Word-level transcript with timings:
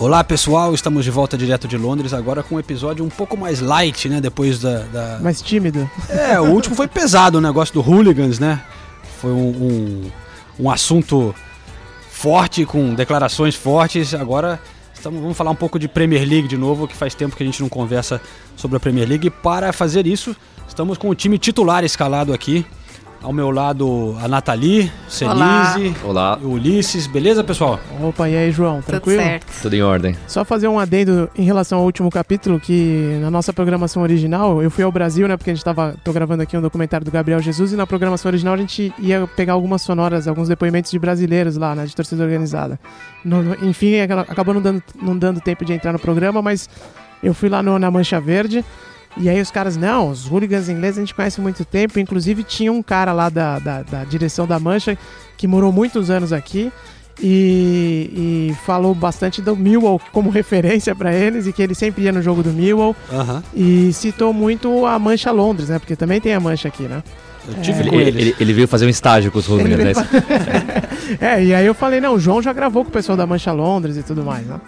Olá 0.00 0.24
pessoal, 0.24 0.72
estamos 0.72 1.04
de 1.04 1.10
volta 1.10 1.36
direto 1.36 1.68
de 1.68 1.76
Londres 1.76 2.14
agora 2.14 2.42
com 2.42 2.54
um 2.54 2.58
episódio 2.58 3.04
um 3.04 3.10
pouco 3.10 3.36
mais 3.36 3.60
light, 3.60 4.08
né? 4.08 4.18
Depois 4.18 4.58
da. 4.58 4.78
da... 4.84 5.18
Mais 5.20 5.42
tímido. 5.42 5.88
É, 6.08 6.40
o 6.40 6.44
último 6.44 6.74
foi 6.74 6.88
pesado, 6.88 7.36
o 7.36 7.40
negócio 7.40 7.74
do 7.74 7.82
hooligans, 7.82 8.38
né? 8.38 8.62
Foi 9.20 9.30
um, 9.30 9.48
um, 9.48 10.10
um 10.60 10.70
assunto 10.70 11.34
forte, 12.10 12.64
com 12.64 12.94
declarações 12.94 13.54
fortes. 13.54 14.14
Agora 14.14 14.58
estamos, 14.94 15.20
vamos 15.20 15.36
falar 15.36 15.50
um 15.50 15.54
pouco 15.54 15.78
de 15.78 15.86
Premier 15.86 16.26
League 16.26 16.48
de 16.48 16.56
novo, 16.56 16.88
que 16.88 16.96
faz 16.96 17.14
tempo 17.14 17.36
que 17.36 17.42
a 17.42 17.46
gente 17.46 17.60
não 17.60 17.68
conversa 17.68 18.22
sobre 18.56 18.78
a 18.78 18.80
Premier 18.80 19.06
League. 19.06 19.28
Para 19.28 19.70
fazer 19.70 20.06
isso, 20.06 20.34
estamos 20.66 20.96
com 20.96 21.10
o 21.10 21.14
time 21.14 21.36
titular 21.36 21.84
escalado 21.84 22.32
aqui. 22.32 22.64
Ao 23.22 23.34
meu 23.34 23.50
lado, 23.50 24.16
a 24.22 24.26
Nathalie, 24.26 24.90
Senise, 25.06 25.94
Olá. 26.02 26.38
o 26.42 26.52
Ulisses. 26.52 27.06
Beleza, 27.06 27.44
pessoal? 27.44 27.78
Opa, 28.02 28.26
e 28.30 28.34
aí, 28.36 28.50
João? 28.50 28.80
Tranquilo? 28.80 29.18
Tudo 29.20 29.28
certo. 29.28 29.46
Tudo 29.60 29.74
em 29.76 29.82
ordem. 29.82 30.16
Só 30.26 30.42
fazer 30.42 30.68
um 30.68 30.78
adendo 30.78 31.28
em 31.36 31.42
relação 31.44 31.80
ao 31.80 31.84
último 31.84 32.10
capítulo, 32.10 32.58
que 32.58 33.18
na 33.20 33.30
nossa 33.30 33.52
programação 33.52 34.02
original, 34.02 34.62
eu 34.62 34.70
fui 34.70 34.82
ao 34.84 34.90
Brasil, 34.90 35.28
né? 35.28 35.36
Porque 35.36 35.50
a 35.50 35.54
gente 35.54 35.62
tava. 35.62 35.94
tô 36.02 36.14
gravando 36.14 36.42
aqui 36.42 36.56
um 36.56 36.62
documentário 36.62 37.04
do 37.04 37.10
Gabriel 37.10 37.40
Jesus, 37.40 37.74
e 37.74 37.76
na 37.76 37.86
programação 37.86 38.30
original 38.30 38.54
a 38.54 38.56
gente 38.56 38.90
ia 38.98 39.26
pegar 39.36 39.52
algumas 39.52 39.82
sonoras, 39.82 40.26
alguns 40.26 40.48
depoimentos 40.48 40.90
de 40.90 40.98
brasileiros 40.98 41.58
lá, 41.58 41.74
né? 41.74 41.84
De 41.84 41.94
torcida 41.94 42.24
organizada. 42.24 42.80
No- 43.22 43.42
no- 43.42 43.68
enfim, 43.68 44.00
acabou 44.00 44.54
não 44.54 44.62
dando, 44.62 44.82
não 45.00 45.16
dando 45.16 45.42
tempo 45.42 45.62
de 45.62 45.74
entrar 45.74 45.92
no 45.92 45.98
programa, 45.98 46.40
mas 46.40 46.70
eu 47.22 47.34
fui 47.34 47.50
lá 47.50 47.62
no- 47.62 47.78
na 47.78 47.90
Mancha 47.90 48.18
Verde. 48.18 48.64
E 49.16 49.28
aí 49.28 49.40
os 49.40 49.50
caras, 49.50 49.76
não, 49.76 50.08
os 50.10 50.26
hooligans 50.26 50.68
ingleses 50.68 50.98
a 50.98 51.00
gente 51.00 51.14
conhece 51.14 51.40
há 51.40 51.42
muito 51.42 51.64
tempo. 51.64 51.98
Inclusive 51.98 52.42
tinha 52.44 52.72
um 52.72 52.82
cara 52.82 53.12
lá 53.12 53.28
da, 53.28 53.58
da, 53.58 53.82
da 53.82 54.04
direção 54.04 54.46
da 54.46 54.58
Mancha 54.58 54.96
que 55.36 55.46
morou 55.46 55.72
muitos 55.72 56.10
anos 56.10 56.32
aqui 56.32 56.72
e, 57.22 58.50
e 58.52 58.54
falou 58.64 58.94
bastante 58.94 59.42
do 59.42 59.56
Millwall 59.56 60.00
como 60.12 60.30
referência 60.30 60.94
para 60.94 61.12
eles 61.14 61.46
e 61.46 61.52
que 61.52 61.62
ele 61.62 61.74
sempre 61.74 62.04
ia 62.04 62.12
no 62.12 62.22
jogo 62.22 62.42
do 62.42 62.50
Millwall 62.50 62.94
e 63.54 63.92
citou 63.92 64.32
muito 64.32 64.86
a 64.86 64.98
Mancha 64.98 65.30
Londres, 65.30 65.68
né? 65.68 65.78
Porque 65.78 65.96
também 65.96 66.20
tem 66.20 66.34
a 66.34 66.40
Mancha 66.40 66.68
aqui, 66.68 66.84
né? 66.84 67.02
Eu 67.48 67.54
tive 67.62 67.80
Ele, 67.88 68.20
ele- 68.20 68.36
ele 68.38 68.52
veio 68.52 68.68
fazer 68.68 68.86
um 68.86 68.90
estágio 68.90 69.32
com 69.32 69.38
os 69.38 69.46
hooligans, 69.48 69.78
né? 69.78 69.92
veio 69.92 71.18
É, 71.20 71.42
e 71.42 71.54
aí 71.54 71.66
eu 71.66 71.74
falei, 71.74 72.00
não, 72.00 72.14
o 72.14 72.20
João 72.20 72.40
já 72.40 72.52
gravou 72.52 72.84
com 72.84 72.90
o 72.90 72.92
pessoal 72.92 73.16
da 73.16 73.26
Mancha 73.26 73.50
Londres 73.50 73.96
e 73.96 74.02
tudo 74.02 74.22
mais, 74.22 74.46
né? 74.46 74.60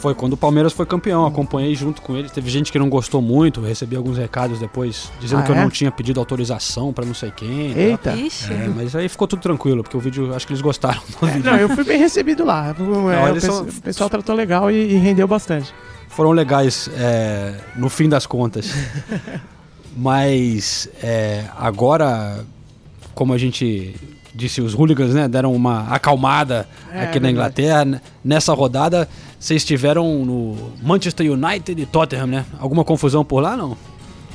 Foi 0.00 0.14
quando 0.14 0.32
o 0.32 0.36
Palmeiras 0.36 0.72
foi 0.72 0.86
campeão, 0.86 1.26
acompanhei 1.26 1.74
junto 1.74 2.00
com 2.00 2.16
ele. 2.16 2.28
Teve 2.30 2.48
gente 2.50 2.72
que 2.72 2.78
não 2.78 2.88
gostou 2.88 3.20
muito, 3.20 3.60
recebi 3.60 3.96
alguns 3.96 4.16
recados 4.16 4.58
depois 4.58 5.12
dizendo 5.20 5.40
Ah, 5.40 5.42
que 5.42 5.50
eu 5.52 5.54
é? 5.56 5.60
não 5.62 5.68
tinha 5.68 5.90
pedido 5.92 6.18
autorização 6.18 6.90
pra 6.92 7.04
não 7.04 7.12
sei 7.12 7.30
quem. 7.30 7.70
e 7.72 7.74
tal. 7.74 8.14
Eita. 8.14 8.16
Ixi. 8.16 8.52
É, 8.52 8.68
mas 8.74 8.96
aí 8.96 9.08
ficou 9.10 9.28
tudo 9.28 9.40
tranquilo, 9.42 9.82
porque 9.82 9.96
o 9.96 10.00
vídeo, 10.00 10.34
acho 10.34 10.46
que 10.46 10.52
eles 10.54 10.62
gostaram 10.62 11.02
do 11.20 11.26
vídeo. 11.26 11.44
Não, 11.50 11.56
eu 11.58 11.68
fui 11.68 11.84
bem 11.84 11.98
recebido 11.98 12.44
lá. 12.44 12.74
O, 12.78 13.10
é, 13.10 13.22
o 13.24 13.28
eles 13.28 13.44
pesso- 13.44 13.56
são- 13.58 13.66
o 13.66 13.82
pessoal 13.82 14.08
tratou 14.08 14.34
legal 14.34 14.70
e, 14.70 14.92
e 14.92 14.96
rendeu 14.96 15.28
bastante. 15.28 15.72
Foram 16.08 16.30
legais 16.32 16.88
é, 16.96 17.54
no 17.76 17.90
fim 17.90 18.08
das 18.08 18.24
contas. 18.26 18.70
mas 19.96 20.88
é, 21.02 21.44
agora, 21.56 22.44
como 23.14 23.32
a 23.32 23.38
gente 23.38 23.94
disse, 24.34 24.60
os 24.60 24.74
hooligans 24.74 25.14
né, 25.14 25.26
deram 25.28 25.52
uma 25.54 25.88
acalmada 25.88 26.68
É, 26.92 27.02
aqui 27.02 27.18
na 27.20 27.28
verdade. 27.28 27.30
Inglaterra. 27.32 27.84
N- 27.84 28.00
Nessa 28.24 28.52
rodada, 28.54 29.08
vocês 29.38 29.62
estiveram 29.62 30.24
no 30.24 30.72
Manchester 30.82 31.30
United 31.32 31.80
e 31.80 31.86
Tottenham, 31.86 32.26
né? 32.26 32.44
Alguma 32.58 32.84
confusão 32.84 33.24
por 33.24 33.40
lá, 33.40 33.56
não? 33.56 33.76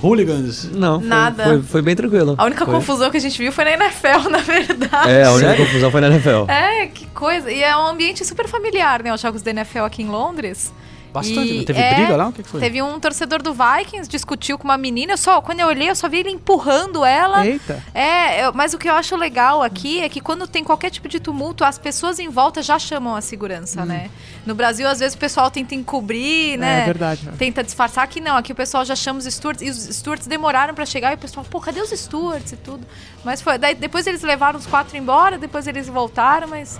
Hooligans. 0.03 0.69
Não, 0.71 0.99
foi- 0.99 1.07
Nada. 1.07 1.43
Foi, 1.45 1.61
foi 1.63 1.81
bem 1.81 1.95
tranquilo. 1.95 2.35
A 2.37 2.45
única 2.45 2.65
Foi. 2.65 2.73
confusão 2.75 3.09
que 3.09 3.17
a 3.17 3.19
gente 3.19 3.37
viu 3.37 3.51
foi 3.51 3.63
na 3.63 3.71
NFL, 3.71 4.27
na 4.29 4.39
verdade. 4.39 5.09
É, 5.09 5.23
a 5.23 5.31
única 5.31 5.47
Sério? 5.49 5.65
confusão 5.65 5.91
foi 5.91 6.01
na 6.01 6.07
NFL. 6.07 6.49
É, 6.51 6.87
que 6.87 7.05
coisa. 7.07 7.51
E 7.51 7.63
é 7.63 7.75
um 7.77 7.87
ambiente 7.87 8.23
super 8.25 8.47
familiar, 8.47 9.01
né? 9.03 9.13
Os 9.13 9.21
jogos 9.21 9.41
da 9.41 9.51
NFL 9.51 9.79
aqui 9.83 10.03
em 10.03 10.07
Londres. 10.07 10.73
Bastante, 11.15 11.53
E? 11.53 11.63
Teve 11.65 11.79
é, 11.79 11.93
briga 11.95 12.15
lá? 12.17 12.27
O 12.27 12.33
que, 12.33 12.43
que 12.43 12.49
foi? 12.49 12.59
Teve 12.59 12.81
um 12.81 12.99
torcedor 12.99 13.41
do 13.41 13.53
Vikings, 13.53 14.09
discutiu 14.09 14.57
com 14.57 14.65
uma 14.65 14.77
menina. 14.77 15.13
Eu 15.13 15.17
só, 15.17 15.41
quando 15.41 15.61
eu 15.61 15.67
olhei, 15.67 15.89
eu 15.89 15.95
só 15.95 16.09
vi 16.09 16.17
ele 16.17 16.29
empurrando 16.29 17.05
ela. 17.05 17.45
Eita. 17.47 17.81
É, 17.93 18.45
eu- 18.45 18.53
mas 18.53 18.73
o 18.73 18.77
que 18.77 18.89
eu 18.89 18.93
acho 18.93 19.15
legal 19.15 19.63
aqui 19.63 20.01
é 20.01 20.09
que 20.09 20.19
quando 20.19 20.45
tem 20.45 20.63
qualquer 20.63 20.89
tipo 20.89 21.07
de 21.07 21.19
tumulto, 21.19 21.63
as 21.63 21.77
pessoas 21.79 22.19
em 22.19 22.27
volta 22.27 22.61
já 22.61 22.77
chamam 22.77 23.15
a 23.15 23.21
segurança, 23.21 23.85
né? 23.85 24.09
No 24.45 24.53
Brasil, 24.53 24.87
às 24.87 24.99
vezes, 24.99 25.15
o 25.15 25.17
pessoal 25.17 25.49
tenta 25.49 25.73
encobrir, 25.73 26.57
né? 26.57 26.81
É 26.81 26.85
verdade. 26.85 27.25
né? 27.25 27.33
Tenta 27.37 27.63
disfarçar. 27.63 28.03
Aqui 28.03 28.19
não, 28.19 28.35
aqui 28.35 28.51
o 28.51 28.55
pessoal 28.55 28.83
já 28.83 28.95
chama 28.95 29.19
os 29.19 29.25
stewards. 29.25 29.61
E 29.65 29.69
os 29.69 29.77
stewards 29.95 30.27
demoraram 30.27 30.73
pra 30.73 30.85
chegar 30.85 31.11
e 31.13 31.15
o 31.15 31.17
pessoal, 31.17 31.45
pô, 31.49 31.61
cadê 31.61 31.79
os 31.81 31.89
stewards 31.91 32.51
e 32.51 32.57
tudo? 32.57 32.85
Mas 33.23 33.41
foi. 33.41 33.57
Daí 33.57 33.73
depois 33.73 34.05
eles 34.05 34.21
levaram 34.21 34.59
os 34.59 34.65
quatro 34.65 34.97
embora, 34.97 35.37
depois 35.37 35.65
eles 35.65 35.87
voltaram, 35.87 36.47
mas. 36.47 36.79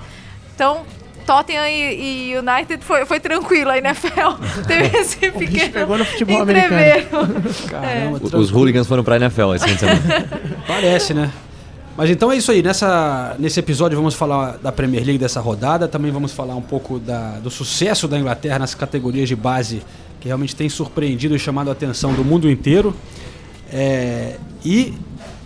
Então. 0.53 0.85
Tottenham 1.25 1.67
e, 1.67 2.31
e 2.31 2.37
United 2.37 2.83
foi, 2.83 3.05
foi 3.05 3.19
tranquilo, 3.19 3.69
a 3.71 3.77
NFL 3.77 4.39
teve 4.67 4.97
esse 4.97 5.17
pequeno 5.31 5.71
pegou 5.73 5.97
no 5.97 6.05
futebol 6.05 6.41
americano. 6.41 6.75
entreveiro. 6.81 7.09
Caramba, 7.69 8.19
O- 8.33 8.37
Os 8.39 8.51
hooligans 8.51 8.87
foram 8.87 9.03
pra 9.03 9.15
NFL 9.17 9.53
esse 9.55 9.65
fim 9.67 9.73
de 9.73 9.79
semana. 9.79 10.29
Parece, 10.67 11.13
né? 11.13 11.31
Mas 11.97 12.09
então 12.09 12.29
é 12.31 12.35
isso 12.35 12.51
aí. 12.51 12.61
Nessa, 12.61 13.35
nesse 13.39 13.59
episódio 13.59 13.97
vamos 13.97 14.13
falar 14.15 14.57
da 14.57 14.71
Premier 14.71 15.03
League 15.03 15.17
dessa 15.17 15.39
rodada. 15.39 15.87
Também 15.87 16.11
vamos 16.11 16.33
falar 16.33 16.53
um 16.55 16.61
pouco 16.61 16.99
da- 16.99 17.39
do 17.39 17.49
sucesso 17.49 18.07
da 18.07 18.19
Inglaterra 18.19 18.59
nas 18.59 18.75
categorias 18.75 19.27
de 19.29 19.35
base, 19.35 19.81
que 20.19 20.27
realmente 20.27 20.55
tem 20.55 20.67
surpreendido 20.67 21.35
e 21.35 21.39
chamado 21.39 21.69
a 21.69 21.71
atenção 21.73 22.13
do 22.13 22.23
mundo 22.23 22.49
inteiro. 22.51 22.93
É, 23.71 24.35
e 24.63 24.93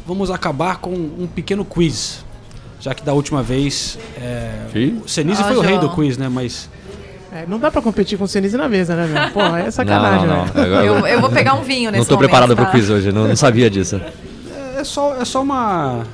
vamos 0.05 0.31
acabar 0.31 0.77
com 0.77 0.89
um 0.91 1.27
pequeno 1.27 1.63
quiz. 1.63 2.25
Já 2.79 2.93
que 2.93 3.03
da 3.03 3.13
última 3.13 3.43
vez. 3.43 3.97
É, 4.17 4.51
o 5.03 5.07
Senise 5.07 5.41
Ah, 5.41 5.45
foi 5.45 5.57
o 5.57 5.61
rei 5.61 5.77
do 5.77 5.89
quiz, 5.89 6.17
né? 6.17 6.29
Mas. 6.29 6.69
É, 7.31 7.45
não 7.47 7.59
dá 7.59 7.69
pra 7.69 7.81
competir 7.81 8.17
com 8.17 8.23
o 8.23 8.27
Senise 8.27 8.57
na 8.57 8.67
mesa, 8.67 8.95
né, 8.95 9.05
meu? 9.07 9.31
Pô, 9.31 9.41
é 9.55 9.69
sacanagem, 9.69 10.27
não, 10.27 10.37
não, 10.37 10.45
não. 10.45 10.63
Agora- 10.63 10.85
Eu, 10.85 11.07
eu 11.07 11.21
vou 11.21 11.29
pegar 11.29 11.53
um 11.53 11.61
vinho 11.61 11.91
nesse 11.91 11.99
Não 12.01 12.05
tô 12.07 12.15
momento, 12.15 12.29
preparado 12.29 12.55
tá? 12.55 12.63
pro 12.63 12.71
quiz 12.71 12.89
hoje, 12.89 13.11
não, 13.11 13.27
não 13.27 13.35
sabia 13.35 13.69
disso. 13.69 14.01
É 14.77 14.83
só, 14.83 15.15
é 15.15 15.25
só 15.25 15.43
uma, 15.43 16.05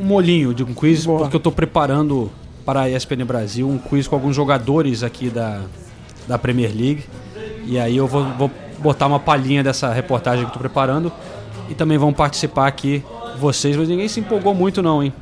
um 0.00 0.04
molinho 0.04 0.54
de 0.54 0.62
um 0.62 0.72
quiz, 0.72 1.04
Boa. 1.04 1.18
porque 1.20 1.36
eu 1.36 1.40
tô 1.40 1.52
preparando 1.52 2.30
para 2.64 2.82
a 2.82 2.90
ESPN 2.90 3.24
Brasil 3.26 3.68
um 3.68 3.76
quiz 3.78 4.08
com 4.08 4.14
alguns 4.16 4.34
jogadores 4.34 5.02
aqui 5.02 5.28
da, 5.28 5.60
da 6.26 6.38
Premier 6.38 6.70
League. 6.74 7.04
E 7.66 7.78
aí 7.78 7.96
eu 7.96 8.06
vou, 8.06 8.24
vou 8.38 8.50
botar 8.78 9.06
uma 9.08 9.20
palhinha 9.20 9.62
dessa 9.62 9.92
reportagem 9.92 10.44
que 10.44 10.50
eu 10.50 10.54
tô 10.54 10.60
preparando. 10.60 11.12
E 11.68 11.74
também 11.74 11.98
vão 11.98 12.12
participar 12.12 12.66
aqui 12.68 13.04
vocês, 13.38 13.76
mas 13.76 13.88
ninguém 13.88 14.08
se 14.08 14.20
empolgou 14.20 14.54
muito 14.54 14.80
não, 14.82 15.02
hein? 15.02 15.12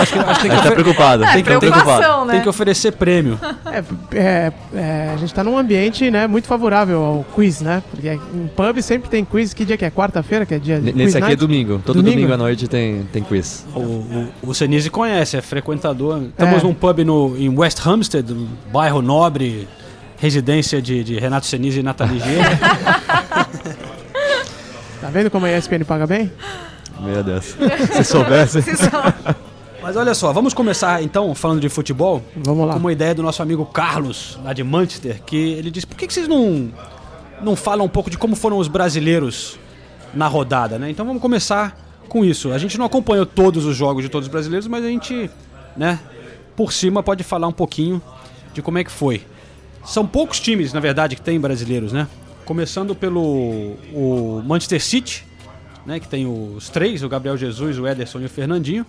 Acho 0.00 0.12
que, 0.12 0.18
acho 0.18 0.40
que 0.40 0.48
tem, 0.48 0.56
que 0.56 0.62
tá 0.64 0.72
preocupado. 0.72 1.24
É, 1.24 1.32
Tem 1.34 1.42
que- 1.44 1.58
tem 1.58 1.70
que- 1.72 1.78
né? 1.78 2.32
tem 2.32 2.40
que 2.42 2.48
oferecer 2.48 2.92
prêmio. 2.92 3.38
É, 3.66 3.84
é, 4.18 4.52
é, 4.74 5.10
a 5.14 5.16
gente 5.16 5.32
tá 5.34 5.44
num 5.44 5.56
ambiente 5.58 6.10
né, 6.10 6.26
muito 6.26 6.46
favorável 6.48 7.02
ao 7.02 7.24
quiz, 7.34 7.60
né? 7.60 7.82
Porque 7.90 8.08
em 8.08 8.50
pub 8.54 8.80
sempre 8.82 9.08
tem 9.10 9.24
quiz. 9.24 9.52
Que 9.54 9.64
dia 9.64 9.76
que 9.76 9.84
é? 9.84 9.90
Quarta-feira? 9.90 10.44
Que 10.46 10.54
é 10.54 10.58
dia 10.58 10.76
de 10.76 10.82
N- 10.86 10.92
quiz 10.92 11.04
Nesse 11.04 11.16
aqui 11.18 11.24
é 11.24 11.28
night? 11.28 11.40
domingo. 11.40 11.80
Todo 11.84 11.96
Domingo? 11.96 12.16
domingo, 12.16 12.32
à 12.32 12.36
noite 12.36 12.66
tem, 12.68 13.02
tem 13.12 13.22
quiz. 13.22 13.64
O, 13.74 13.78
o, 13.80 14.28
o 14.42 14.54
Senise 14.54 14.90
conhece, 14.90 15.36
é 15.36 15.42
frequentador. 15.42 16.22
Estamos 16.22 16.60
É. 16.60 16.66
num 16.66 16.74
pub 16.74 16.98
no, 17.04 17.36
em 17.38 17.48
West 17.48 17.84
Hampstead, 17.86 18.32
um 18.32 18.48
bairro 18.72 19.02
nobre, 19.02 19.68
residência 20.18 20.80
de, 20.80 21.04
de 21.04 21.18
Renato 21.18 21.46
Senise 21.46 21.80
e 21.80 21.82
Nathalie 21.82 22.18
G. 22.20 22.24
Tá 25.00 25.10
vendo 25.10 25.30
como 25.30 25.44
a 25.44 25.50
ESPN 25.56 25.84
paga 25.84 26.06
bem? 26.06 26.32
Meu 27.04 27.22
Deus. 27.22 27.56
Se 27.92 28.04
soubesse. 28.04 28.62
Se 28.62 28.74
Mas 29.82 29.96
olha 29.96 30.14
só, 30.14 30.32
vamos 30.32 30.54
começar 30.54 31.02
então 31.02 31.34
falando 31.34 31.60
de 31.60 31.68
futebol 31.68 32.22
Vamos 32.36 32.66
lá. 32.66 32.72
com 32.72 32.78
uma 32.80 32.92
ideia 32.92 33.14
do 33.14 33.22
nosso 33.22 33.42
amigo 33.42 33.66
Carlos, 33.66 34.38
lá 34.42 34.52
de 34.52 34.64
Manchester, 34.64 35.22
que 35.24 35.36
ele 35.36 35.70
disse: 35.70 35.86
por 35.86 35.96
que, 35.96 36.06
que 36.06 36.14
vocês 36.14 36.26
não, 36.26 36.72
não 37.42 37.54
falam 37.54 37.84
um 37.84 37.88
pouco 37.88 38.08
de 38.08 38.16
como 38.16 38.34
foram 38.34 38.58
os 38.58 38.68
brasileiros 38.68 39.58
na 40.14 40.26
rodada, 40.26 40.78
né? 40.78 40.90
Então 40.90 41.04
vamos 41.04 41.20
começar 41.20 41.78
com 42.08 42.24
isso. 42.24 42.52
A 42.52 42.58
gente 42.58 42.78
não 42.78 42.86
acompanhou 42.86 43.26
todos 43.26 43.66
os 43.66 43.76
jogos 43.76 44.02
de 44.02 44.08
todos 44.08 44.26
os 44.26 44.32
brasileiros, 44.32 44.66
mas 44.66 44.84
a 44.84 44.88
gente, 44.88 45.30
né, 45.76 45.98
por 46.56 46.72
cima 46.72 47.02
pode 47.02 47.22
falar 47.24 47.48
um 47.48 47.52
pouquinho 47.52 48.00
de 48.54 48.62
como 48.62 48.78
é 48.78 48.84
que 48.84 48.90
foi. 48.90 49.22
São 49.84 50.06
poucos 50.06 50.40
times, 50.40 50.72
na 50.72 50.80
verdade, 50.80 51.14
que 51.16 51.20
tem 51.22 51.38
brasileiros, 51.38 51.92
né? 51.92 52.08
Começando 52.46 52.94
pelo 52.94 53.20
o 53.92 54.42
Manchester 54.46 54.82
City, 54.82 55.26
né, 55.86 56.00
que 56.00 56.08
tem 56.08 56.26
os 56.26 56.68
três, 56.68 57.02
o 57.02 57.08
Gabriel 57.08 57.36
Jesus, 57.36 57.78
o 57.78 57.86
Ederson 57.86 58.20
e 58.20 58.24
o 58.24 58.28
Fernandinho, 58.28 58.86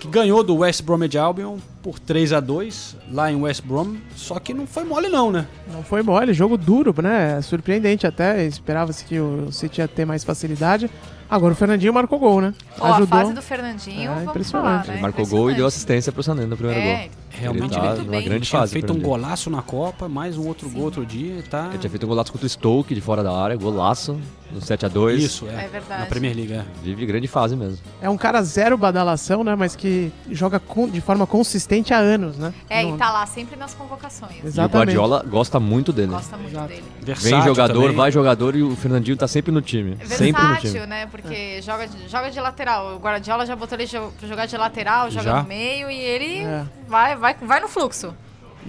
que 0.00 0.06
ganhou 0.06 0.44
do 0.44 0.54
West 0.58 0.82
Bromwich 0.82 1.18
Albion 1.18 1.56
por 1.82 1.98
3 1.98 2.32
a 2.32 2.38
2 2.40 2.96
lá 3.10 3.32
em 3.32 3.36
West 3.36 3.64
Brom, 3.64 3.96
só 4.14 4.38
que 4.38 4.54
não 4.54 4.64
foi 4.66 4.84
mole 4.84 5.08
não, 5.08 5.32
né? 5.32 5.46
Não 5.72 5.82
foi 5.82 6.02
mole, 6.02 6.32
jogo 6.32 6.56
duro, 6.56 6.94
né? 7.02 7.42
Surpreendente 7.42 8.06
até. 8.06 8.44
Esperava-se 8.44 9.04
que 9.04 9.18
o 9.18 9.50
City 9.50 9.80
ia 9.80 9.88
ter 9.88 10.04
mais 10.04 10.22
facilidade. 10.22 10.88
Agora 11.28 11.52
o 11.52 11.56
Fernandinho 11.56 11.92
marcou 11.92 12.18
gol, 12.18 12.40
né? 12.40 12.54
Ó, 12.78 12.86
a 12.86 13.06
fase 13.06 13.34
do 13.34 13.42
Fernandinho, 13.42 14.02
É, 14.10 14.14
vamos 14.14 14.30
impressionante. 14.30 14.72
falar, 14.72 14.86
né? 14.86 14.92
Ele 14.94 15.02
marcou 15.02 15.26
gol 15.26 15.38
e 15.50 15.54
deu 15.54 15.66
Impressionante. 15.66 15.68
assistência 15.74 16.12
pro 16.12 16.22
Sané 16.22 16.46
no 16.46 16.56
primeiro 16.56 16.80
É, 16.80 16.84
gol. 17.02 17.10
Realmente 17.30 17.74
ele 17.74 17.80
tá 17.80 17.86
muito 17.88 17.98
numa 18.02 18.10
bem. 18.12 18.24
grande 18.24 18.46
Tinha 18.48 18.60
fase. 18.60 18.72
feito 18.72 18.92
um 18.92 19.00
golaço 19.00 19.48
na 19.50 19.62
Copa, 19.62 20.08
mais 20.08 20.36
um 20.36 20.46
outro 20.46 20.68
gol 20.70 20.84
outro 20.84 21.04
dia, 21.06 21.42
tá? 21.48 21.66
Ele 21.68 21.78
tinha 21.78 21.90
feito 21.90 22.04
um 22.04 22.08
golaço 22.08 22.32
contra 22.32 22.46
o 22.46 22.48
Stoke 22.48 22.94
de 22.94 23.00
fora 23.00 23.22
da 23.22 23.32
área, 23.32 23.56
golaço, 23.56 24.18
no 24.50 24.60
7x2. 24.60 25.16
Isso, 25.18 25.46
é. 25.46 25.64
É 25.64 25.68
verdade. 25.68 26.00
Na 26.00 26.06
Premier 26.06 26.34
League, 26.34 26.52
é. 26.54 26.64
Vive 26.82 27.04
grande 27.06 27.28
fase 27.28 27.54
mesmo. 27.54 27.78
É 28.00 28.08
um 28.08 28.16
cara 28.16 28.42
zero 28.42 28.76
badalação, 28.78 29.44
né? 29.44 29.54
Mas 29.54 29.76
que 29.76 30.10
joga 30.30 30.58
com- 30.58 30.88
de 30.88 31.00
forma 31.00 31.26
consistente 31.26 31.92
há 31.92 31.98
anos, 31.98 32.38
né? 32.38 32.52
É, 32.68 32.82
Não- 32.82 32.94
e 32.94 32.98
tá 32.98 33.10
lá 33.12 33.26
sempre 33.26 33.56
nas 33.56 33.74
convocações. 33.74 34.38
E 34.42 34.44
o 34.44 34.46
Exatamente. 34.46 34.96
Guardiola 34.96 35.24
gosta 35.28 35.60
muito 35.60 35.92
dele. 35.92 36.12
Gosta 36.12 36.36
muito 36.36 36.52
Exato. 36.52 36.68
dele. 36.68 36.82
Vem 36.96 37.04
Versátil 37.04 37.44
jogador, 37.54 37.80
também. 37.82 37.96
vai 37.96 38.10
jogador 38.12 38.56
e 38.56 38.62
o 38.62 38.74
Fernandinho 38.74 39.16
tá 39.16 39.28
sempre 39.28 39.52
no 39.52 39.60
time. 39.60 39.96
É 40.00 40.04
sempre 40.06 40.42
no 40.42 40.48
time. 40.56 40.60
versátil, 40.72 40.86
né? 40.86 41.06
Porque 41.06 41.60
joga, 41.62 41.86
de, 41.86 42.08
joga 42.08 42.30
de 42.30 42.40
lateral. 42.40 42.96
O 42.96 42.98
Guardiola 42.98 43.44
já 43.44 43.54
botou 43.54 43.78
ele 43.78 43.86
pra 44.18 44.26
jogar 44.28 44.46
de 44.46 44.56
lateral, 44.56 45.10
joga 45.10 45.24
Já? 45.24 45.42
no 45.42 45.48
meio 45.48 45.90
e 45.90 45.96
ele 46.00 46.38
É. 46.44 46.64
vai, 46.88 47.16
vai, 47.16 47.34
vai 47.40 47.60
no 47.60 47.68
fluxo. 47.68 48.14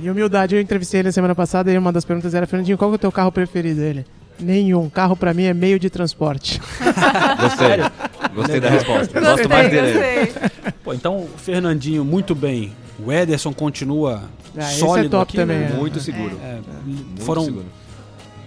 E 0.01 0.10
humildade, 0.10 0.56
eu 0.56 0.62
entrevistei 0.62 1.00
ele 1.01 1.12
semana 1.12 1.33
passada 1.36 1.71
e 1.71 1.77
uma 1.77 1.92
das 1.92 2.06
perguntas 2.06 2.33
era, 2.33 2.45
Fernandinho, 2.48 2.77
qual 2.77 2.89
que 2.89 2.95
é 2.95 2.98
o 2.98 3.00
teu 3.00 3.12
carro 3.12 3.31
preferido 3.31 3.80
dele? 3.80 4.06
Nenhum. 4.39 4.89
Carro 4.89 5.18
pra 5.18 5.33
mim 5.33 5.44
é 5.44 5.54
meio 5.54 5.77
de 5.77 5.89
transporte. 5.89 6.62
Gostei. 7.42 8.33
Gostei 8.33 8.60
da 8.62 8.69
resposta. 8.69 9.19
Gostei, 9.19 9.21
Gosto 9.21 9.50
mais 9.50 9.69
dele. 9.69 10.25
gostei. 10.27 10.71
Pô, 10.83 10.94
então 10.94 11.18
o 11.18 11.30
Fernandinho 11.38 12.06
muito 12.06 12.33
bem. 12.33 12.71
O 13.04 13.12
Ederson 13.12 13.54
continua 13.54 14.24
Ah, 14.57 14.62
esse 14.62 14.80
sólido 14.80 15.07
é 15.07 15.10
top 15.19 15.30
aqui, 15.30 15.38
também, 15.38 15.60
né? 15.60 15.71
é. 15.74 15.75
Muito 15.75 16.00
seguro. 16.00 16.38
É, 16.42 16.60
Muito 16.86 17.21
foram, 17.24 17.44
seguro. 17.44 17.66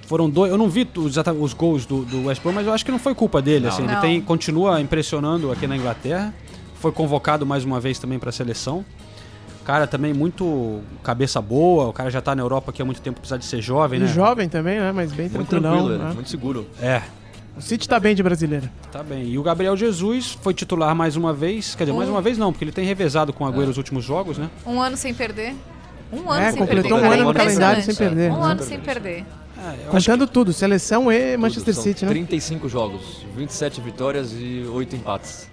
foram 0.06 0.30
dois. 0.30 0.50
Eu 0.50 0.56
não 0.58 0.68
vi 0.70 0.88
os, 0.96 1.18
ata- 1.18 1.32
os 1.34 1.52
gols 1.52 1.84
do, 1.84 2.04
do 2.04 2.26
West 2.26 2.40
Brom, 2.42 2.52
mas 2.52 2.66
eu 2.66 2.72
acho 2.72 2.84
que 2.84 2.90
não 2.90 2.98
foi 2.98 3.14
culpa 3.14 3.42
dele. 3.42 3.66
Não. 3.66 3.72
assim, 3.72 3.82
ele 3.84 3.92
Não. 3.92 4.00
tem, 4.00 4.20
continua 4.22 4.80
impressionando 4.80 5.52
aqui 5.52 5.66
na 5.66 5.76
Inglaterra. 5.76 6.32
Foi 6.76 6.90
convocado 6.92 7.44
mais 7.46 7.64
uma 7.64 7.78
vez 7.80 7.98
também 7.98 8.18
para 8.18 8.30
a 8.30 8.32
seleção. 8.32 8.82
Cara, 9.64 9.86
também 9.86 10.12
muito 10.12 10.80
cabeça 11.02 11.40
boa. 11.40 11.86
O 11.88 11.92
cara 11.92 12.10
já 12.10 12.20
tá 12.20 12.34
na 12.34 12.42
Europa 12.42 12.70
aqui 12.70 12.82
há 12.82 12.84
muito 12.84 13.00
tempo, 13.00 13.18
apesar 13.20 13.36
de 13.36 13.44
ser 13.44 13.60
jovem, 13.62 14.00
E 14.00 14.02
né? 14.02 14.08
jovem 14.08 14.48
também, 14.48 14.78
né? 14.80 14.90
Mas 14.92 15.12
bem 15.12 15.28
Muito 15.28 15.48
tranquilão. 15.48 15.86
tranquilo, 15.86 16.04
né? 16.08 16.14
muito 16.14 16.30
seguro. 16.30 16.66
É, 16.80 17.02
O 17.56 17.60
City 17.60 17.88
tá 17.88 18.00
bem 18.00 18.14
de 18.14 18.22
brasileiro. 18.22 18.68
tá 18.90 19.02
bem. 19.02 19.24
E 19.28 19.38
o 19.38 19.42
Gabriel 19.42 19.76
Jesus 19.76 20.36
foi 20.42 20.52
titular 20.54 20.94
mais 20.94 21.16
uma 21.16 21.32
vez. 21.32 21.74
Quer 21.74 21.84
dizer, 21.84 21.96
mais 21.96 22.08
Um. 22.08 22.12
uma 22.12 22.22
vez 22.22 22.36
não, 22.38 22.50
porque 22.52 22.64
ele 22.64 22.72
tem 22.72 22.84
revezado 22.84 23.32
com 23.32 23.44
o 23.44 23.46
Agüero 23.46 23.70
os 23.70 23.76
últimos 23.76 24.04
jogos, 24.04 24.38
né? 24.38 24.48
Um 24.66 24.80
ano 24.80 24.96
sem 24.96 25.12
perder. 25.14 25.54
Um 26.12 26.30
ano 26.30 26.42
É, 26.44 26.50
sem 26.50 26.58
completou 26.58 26.90
perder. 26.98 27.06
um 27.08 27.12
ano 27.12 27.24
no 27.24 27.30
impressionante. 27.30 27.36
calendário 27.36 27.82
sem 27.82 27.94
perder, 27.94 28.32
Um 28.32 28.42
ano 28.42 28.62
sem 28.62 28.80
perder. 28.80 29.24
É, 29.64 29.86
Contando 29.90 30.26
tudo, 30.26 30.52
seleção 30.52 31.12
e 31.12 31.36
Manchester 31.36 31.72
City, 31.74 32.04
né? 32.04 32.10
35 32.10 32.68
jogos, 32.68 33.24
27 33.36 33.80
vitórias 33.80 34.32
e 34.32 34.66
8 34.68 34.96
empates. 34.96 35.48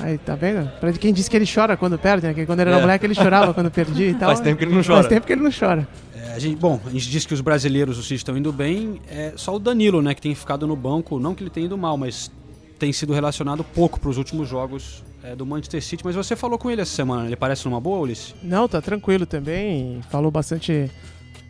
Aí, 0.00 0.16
tá 0.18 0.34
vendo? 0.34 0.68
Pra 0.80 0.92
quem 0.92 1.12
disse 1.12 1.28
que 1.30 1.36
ele 1.36 1.46
chora 1.52 1.76
quando 1.76 1.98
perde, 1.98 2.26
né? 2.26 2.34
Que 2.34 2.46
quando 2.46 2.60
ele 2.60 2.70
era 2.70 2.78
É. 2.78 2.80
moleque 2.82 3.04
ele 3.06 3.14
chorava 3.14 3.52
quando 3.52 3.70
perdia 3.70 4.08
e 4.10 4.14
tal. 4.18 4.28
Faz 4.28 4.40
tempo 4.40 4.58
que 4.58 4.64
ele 4.64 4.74
não 4.74 4.82
Faz 4.84 4.96
chora. 4.98 5.08
tempo 5.08 5.26
que 5.26 5.32
ele 5.32 5.42
não 5.42 5.50
chora. 5.50 5.88
É, 6.14 6.32
a 6.34 6.38
gente- 6.38 6.56
bom, 6.56 6.80
a 6.86 6.90
gente 6.90 7.08
diz 7.10 7.26
que 7.26 7.34
os 7.34 7.40
brasileiros, 7.40 7.98
os 7.98 8.10
estão 8.10 8.36
indo 8.36 8.52
bem. 8.52 9.00
É 9.10 9.32
só 9.36 9.54
o 9.54 9.58
Danilo, 9.58 10.00
né, 10.02 10.14
que 10.14 10.20
tem 10.22 10.34
ficado 10.34 10.66
no 10.66 10.76
banco. 10.76 11.18
Não 11.18 11.34
que 11.34 11.42
ele 11.42 11.50
tenha 11.50 11.66
ido 11.66 11.76
mal, 11.76 11.96
mas 11.96 12.30
tem 12.78 12.92
sido 12.92 13.12
relacionado 13.12 13.64
pouco 13.64 13.98
para 13.98 14.08
os 14.10 14.16
últimos 14.18 14.48
jogos 14.48 15.02
é, 15.24 15.34
do 15.34 15.44
Manchester 15.44 15.82
City. 15.82 16.04
Mas 16.04 16.14
você 16.14 16.36
falou 16.36 16.58
com 16.58 16.70
ele 16.70 16.80
essa 16.80 16.94
semana. 16.94 17.26
Ele 17.26 17.34
parece 17.36 17.64
numa 17.66 17.80
boa, 17.80 17.98
Ulisses? 17.98 18.34
Não, 18.42 18.68
tá 18.68 18.80
tranquilo 18.80 19.26
também. 19.26 20.00
Falou 20.10 20.30
bastante 20.30 20.88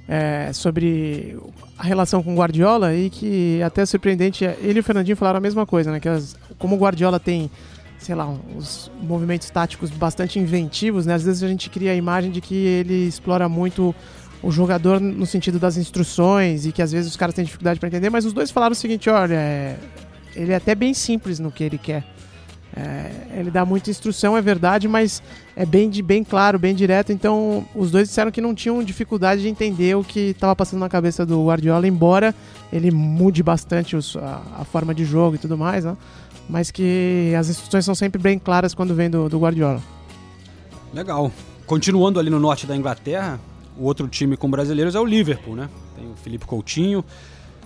é, 0.08 0.50
sobre 0.54 1.36
a 1.76 1.82
relação 1.82 2.22
com 2.22 2.32
o 2.32 2.36
Guardiola 2.38 2.94
e 2.94 3.10
que 3.10 3.62
até 3.62 3.82
é 3.82 3.86
surpreendente, 3.86 4.42
ele 4.62 4.78
e 4.78 4.80
o 4.80 4.82
Fernandinho 4.82 5.16
falaram 5.18 5.36
a 5.36 5.40
mesma 5.40 5.66
coisa, 5.66 5.92
né? 5.92 6.00
Que 6.00 6.08
as- 6.08 6.34
como 6.58 6.76
o 6.76 6.78
Guardiola 6.78 7.20
tem, 7.20 7.50
sei 7.98 8.14
lá, 8.14 8.32
os 8.56 8.90
movimentos 9.02 9.50
táticos 9.50 9.90
bastante 9.90 10.38
inventivos, 10.38 11.04
né? 11.04 11.14
Às 11.14 11.24
vezes 11.24 11.42
a 11.42 11.48
gente 11.48 11.68
cria 11.68 11.92
a 11.92 11.94
imagem 11.94 12.30
de 12.30 12.40
que 12.40 12.54
ele 12.54 13.06
explora 13.06 13.48
muito 13.48 13.94
o 14.42 14.50
jogador 14.50 15.00
no 15.00 15.26
sentido 15.26 15.58
das 15.58 15.76
instruções 15.76 16.64
e 16.64 16.72
que 16.72 16.80
às 16.80 16.92
vezes 16.92 17.10
os 17.10 17.16
caras 17.16 17.34
têm 17.34 17.44
dificuldade 17.44 17.80
para 17.80 17.88
entender, 17.88 18.08
mas 18.08 18.24
os 18.24 18.32
dois 18.32 18.50
falaram 18.50 18.72
o 18.72 18.76
seguinte, 18.76 19.10
olha, 19.10 19.34
é, 19.34 19.76
ele 20.34 20.52
é 20.52 20.56
até 20.56 20.74
bem 20.74 20.94
simples 20.94 21.40
no 21.40 21.50
que 21.50 21.64
ele 21.64 21.76
quer. 21.76 22.04
É, 22.76 23.10
ele 23.38 23.50
dá 23.50 23.64
muita 23.64 23.90
instrução, 23.90 24.36
é 24.36 24.42
verdade, 24.42 24.86
mas 24.86 25.22
é 25.56 25.64
bem, 25.66 25.88
de, 25.88 26.02
bem 26.02 26.22
claro, 26.22 26.58
bem 26.58 26.74
direto. 26.74 27.12
Então, 27.12 27.66
os 27.74 27.90
dois 27.90 28.08
disseram 28.08 28.30
que 28.30 28.40
não 28.40 28.54
tinham 28.54 28.82
dificuldade 28.84 29.42
de 29.42 29.48
entender 29.48 29.96
o 29.96 30.04
que 30.04 30.20
estava 30.30 30.54
passando 30.54 30.80
na 30.80 30.88
cabeça 30.88 31.24
do 31.26 31.46
Guardiola, 31.46 31.88
embora 31.88 32.34
ele 32.72 32.90
mude 32.90 33.42
bastante 33.42 33.96
os- 33.96 34.16
a, 34.16 34.42
a 34.60 34.64
forma 34.64 34.94
de 34.94 35.04
jogo 35.04 35.36
e 35.36 35.38
tudo 35.38 35.56
mais, 35.56 35.84
né? 35.84 35.96
Mas 36.48 36.70
que 36.70 37.32
as 37.38 37.48
instruções 37.48 37.84
são 37.84 37.94
sempre 37.94 38.20
bem 38.20 38.38
claras 38.38 38.74
quando 38.74 38.94
vem 38.94 39.08
do, 39.10 39.28
do 39.28 39.38
Guardiola. 39.38 39.82
Legal. 40.92 41.30
Continuando 41.66 42.18
ali 42.20 42.30
no 42.30 42.38
norte 42.40 42.66
da 42.66 42.76
Inglaterra, 42.76 43.38
o 43.76 43.84
outro 43.84 44.06
time 44.08 44.36
com 44.36 44.50
brasileiros 44.50 44.94
é 44.94 45.00
o 45.00 45.04
Liverpool, 45.04 45.54
né? 45.56 45.68
Tem 45.96 46.06
o 46.10 46.14
Felipe 46.16 46.46
Coutinho 46.46 47.04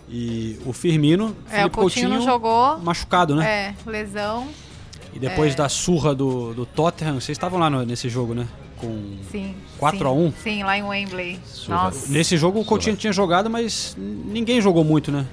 e 0.09 0.59
o 0.67 0.73
Firmino. 0.73 1.37
É, 1.51 1.59
o 1.59 1.59
Felipe 1.59 1.77
Coutinho 1.77 2.09
não 2.09 2.23
jogou. 2.23 2.79
machucado, 2.81 3.35
né? 3.37 3.75
É, 3.87 3.91
lesão. 3.91 4.49
E 5.13 5.19
depois 5.19 5.53
É. 5.53 5.57
da 5.57 5.69
surra 5.69 6.15
do, 6.15 6.55
do 6.55 6.65
Tottenham, 6.67 7.15
vocês 7.21 7.37
estavam 7.37 7.59
lá 7.59 7.69
no- 7.69 7.85
nesse 7.85 8.09
jogo, 8.09 8.35
né? 8.35 8.47
Com... 8.79 9.17
Sim. 9.31 9.55
4 9.79 9.99
sim, 9.99 10.05
a 10.05 10.11
1? 10.11 10.33
Sim, 10.43 10.63
lá 10.65 10.77
em 10.79 10.83
Wembley. 10.83 11.39
Surra. 11.45 11.85
Nossa. 11.85 12.11
Nesse 12.13 12.37
jogo 12.37 12.61
o 12.61 12.65
Coutinho 12.65 12.97
tinha 12.97 13.13
jogado, 13.13 13.49
mas 13.49 13.95
ninguém 13.99 14.61
jogou 14.61 14.83
muito, 14.85 15.13
né? 15.13 15.27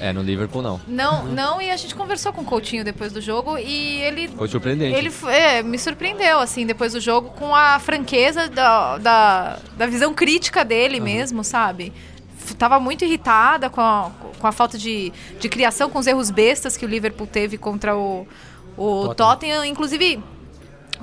É, 0.00 0.12
no 0.12 0.22
Liverpool 0.22 0.62
não. 0.62 0.80
Não, 0.86 1.24
não, 1.26 1.60
e 1.60 1.70
a 1.70 1.76
gente 1.76 1.94
conversou 1.94 2.32
com 2.32 2.42
o 2.42 2.44
Coutinho 2.44 2.84
depois 2.84 3.12
do 3.12 3.20
jogo 3.20 3.58
e 3.58 4.00
ele. 4.00 4.28
Foi 4.28 4.46
surpreendente. 4.48 4.96
Ele 4.96 5.12
é, 5.26 5.62
me 5.62 5.76
surpreendeu, 5.78 6.38
assim, 6.38 6.64
depois 6.64 6.92
do 6.92 7.00
jogo, 7.00 7.30
com 7.30 7.52
a 7.54 7.78
franqueza 7.80 8.48
da, 8.48 8.96
da, 8.98 9.58
da 9.76 9.86
visão 9.86 10.14
crítica 10.14 10.64
dele 10.64 11.00
mesmo, 11.00 11.42
sabe? 11.44 11.92
Tava 12.56 12.78
muito 12.80 13.04
irritada 13.04 13.68
com 13.68 13.80
a, 13.80 14.10
com 14.38 14.46
a 14.46 14.52
falta 14.52 14.78
de, 14.78 15.12
de 15.38 15.48
criação, 15.48 15.90
com 15.90 15.98
os 15.98 16.06
erros 16.06 16.30
bestas 16.30 16.76
que 16.76 16.84
o 16.86 16.88
Liverpool 16.88 17.26
teve 17.26 17.58
contra 17.58 17.96
o, 17.96 18.26
o 18.78 19.14
Tottenham. 19.14 19.14
Tottenham. 19.14 19.64
Inclusive, 19.64 20.22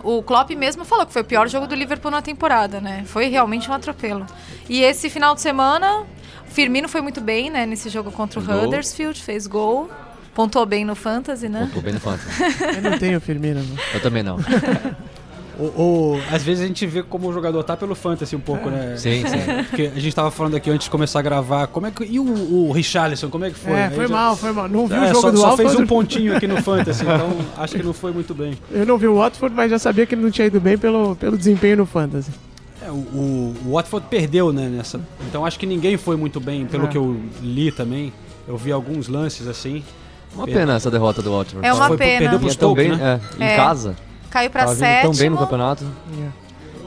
o 0.04 0.24
Klopp 0.24 0.52
mesmo 0.52 0.86
falou 0.86 1.06
que 1.06 1.14
foi 1.14 1.22
o 1.22 1.26
pior 1.26 1.48
jogo 1.48 1.68
do 1.68 1.76
Liverpool 1.76 2.12
na 2.12 2.22
temporada, 2.22 2.80
né? 2.82 3.04
Foi 3.06 3.28
realmente 3.28 3.70
um 3.70 3.74
atropelo. 3.74 4.26
E 4.70 4.82
esse 4.82 5.10
final 5.10 5.36
de 5.36 5.42
semana, 5.42 6.02
o 6.48 6.52
Firmino 6.52 6.88
foi 6.88 7.02
muito 7.02 7.22
bem, 7.22 7.50
né? 7.50 7.66
Nesse 7.66 7.90
jogo 7.90 8.12
contra 8.12 8.40
o 8.40 8.44
gol. 8.44 8.64
Huddersfield, 8.64 9.22
fez 9.22 9.48
gol. 9.48 9.90
Pontuou 10.34 10.66
bem 10.66 10.84
no 10.84 10.96
Fantasy, 10.96 11.48
né? 11.48 11.70
Tô 11.74 11.80
bem 11.82 11.94
no 11.94 12.00
Fantasy. 12.00 12.28
Eu 12.76 12.82
não 12.92 12.98
tenho 12.98 13.22
Firmino. 13.22 13.62
né? 13.62 13.78
Eu 13.94 14.02
também 14.02 14.22
não. 14.22 14.38
Ou, 15.58 15.74
ou, 15.78 16.20
às 16.32 16.44
vezes 16.44 16.64
a 16.64 16.68
gente 16.68 16.86
vê 16.86 17.02
como 17.02 17.30
o 17.30 17.34
jogador 17.34 17.64
tá 17.64 17.78
pelo 17.78 17.96
fantasy 17.96 18.36
um 18.36 18.40
pouco, 18.40 18.70
né? 18.70 18.96
Sim, 18.98 19.24
sim. 19.26 19.64
Porque 19.70 19.92
a 19.96 20.00
gente 20.00 20.14
tava 20.14 20.30
falando 20.32 20.56
aqui 20.56 20.70
antes 20.70 20.86
de 20.86 20.92
começar 20.92 21.20
a 21.20 21.22
gravar, 21.22 21.68
como 21.68 21.88
é 21.88 21.92
que. 21.92 22.04
E 22.04 22.20
o, 22.20 22.24
o 22.68 22.72
Richarlison, 22.72 23.30
como 23.30 23.46
é 23.46 23.50
que 23.52 23.58
foi? 23.58 23.72
é, 23.74 23.90
foi 23.90 24.08
já- 24.08 24.14
mal, 24.14 24.36
foi 24.36 24.52
mal. 24.52 24.68
Não 24.68 24.86
vi 24.88 24.96
É, 24.96 25.04
o 25.04 25.08
jogo 25.08 25.22
só, 25.22 25.32
do 25.32 25.38
só 25.38 25.46
Alford. 25.52 25.70
fez 25.72 25.82
um 25.82 25.88
pontinho 25.88 26.36
aqui 26.36 26.46
no 26.48 26.62
fantasy, 26.62 27.04
então 27.04 27.38
acho 27.58 27.76
que 27.76 27.84
não 27.84 27.94
foi 27.94 28.12
muito 28.12 28.34
bem. 28.34 28.58
Eu 28.72 28.86
não 28.86 28.98
vi 28.98 29.08
o 29.08 29.16
Watford, 29.16 29.56
mas 29.56 29.72
já 29.72 29.80
sabia 29.80 30.06
que 30.06 30.14
ele 30.16 30.22
não 30.24 30.32
tinha 30.32 30.48
ido 30.48 30.60
bem 30.60 30.78
pelo, 30.78 31.16
pelo 31.16 31.38
desempenho 31.38 31.78
no 31.78 31.86
Fantasy. 31.86 32.32
É, 32.86 32.92
o, 32.92 32.94
o, 32.96 33.56
Watford 33.72 34.08
perdeu, 34.10 34.52
né, 34.52 34.68
nessa. 34.68 35.00
Então 35.30 35.46
acho 35.46 35.58
que 35.58 35.66
ninguém 35.66 35.96
foi 35.98 36.16
muito 36.18 36.40
bem, 36.40 36.66
pelo 36.66 36.86
É. 36.86 36.88
que 36.88 36.98
eu 36.98 37.20
li 37.42 37.72
também. 37.72 38.12
Eu 38.48 38.58
vi 38.58 38.72
alguns 38.72 39.08
lances 39.08 39.48
assim. 39.48 39.84
Uma 40.36 40.46
pena 40.46 40.76
essa 40.76 40.92
derrota 40.92 41.22
do 41.22 41.32
Watford. 41.32 41.66
É 41.66 41.74
uma 41.74 41.88
Foi- 41.88 41.98
pena. 41.98 42.20
perdeu 42.20 42.40
pro 42.40 42.50
Stoke, 42.52 42.76
bem, 42.82 42.90
né? 42.96 43.22
é, 43.40 43.44
em 43.44 43.48
É. 43.48 43.56
casa. 43.56 43.96
Caiu 44.36 44.50
vindo 44.68 44.80
sétimo. 44.80 45.14
tão 45.14 45.18
bem 45.22 45.30
no 45.30 45.38
campeonato. 45.38 45.86
Yeah. 46.14 46.34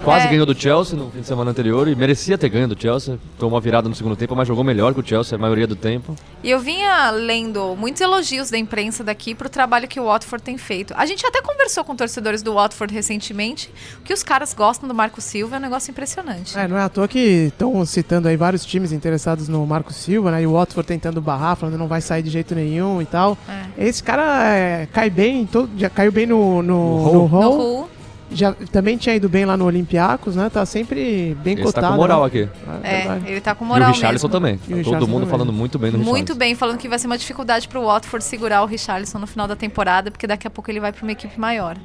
Quase 0.05 0.27
É. 0.27 0.31
ganhou 0.31 0.47
do 0.47 0.55
Chelsea 0.59 0.97
no 0.99 1.11
fim 1.11 1.21
de 1.21 1.27
semana 1.27 1.51
anterior 1.51 1.89
e 1.89 1.95
merecia 1.95 2.39
ter 2.39 2.49
ganho 2.49 2.69
do 2.69 2.81
Chelsea. 2.81 3.19
Tomou 3.39 3.55
uma 3.55 3.61
virada 3.61 3.89
no 3.89 3.95
segundo 3.95 4.17
tempo, 4.17 4.35
mas 4.35 4.47
jogou 4.47 4.65
melhor 4.65 4.95
que 4.95 5.01
o 5.01 5.07
Chelsea 5.07 5.37
a 5.37 5.41
maioria 5.41 5.67
do 5.67 5.77
tempo. 5.77 6.15
E 6.43 6.51
eu 6.51 6.59
vinha 6.61 7.11
lendo 7.11 7.75
muitos 7.77 8.01
elogios 8.01 8.51
da 8.51 8.57
imprensa 8.59 9.03
daqui 9.03 9.35
pro 9.35 9.49
trabalho 9.49 9.89
que 9.89 9.99
o 9.99 10.05
Watford 10.05 10.43
tem 10.43 10.57
feito. 10.57 10.95
A 10.97 11.05
gente 11.05 11.27
até 11.27 11.43
conversou 11.43 11.85
com 11.85 11.95
torcedores 11.97 12.43
do 12.43 12.55
Watford 12.55 12.95
recentemente, 12.95 13.71
que 14.05 14.13
os 14.13 14.23
caras 14.23 14.55
gostam 14.55 14.89
do 14.89 14.95
Marco 14.95 15.21
Silva, 15.21 15.57
é 15.57 15.59
um 15.59 15.63
negócio 15.63 15.91
impressionante. 15.91 16.57
É, 16.59 16.67
não 16.69 16.77
é 16.79 16.83
à 16.83 16.89
toa 16.89 17.09
que 17.09 17.19
estão 17.19 17.85
citando 17.85 18.29
aí 18.29 18.37
vários 18.37 18.65
times 18.65 18.93
interessados 18.93 19.49
no 19.49 19.67
Marco 19.67 19.93
Silva, 19.93 20.31
né? 20.31 20.43
E 20.43 20.47
o 20.47 20.53
Watford 20.53 20.87
tentando 20.87 21.21
barrar, 21.21 21.57
falando 21.57 21.75
que 21.75 21.79
não 21.81 21.89
vai 21.89 22.01
sair 22.01 22.23
de 22.23 22.31
jeito 22.31 22.55
nenhum 22.55 23.03
e 23.03 23.07
tal. 23.07 23.37
É. 23.49 23.87
Esse 23.87 24.03
cara 24.03 24.55
é, 24.55 24.87
cai 24.87 25.11
bem, 25.11 25.43
em 25.43 25.47
todo, 25.47 25.71
já 25.77 25.91
caiu 25.91 26.13
bem 26.13 26.27
no, 26.27 26.63
no, 26.63 27.13
No 27.13 27.29
no. 27.29 27.89
No 27.89 27.98
Já, 28.31 28.53
também 28.53 28.97
tinha 28.99 29.15
ido 29.15 29.27
bem 29.29 29.45
lá 29.47 29.57
no 29.57 29.65
Olympiacos, 29.65 30.37
né? 30.37 30.51
Tá 30.51 30.67
sempre 30.67 31.35
bem 31.43 31.55
Ele 31.55 31.63
cotado. 31.63 31.87
está 31.87 31.91
com 31.91 31.97
moral 31.97 32.21
né? 32.21 32.27
aqui. 32.27 32.49
É, 32.83 32.95
é, 32.95 32.99
verdade. 32.99 33.25
ele 33.31 33.41
tá 33.41 33.55
com 33.55 33.65
e 33.65 33.69
moral 33.69 33.89
o 33.89 33.93
Richarlison 33.93 34.27
mesmo. 34.29 34.39
também. 34.41 34.55
E 34.55 34.57
o 34.57 34.61
Todo 34.61 34.77
Richarlison 34.77 35.07
mundo 35.11 35.21
também. 35.21 35.31
falando 35.31 35.53
muito 35.53 35.79
bem 35.79 35.91
do 35.91 35.97
Muito 35.99 36.11
Richarlison. 36.11 36.39
bem, 36.39 36.55
falando 36.55 36.77
que 36.79 36.89
vai 36.89 36.99
ser 36.99 37.07
uma 37.07 37.17
dificuldade 37.17 37.67
pro 37.69 37.83
Watford 37.85 38.23
segurar 38.25 38.63
o 38.63 38.67
Richarlison 38.67 39.19
no 39.19 39.27
final 39.27 39.49
da 39.49 39.57
temporada, 39.57 40.11
porque 40.11 40.27
daqui 40.27 40.47
a 40.47 40.51
pouco 40.51 40.71
ele 40.71 40.79
vai 40.81 40.93
pra 40.93 41.03
uma 41.03 41.13
equipe 41.13 41.41
maior. 41.41 41.77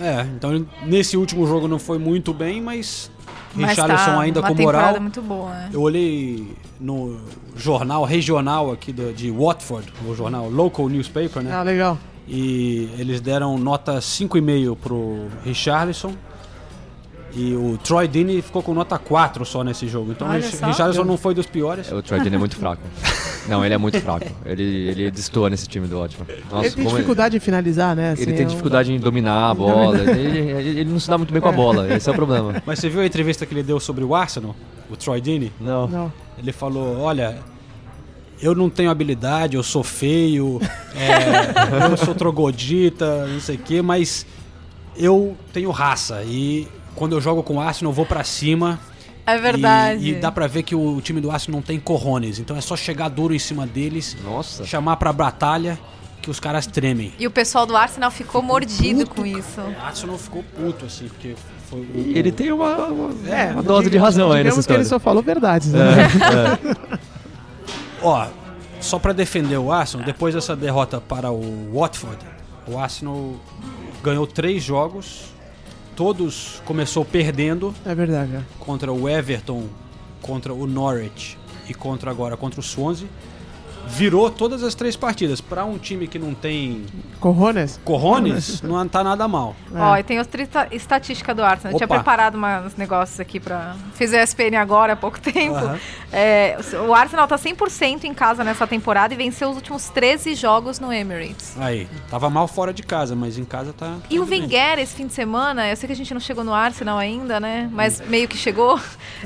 É, 0.00 0.22
então 0.36 0.66
nesse 0.84 1.16
último 1.16 1.46
jogo 1.46 1.68
não 1.68 1.78
foi 1.78 1.98
muito 1.98 2.34
bem, 2.34 2.60
mas 2.60 3.10
Mas 3.54 3.70
Richarlison 3.70 4.04
tá 4.04 4.20
ainda 4.20 4.40
uma 4.40 4.48
com 4.48 4.54
temporada 4.56 4.86
moral. 4.88 5.00
muito 5.02 5.22
boa, 5.22 5.50
né? 5.50 5.70
Eu 5.72 5.80
olhei 5.82 6.48
no 6.80 7.18
jornal 7.56 8.04
regional 8.04 8.72
aqui 8.72 8.92
do- 8.92 9.12
de 9.14 9.30
Watford, 9.30 9.90
o 10.06 10.14
jornal 10.14 10.50
Local 10.50 10.88
Newspaper, 10.88 11.42
né? 11.42 11.52
Ah, 11.54 11.62
legal. 11.62 11.96
E 12.28 12.88
eles 12.98 13.20
deram 13.20 13.56
nota 13.58 13.98
5,5 13.98 14.76
pro 14.76 15.26
Richarlison. 15.44 16.12
E 17.34 17.54
o 17.54 17.76
Troy 17.84 18.08
Deeney 18.08 18.40
ficou 18.40 18.62
com 18.62 18.72
nota 18.72 18.98
4 18.98 19.44
só 19.44 19.62
nesse 19.62 19.86
jogo. 19.86 20.12
Então 20.12 20.26
o 20.26 20.30
Olha 20.30 20.40
Rich- 20.40 20.56
só. 20.56 20.66
Richarlison 20.66 21.04
não 21.04 21.18
foi 21.18 21.34
dos 21.34 21.44
piores. 21.46 21.92
O 21.92 22.00
Troy 22.02 22.18
Deeney 22.20 22.36
é 22.36 22.38
muito 22.38 22.56
fraco. 22.56 22.82
Não, 23.46 23.64
ele 23.64 23.74
é 23.74 23.78
muito 23.78 24.00
fraco. 24.00 24.26
Ele, 24.44 24.64
ele 24.88 25.08
destoa 25.08 25.48
nesse 25.48 25.68
time 25.68 25.86
do 25.86 26.00
Watford. 26.00 26.32
Nossa, 26.50 26.66
ele 26.66 26.74
tem 26.74 26.84
como 26.84 26.96
dificuldade 26.96 27.36
em 27.36 27.38
finalizar, 27.38 27.94
né? 27.94 28.10
assim, 28.10 28.22
Ele 28.22 28.32
é 28.32 28.36
tem 28.38 28.44
um- 28.46 28.48
dificuldade 28.48 28.92
em 28.92 28.98
dominar 28.98 29.50
a 29.50 29.54
bola. 29.54 29.96
Ele, 30.02 30.10
ele- 30.50 30.68
ele 30.80 30.90
não 30.90 30.98
se 30.98 31.06
dá 31.08 31.16
muito 31.16 31.32
bem 31.32 31.40
com 31.40 31.48
a 31.48 31.52
bola. 31.52 31.94
Esse 31.94 32.08
é 32.08 32.12
o 32.12 32.14
problema. 32.16 32.60
Mas 32.66 32.80
você 32.80 32.88
viu 32.88 33.02
a 33.02 33.06
entrevista 33.06 33.46
que 33.46 33.54
ele 33.54 33.62
deu 33.62 33.78
sobre 33.78 34.02
o 34.02 34.16
Arsenal? 34.16 34.52
O 34.90 34.96
Troy 34.96 35.20
Deeney? 35.20 35.52
Não. 35.60 35.86
Não. 35.86 36.12
Ele 36.36 36.50
falou: 36.50 36.98
Olha, 36.98 37.36
eu 38.40 38.54
não 38.54 38.68
tenho 38.70 38.90
habilidade, 38.90 39.56
eu 39.56 39.62
sou 39.62 39.82
feio, 39.82 40.60
é, 40.94 41.90
eu 41.90 41.96
sou 41.96 42.14
trogodita, 42.14 43.26
não 43.26 43.40
sei 43.40 43.56
o 43.56 43.58
quê, 43.58 43.82
mas 43.82 44.26
eu 44.96 45.36
tenho 45.52 45.70
raça. 45.70 46.22
E 46.24 46.68
quando 46.94 47.12
eu 47.14 47.20
jogo 47.20 47.42
com 47.42 47.56
o 47.56 47.60
Arsenal, 47.60 47.90
eu 47.92 47.94
vou 47.94 48.06
pra 48.06 48.24
cima. 48.24 48.78
É 49.26 49.36
verdade. 49.38 50.04
E, 50.04 50.10
e 50.10 50.14
dá 50.14 50.30
pra 50.30 50.46
ver 50.46 50.62
que 50.62 50.74
o 50.74 51.00
time 51.00 51.20
do 51.20 51.30
Arsenal 51.30 51.58
não 51.60 51.66
tem 51.66 51.80
corrones. 51.80 52.38
Então 52.38 52.56
é 52.56 52.60
só 52.60 52.76
chegar 52.76 53.08
duro 53.08 53.34
em 53.34 53.38
cima 53.38 53.66
deles, 53.66 54.16
Nossa. 54.24 54.64
chamar 54.64 54.96
pra 54.96 55.12
batalha, 55.12 55.76
que 56.22 56.30
os 56.30 56.38
caras 56.38 56.66
tremem. 56.66 57.12
E 57.18 57.26
o 57.26 57.30
pessoal 57.30 57.66
do 57.66 57.76
Arsenal 57.76 58.10
ficou 58.10 58.40
mordido 58.42 59.04
com 59.08 59.26
isso. 59.26 59.60
O 59.60 59.84
Arsenal 59.84 60.16
ficou 60.16 60.44
puto, 60.56 60.84
assim, 60.86 61.08
porque 61.08 61.34
foi 61.68 61.80
o- 61.80 62.12
Ele 62.14 62.30
tem 62.30 62.52
uma, 62.52 62.76
uma, 62.86 63.28
É, 63.28 63.50
uma 63.52 63.62
dose 63.64 63.90
de 63.90 63.98
razão 63.98 64.26
aí 64.30 64.44
nessa 64.44 64.50
Digamos 64.60 64.66
que 64.66 64.72
ele 64.72 64.82
história. 64.82 65.00
só 65.00 65.04
falou 65.04 65.22
verdades, 65.22 65.72
né? 65.72 65.80
Ó, 68.02 68.28
só 68.80 68.98
pra 68.98 69.12
defender 69.12 69.56
o 69.58 69.72
Arsenal, 69.72 70.04
depois 70.04 70.34
dessa 70.34 70.54
derrota 70.54 71.00
para 71.00 71.30
o 71.30 71.72
Watford, 71.72 72.18
o 72.66 72.78
Arsenal 72.78 73.34
ganhou 74.02 74.26
três 74.26 74.62
jogos, 74.62 75.32
todos 75.94 76.60
começou 76.64 77.04
perdendo 77.04 77.74
É 77.84 77.94
verdade, 77.94 78.36
é. 78.36 78.42
contra 78.58 78.92
o 78.92 79.08
Everton, 79.08 79.64
contra 80.20 80.52
o 80.52 80.66
Norwich 80.66 81.38
e 81.68 81.74
contra 81.74 82.10
agora 82.10 82.36
contra 82.36 82.60
o 82.60 82.62
Swansea. 82.62 83.08
Virou 83.86 84.30
todas 84.30 84.62
as 84.62 84.74
três 84.74 84.96
partidas. 84.96 85.40
Pra 85.40 85.64
um 85.64 85.78
time 85.78 86.06
que 86.06 86.18
não 86.18 86.34
tem 86.34 86.84
Corrones? 87.20 87.80
corrones, 87.84 88.60
não 88.62 88.86
tá 88.88 89.02
nada 89.02 89.26
mal. 89.26 89.54
Ó, 89.74 89.96
e 89.96 90.02
tem 90.02 90.18
outra 90.18 90.42
esta- 90.42 90.68
estatística 90.70 91.34
do 91.34 91.42
Arsenal. 91.42 91.72
Eu 91.72 91.78
tinha 91.78 91.88
preparado 91.88 92.36
uns 92.66 92.76
negócios 92.76 93.18
aqui 93.20 93.40
pra. 93.40 93.74
Fiz 93.94 94.12
o 94.12 94.16
SPN 94.16 94.56
agora 94.56 94.92
há 94.92 94.96
pouco 94.96 95.18
tempo. 95.22 95.54
Aham. 95.56 95.78
É, 96.12 96.56
o 96.86 96.94
Arsenal 96.94 97.26
tá 97.26 97.36
100% 97.36 98.04
em 98.04 98.14
casa 98.14 98.42
nessa 98.44 98.66
temporada 98.66 99.12
e 99.14 99.16
venceu 99.16 99.50
os 99.50 99.56
últimos 99.56 99.88
13 99.88 100.34
jogos 100.34 100.78
no 100.80 100.92
Emirates. 100.92 101.56
Aí, 101.58 101.88
tava 102.10 102.28
mal 102.30 102.46
fora 102.48 102.72
de 102.72 102.82
casa, 102.82 103.14
mas 103.16 103.38
em 103.38 103.44
casa 103.44 103.72
tá. 103.72 103.96
E 104.10 104.18
o. 104.18 104.26
Wenger, 104.26 104.78
esse 104.78 104.94
fim 104.94 105.06
de 105.06 105.12
semana, 105.14 105.68
eu 105.70 105.76
sei 105.76 105.86
que 105.86 105.92
a 105.92 105.96
gente 105.96 106.12
não 106.12 106.20
chegou 106.20 106.42
no 106.44 106.52
Arsenal 106.52 106.98
ainda, 106.98 107.38
né? 107.40 107.68
Mas 107.72 108.00
meio 108.08 108.26
que 108.28 108.36
chegou. 108.36 108.78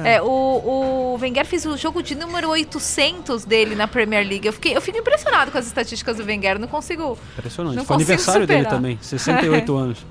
É, 0.04 0.20
o, 0.22 0.26
o 0.26 1.18
Wenger 1.20 1.44
fez 1.46 1.64
o 1.66 1.76
jogo 1.76 2.02
de 2.02 2.14
número 2.14 2.48
800 2.50 3.44
dele 3.44 3.74
na 3.74 3.88
Premier 3.88 4.26
League. 4.26 4.49
Eu, 4.50 4.52
fiquei, 4.52 4.76
eu 4.76 4.80
fico 4.80 4.98
impressionado 4.98 5.52
com 5.52 5.58
as 5.58 5.66
estatísticas 5.66 6.16
do 6.16 6.24
Wenger. 6.24 6.58
Não 6.58 6.66
consigo. 6.66 7.16
Impressionante. 7.38 7.76
Não 7.76 7.84
Foi 7.84 7.94
consigo 7.94 8.10
aniversário 8.12 8.46
dele 8.48 8.60
superar. 8.64 8.76
também, 8.78 8.98
68 9.00 9.76
anos. 9.78 10.06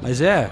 Mas 0.00 0.22
é, 0.22 0.50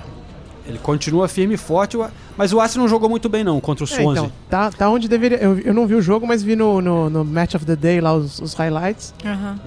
ele 0.69 0.79
continua 0.79 1.27
firme 1.29 1.55
e 1.55 1.57
forte, 1.57 1.97
mas 2.37 2.53
o 2.53 2.61
Arsenal 2.61 2.85
não 2.85 2.89
jogou 2.91 3.09
muito 3.09 3.29
bem 3.29 3.43
não 3.43 3.59
contra 3.61 3.85
o 3.85 3.89
É, 3.89 3.91
Swansea. 3.91 4.21
então, 4.23 4.33
tá, 4.49 4.71
tá 4.71 4.89
onde 4.91 5.09
deveria. 5.09 5.39
Eu, 5.39 5.59
eu 5.59 5.73
não 5.75 5.87
vi 5.87 5.95
o 5.95 6.03
jogo, 6.03 6.27
mas 6.27 6.43
vi 6.43 6.55
no, 6.55 6.81
no, 6.81 7.09
no 7.11 7.25
Match 7.25 7.55
of 7.55 7.65
the 7.65 7.75
Day 7.75 8.01
lá 8.01 8.15
os, 8.15 8.39
os 8.41 8.55
highlights. 8.55 9.15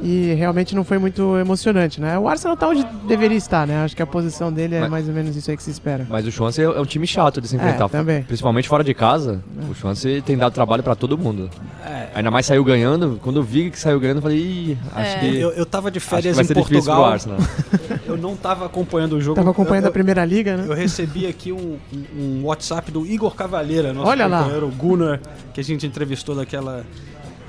E 0.01 0.33
realmente 0.35 0.75
não 0.75 0.83
foi 0.83 0.97
muito 0.97 1.37
emocionante, 1.37 1.99
né? 1.99 2.17
O 2.19 2.27
Arsenal 2.27 2.55
tá 2.55 2.67
onde 2.67 2.85
deveria 3.07 3.37
estar, 3.37 3.65
né? 3.67 3.83
Acho 3.83 3.95
que 3.95 4.01
a 4.01 4.07
posição 4.07 4.51
dele 4.53 4.75
é 4.75 4.81
Mas- 4.81 4.89
mais 4.91 5.07
ou 5.07 5.13
menos 5.13 5.35
isso 5.35 5.49
aí 5.49 5.57
que 5.57 5.63
se 5.63 5.71
espera. 5.71 6.05
Mas 6.09 6.25
o 6.27 6.31
Swansea 6.31 6.65
é 6.65 6.79
um 6.79 6.85
time 6.85 7.07
chato 7.07 7.41
de 7.41 7.47
se 7.47 7.55
enfrentar. 7.55 7.85
É, 7.85 7.89
também. 7.89 8.23
Principalmente 8.23 8.67
fora 8.69 8.83
de 8.83 8.93
casa. 8.93 9.41
O 9.69 9.73
Swansea 9.75 10.21
tem 10.21 10.37
dado 10.37 10.53
trabalho 10.53 10.83
pra 10.83 10.93
todo 10.95 11.17
mundo. 11.17 11.49
É. 11.85 12.09
Ainda 12.15 12.29
mais 12.29 12.45
saiu 12.45 12.63
ganhando. 12.63 13.19
Quando 13.23 13.37
eu 13.39 13.43
vi 13.43 13.71
que 13.71 13.79
saiu 13.79 13.99
ganhando, 13.99 14.17
eu 14.17 14.21
falei, 14.21 14.37
ih, 14.37 14.77
acho 14.93 15.15
É. 15.15 15.19
que. 15.19 15.37
Eu, 15.39 15.49
eu 15.51 15.65
tava 15.65 15.89
de 15.89 15.97
acho 15.97 16.05
que 16.07 16.15
férias 16.15 16.35
vai 16.35 16.43
em 16.43 16.47
ser 16.47 16.53
difícil 16.53 16.83
pro 16.83 16.93
Portugal, 16.93 17.11
Arsenal. 17.11 17.37
eu 18.05 18.17
não 18.17 18.35
tava 18.35 18.65
acompanhando 18.65 19.13
o 19.13 19.21
jogo. 19.21 19.35
Tava 19.35 19.49
acompanhando 19.51 19.85
eu, 19.85 19.89
a 19.89 19.93
Primeira 19.93 20.23
Liga, 20.25 20.57
né? 20.57 20.65
Eu 20.67 20.73
recebi 20.91 21.25
aqui 21.25 21.51
um, 21.51 21.79
um- 22.15 22.41
WhatsApp 22.43 22.91
do 22.91 23.05
Igor 23.05 23.33
Cavalheira, 23.33 23.93
nosso 23.93 24.09
Olha 24.09 24.27
lá. 24.27 24.39
companheiro 24.39 24.67
Gunnar, 24.69 25.21
que 25.53 25.61
a 25.61 25.63
gente 25.63 25.87
entrevistou 25.87 26.35
daquela. 26.35 26.85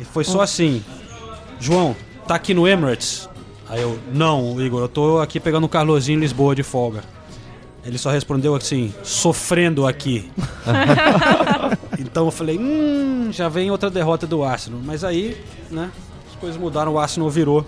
E 0.01 0.05
foi 0.05 0.25
só 0.25 0.41
assim: 0.41 0.83
João, 1.59 1.97
tá 2.27 2.37
aqui 2.37 2.55
no 2.55 2.67
Emirates? 2.67 3.29
Aí 3.69 3.81
eu, 3.81 3.99
não, 4.13 4.61
Igor, 4.61 4.83
eu 4.83 4.89
tô 4.89 5.19
aqui 5.21 5.41
pegando 5.41 5.65
um 5.65 5.69
Carlosinho 5.69 6.19
em 6.19 6.21
Lisboa 6.21 6.55
de 6.55 6.63
folga. 6.63 7.03
Ele 7.85 7.99
só 7.99 8.11
respondeu 8.11 8.55
assim, 8.55 8.95
sofrendo 9.03 9.87
aqui. 9.87 10.31
então 11.99 12.27
eu 12.27 12.31
falei, 12.31 12.57
hum, 12.57 13.31
já 13.33 13.49
vem 13.49 13.71
outra 13.73 13.91
derrota 13.91 14.25
do 14.25 14.45
Arsenal. 14.45 14.79
Mas 14.85 15.03
aí, 15.03 15.37
né, 15.69 15.91
as 16.31 16.37
coisas 16.37 16.61
mudaram, 16.61 16.93
o 16.93 16.99
Arsenal 16.99 17.29
virou. 17.29 17.67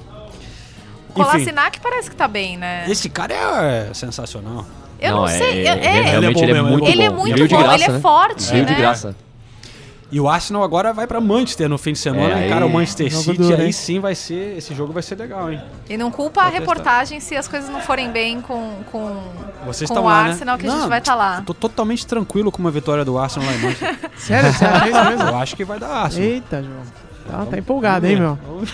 O 1.09 1.15
Kolasinac 1.15 1.81
parece 1.81 2.11
que 2.11 2.17
tá 2.17 2.29
bem, 2.29 2.57
né? 2.57 2.85
esse 2.89 3.09
cara 3.09 3.35
é 3.35 3.95
sensacional. 3.95 4.65
Eu 5.05 5.11
não, 5.17 5.21
Não, 5.23 5.29
sei. 5.29 5.67
é- 5.67 5.71
eu- 5.71 5.75
é- 5.75 5.87
é, 5.87 6.03
realmente 6.03 6.43
Ele 6.43 6.47
é 6.47 6.51
ele 6.51 6.59
é 6.59 6.63
bom 6.63 6.69
muito 6.71 6.89
ele 6.91 7.03
é 7.03 7.11
bom. 7.11 7.17
muito 7.17 7.35
Veio 7.37 7.49
de 7.49 7.55
bom, 7.55 7.61
graça, 7.63 7.75
ele 7.77 7.85
é 7.85 7.89
né? 7.93 8.01
forte, 8.01 8.51
Veio 8.51 8.65
né? 8.65 8.69
de 8.73 8.75
graça. 8.81 9.17
E 10.13 10.21
o 10.21 10.29
Arsenal 10.29 10.63
agora 10.63 10.93
vai 10.93 11.09
pra 11.09 11.21
Manchester 11.21 11.69
no 11.69 11.77
fim 11.77 11.93
de 11.93 11.99
semana, 11.99 12.39
É, 12.39 12.47
encara 12.47 12.65
o 12.65 12.71
Manchester 12.71 13.13
City, 13.13 13.37
duro, 13.39 13.61
aí 13.61 13.73
sim 13.73 13.99
vai 13.99 14.15
ser, 14.15 14.57
esse 14.59 14.73
jogo 14.73 14.93
vai 14.93 15.03
ser 15.03 15.17
legal, 15.19 15.51
hein? 15.51 15.61
E 15.91 15.97
não 15.97 16.09
culpa 16.09 16.41
a 16.41 16.45
Vou 16.45 16.53
testar. 16.53 16.61
reportagem 16.61 17.19
se 17.21 17.35
as 17.37 17.49
coisas 17.49 17.69
não 17.69 17.81
forem 17.81 18.11
bem 18.13 18.41
com, 18.41 18.75
com, 18.93 19.21
Vocês 19.67 19.91
com 19.91 19.99
o 19.99 20.05
lá, 20.05 20.25
né? 20.25 20.31
Arsenal, 20.31 20.57
que 20.57 20.67
a 20.67 20.71
gente 20.71 20.81
Não, 20.83 20.89
vai 20.89 20.99
estar 21.01 21.17
lá. 21.17 21.43
Tô 21.45 21.53
totalmente 21.53 22.07
tranquilo 22.07 22.53
com 22.53 22.59
uma 22.61 22.71
vitória 22.71 23.05
do 23.05 23.19
Arsenal 23.19 23.49
lá 23.49 23.55
em 23.57 23.59
Manchester. 23.63 23.99
Sério, 24.17 24.53
sério, 24.55 24.97
é 24.97 25.05
mesmo? 25.11 25.23
Eu 25.31 25.37
acho 25.37 25.57
que 25.57 25.65
vai 25.65 25.81
dar 25.81 25.89
Arsenal. 25.89 26.29
Eita, 26.29 26.63
João. 26.63 26.83
Tá, 27.29 27.47
tá 27.47 27.59
empolgado, 27.59 28.07
hein, 28.07 28.17
meu? 28.21 28.39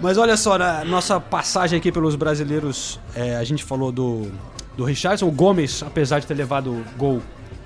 Mas 0.00 0.16
olha 0.16 0.36
só, 0.36 0.56
na 0.56 0.84
nossa 0.84 1.20
passagem 1.20 1.78
aqui 1.78 1.92
pelos 1.92 2.14
brasileiros, 2.16 2.98
é, 3.14 3.36
a 3.36 3.44
gente 3.44 3.62
falou 3.64 3.92
do, 3.92 4.30
do 4.76 4.84
Richardson. 4.84 5.26
O 5.26 5.30
Gomes, 5.30 5.82
apesar 5.82 6.20
de 6.20 6.26
ter 6.26 6.34
levado 6.34 6.70
o 6.70 6.84
gol, 6.96 7.22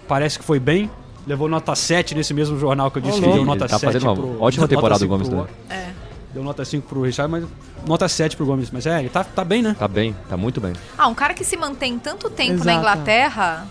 parece 0.09 0.39
que 0.39 0.45
foi 0.45 0.59
bem. 0.59 0.91
Levou 1.27 1.49
nota 1.49 1.75
7 1.75 2.15
nesse 2.15 2.35
mesmo 2.35 2.59
jornal 2.59 2.91
que 2.91 2.99
eu 2.99 3.03
disse 3.03 3.15
que 3.19 3.25
louco. 3.25 3.37
deu 3.39 3.47
nota 3.47 3.65
Ele 3.65 3.71
tá 3.71 3.79
7 3.79 3.93
fazendo 3.93 4.03
uma 4.09 4.15
pro, 4.17 4.43
ótima 4.43 4.69
temporada, 4.69 4.99
5 4.99 5.07
o 5.07 5.09
Gomes 5.17 5.29
pro- 5.29 5.39
também. 5.39 5.55
É. 5.71 5.91
Deu 6.35 6.43
nota 6.43 6.65
5 6.65 6.87
pro 6.89 7.03
Richard, 7.03 7.31
mas 7.31 7.45
nota 7.87 8.09
7 8.09 8.37
pro 8.37 8.45
Gomes. 8.45 8.71
Mas 8.71 8.85
é, 8.87 8.99
ele 8.99 9.09
tá, 9.09 9.23
tá 9.23 9.45
bem, 9.45 9.63
né? 9.63 9.75
Tá 9.79 9.87
bem, 9.89 10.15
tá 10.29 10.37
muito 10.37 10.61
bem. 10.61 10.73
Ah, 10.99 11.07
um 11.07 11.15
cara 11.15 11.33
que 11.33 11.45
se 11.45 11.57
mantém 11.57 11.99
tanto 11.99 12.29
tempo 12.29 12.65
na 12.65 12.73
Exato. 12.73 12.79
Inglaterra. 12.79 13.67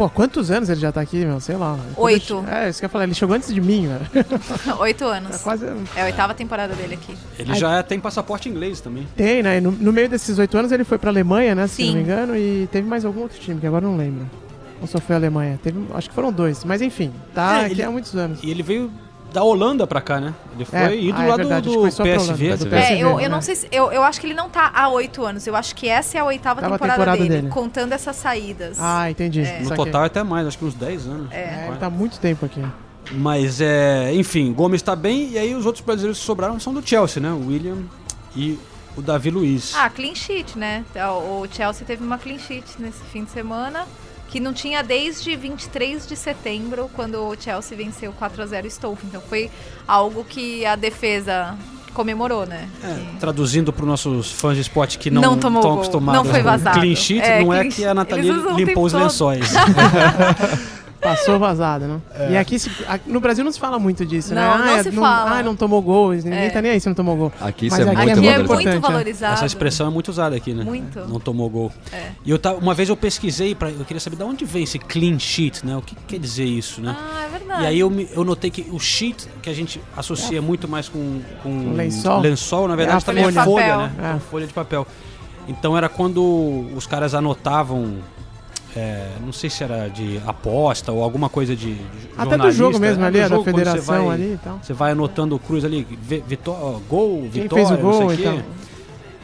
Pô, 0.00 0.08
quantos 0.08 0.50
anos 0.50 0.70
ele 0.70 0.80
já 0.80 0.90
tá 0.90 1.02
aqui, 1.02 1.26
meu? 1.26 1.38
Sei 1.40 1.56
lá. 1.56 1.78
Oito. 1.94 2.38
ele 2.46 2.50
É, 2.56 2.68
isso 2.70 2.78
que 2.78 2.86
eu 2.86 2.88
ia 2.88 2.90
falar. 2.90 3.04
Ele 3.04 3.12
chegou 3.12 3.36
antes 3.36 3.52
de 3.52 3.60
mim, 3.60 3.86
velho. 3.86 4.26
Oito 4.80 5.04
anos. 5.04 5.42
Quase. 5.42 5.66
É 5.94 6.00
a 6.00 6.04
oitava 6.06 6.32
temporada 6.32 6.74
dele 6.74 6.94
aqui. 6.94 7.14
Ele 7.38 7.52
já 7.54 7.76
é- 7.76 7.82
tem 7.82 8.00
passaporte 8.00 8.48
inglês 8.48 8.80
também. 8.80 9.06
Tem, 9.14 9.42
né? 9.42 9.60
No, 9.60 9.70
no 9.70 9.92
meio 9.92 10.08
desses 10.08 10.38
oito 10.38 10.56
anos 10.56 10.72
ele 10.72 10.84
foi 10.84 10.96
pra 10.96 11.10
Alemanha, 11.10 11.54
né? 11.54 11.66
Se 11.66 11.74
Sim. 11.74 11.88
não 11.88 11.94
me 11.96 12.00
engano. 12.00 12.34
E 12.34 12.66
teve 12.72 12.88
mais 12.88 13.04
algum 13.04 13.20
outro 13.20 13.38
time, 13.38 13.60
que 13.60 13.66
agora 13.66 13.84
eu 13.84 13.90
não 13.90 13.98
lembro. 13.98 14.24
Ou 14.80 14.86
só 14.86 14.98
foi 14.98 15.14
a 15.16 15.18
Alemanha? 15.18 15.60
Teve, 15.62 15.78
acho 15.92 16.08
que 16.08 16.14
foram 16.14 16.32
dois. 16.32 16.64
Mas 16.64 16.80
enfim, 16.80 17.12
tá 17.34 17.58
É, 17.60 17.64
aqui 17.66 17.74
ele- 17.74 17.82
há 17.82 17.90
muitos 17.90 18.16
anos. 18.16 18.42
E 18.42 18.50
ele 18.50 18.62
veio 18.62 18.90
da 19.32 19.42
Holanda 19.42 19.86
pra 19.86 20.00
cá, 20.00 20.20
né? 20.20 20.34
Ele 20.54 20.64
foi 20.64 20.78
É, 20.78 20.96
ídolo 20.96 21.18
ah, 21.22 21.24
é 21.24 21.28
lá 21.28 21.36
verdade, 21.36 21.68
do, 21.68 21.72
que 21.72 21.96
do 21.96 22.02
PSV. 22.02 22.10
Holanda, 22.10 22.56
do 22.64 22.70
PSV, 22.70 22.74
É, 22.76 22.98
eu, 22.98 23.16
né? 23.16 23.24
eu 23.26 23.30
não 23.30 23.40
sei 23.42 23.54
se. 23.56 23.68
Eu, 23.70 23.92
eu 23.92 24.02
acho 24.02 24.20
que 24.20 24.26
ele 24.26 24.34
não 24.34 24.48
tá 24.48 24.70
há 24.74 24.88
oito 24.88 25.24
anos. 25.24 25.46
Eu 25.46 25.54
acho 25.56 25.74
que 25.74 25.88
essa 25.88 26.18
é 26.18 26.20
a 26.20 26.24
oitava 26.24 26.60
temporada, 26.60 26.88
temporada 26.92 27.16
dele, 27.22 27.28
dele. 27.28 27.48
contando 27.48 27.92
essas 27.92 28.16
saídas. 28.16 28.78
Ah, 28.80 29.10
entendi. 29.10 29.42
É. 29.42 29.60
No 29.60 29.74
total 29.74 30.04
até 30.04 30.22
mais, 30.22 30.46
acho 30.46 30.58
que 30.58 30.64
uns 30.64 30.74
10 30.74 31.06
anos. 31.06 31.32
É, 31.32 31.54
ele 31.58 31.66
Quase. 31.66 31.80
tá 31.80 31.86
há 31.86 31.90
muito 31.90 32.18
tempo 32.18 32.44
aqui. 32.44 32.64
Mas 33.12 33.60
é, 33.60 34.12
enfim, 34.14 34.52
Gomes 34.52 34.82
tá 34.82 34.94
bem 34.94 35.30
e 35.30 35.38
aí 35.38 35.54
os 35.54 35.66
outros 35.66 35.84
brasileiros 35.84 36.18
que 36.18 36.24
sobraram 36.24 36.60
são 36.60 36.72
do 36.72 36.86
Chelsea, 36.86 37.20
né? 37.22 37.30
O 37.30 37.48
William 37.48 37.78
e 38.36 38.58
o 38.96 39.02
Davi 39.02 39.30
Luiz. 39.30 39.74
Ah, 39.76 39.88
clean 39.90 40.14
sheet, 40.14 40.58
né? 40.58 40.84
O 40.94 41.46
Chelsea 41.50 41.84
teve 41.86 42.04
uma 42.04 42.18
clean 42.18 42.38
sheet 42.38 42.64
nesse 42.78 43.02
fim 43.12 43.24
de 43.24 43.30
semana. 43.30 43.86
Que 44.30 44.38
não 44.38 44.52
tinha 44.52 44.82
desde 44.82 45.34
23 45.34 46.06
de 46.06 46.14
setembro, 46.16 46.88
quando 46.94 47.16
o 47.16 47.34
Chelsea 47.38 47.76
venceu 47.76 48.12
4 48.12 48.42
a 48.42 48.46
0 48.46 48.70
Stoke. 48.70 49.04
Então 49.06 49.20
foi 49.20 49.50
algo 49.88 50.24
que 50.24 50.64
a 50.64 50.76
defesa 50.76 51.56
comemorou, 51.92 52.46
né? 52.46 52.68
É, 52.84 52.94
Que- 52.94 53.18
traduzindo 53.18 53.72
para 53.72 53.82
os 53.82 53.88
nossos 53.88 54.30
fãs 54.30 54.54
de 54.54 54.60
esporte 54.62 54.96
que 54.98 55.10
não, 55.10 55.20
Não 55.20 55.36
tomou 55.38 55.58
estão 55.60 55.72
gol, 55.72 55.80
acostumados 55.80 56.22
não 56.24 56.30
foi 56.30 56.40
com 56.42 56.48
vazado. 56.48 56.78
clean 56.78 56.94
sheet, 56.94 57.20
É, 57.20 57.42
não 57.42 57.52
é 57.52 57.64
que 57.66 57.84
a 57.84 57.92
Nathalie 57.92 58.30
limpou 58.56 58.84
os 58.84 58.92
todo. 58.92 59.02
lençóis. 59.02 59.50
Passou 61.00 61.38
vazado, 61.38 61.86
né? 61.86 62.00
E 62.30 62.36
aqui 62.36 62.58
se- 62.58 62.70
a- 62.86 63.00
no 63.06 63.20
Brasil 63.20 63.42
não 63.44 63.50
se 63.50 63.58
fala 63.58 63.78
muito 63.78 64.04
disso, 64.04 64.34
né? 64.34 64.40
Não, 64.42 64.58
não 64.66 64.74
ah, 64.74 64.82
se 64.82 64.92
fala. 64.92 65.38
Ah, 65.38 65.42
não 65.42 65.56
tomou 65.56 65.80
gol. 65.80 66.12
Ninguém 66.12 66.32
É. 66.34 66.50
tá 66.50 66.60
nem 66.60 66.72
aí 66.72 66.80
se 66.80 66.86
não 66.88 66.94
tomou 66.94 67.16
gol. 67.16 67.32
Aqui 67.40 67.66
isso 67.66 67.76
Mas 67.76 67.86
é 67.86 67.90
aqui 67.90 67.96
muito 67.96 68.10
é 68.10 68.14
valorizado. 68.42 68.54
muito 68.54 68.68
é. 68.68 68.78
valorizado. 68.80 69.32
Essa 69.34 69.46
expressão 69.46 69.86
é 69.86 69.90
muito 69.90 70.08
usada 70.08 70.36
aqui, 70.36 70.52
né? 70.52 70.62
Muito. 70.62 71.00
Não 71.08 71.18
tomou 71.18 71.48
gol. 71.48 71.72
É. 71.92 72.10
E 72.24 72.30
eu 72.30 72.38
tava, 72.38 72.58
uma 72.58 72.74
vez 72.74 72.88
eu 72.88 72.96
pesquisei, 72.96 73.54
pra, 73.54 73.70
eu 73.70 73.84
queria 73.84 74.00
saber 74.00 74.16
de 74.16 74.22
onde 74.24 74.44
vem 74.44 74.64
esse 74.64 74.78
clean 74.78 75.18
sheet, 75.18 75.64
né? 75.64 75.76
O 75.76 75.82
que, 75.82 75.94
que 75.94 76.02
quer 76.06 76.18
dizer 76.18 76.44
isso, 76.44 76.80
né? 76.82 76.94
Ah, 76.98 77.24
é 77.24 77.28
verdade. 77.38 77.62
E 77.62 77.66
aí 77.66 77.80
eu, 77.80 77.88
me- 77.88 78.08
eu 78.12 78.22
notei 78.22 78.50
que 78.50 78.66
o 78.70 78.78
sheet, 78.78 79.26
que 79.42 79.48
a 79.48 79.54
gente 79.54 79.80
associa 79.96 80.42
muito 80.42 80.68
mais 80.68 80.88
com, 80.88 81.20
com 81.42 81.72
lençol. 81.72 82.20
lençol, 82.20 82.68
na 82.68 82.76
verdade, 82.76 82.98
É 82.98 83.02
a 83.02 83.06
também 83.06 83.24
é 83.24 83.32
folha. 83.32 83.44
folha, 83.44 83.76
né? 83.76 83.92
É. 83.96 84.06
Então, 84.08 84.20
folha 84.20 84.46
de 84.46 84.52
papel. 84.52 84.86
Então 85.48 85.76
era 85.76 85.88
quando 85.88 86.22
os 86.76 86.86
caras 86.86 87.14
anotavam, 87.14 87.96
é, 88.76 89.08
não 89.24 89.32
sei 89.32 89.50
se 89.50 89.64
era 89.64 89.88
de 89.88 90.20
aposta 90.26 90.92
ou 90.92 91.02
alguma 91.02 91.28
coisa 91.28 91.56
de, 91.56 91.74
de 91.74 91.82
Até 92.16 92.36
do 92.38 92.50
jogo 92.52 92.72
jornalista, 92.72 92.78
mesmo 92.80 93.00
né? 93.02 93.06
ali, 93.08 93.18
da 93.20 93.28
jogo, 93.28 93.44
quando 93.44 93.54
você 93.56 93.64
federação 93.64 94.06
vai- 94.06 94.14
ali 94.14 94.32
e 94.34 94.38
tal. 94.42 94.58
Você 94.62 94.72
vai 94.72 94.92
anotando 94.92 95.38
cruz 95.38 95.64
ali, 95.64 95.86
vi- 96.02 96.22
vitó- 96.26 96.80
gol, 96.88 97.20
Quem 97.32 97.42
vitória, 97.42 97.66
fez 97.66 97.78
o 97.78 97.82
gol 97.82 98.00
não 98.00 98.08
sei 98.10 98.16
e 98.16 98.20
o 98.20 98.24
tal. 98.24 98.34
quê. 98.38 98.44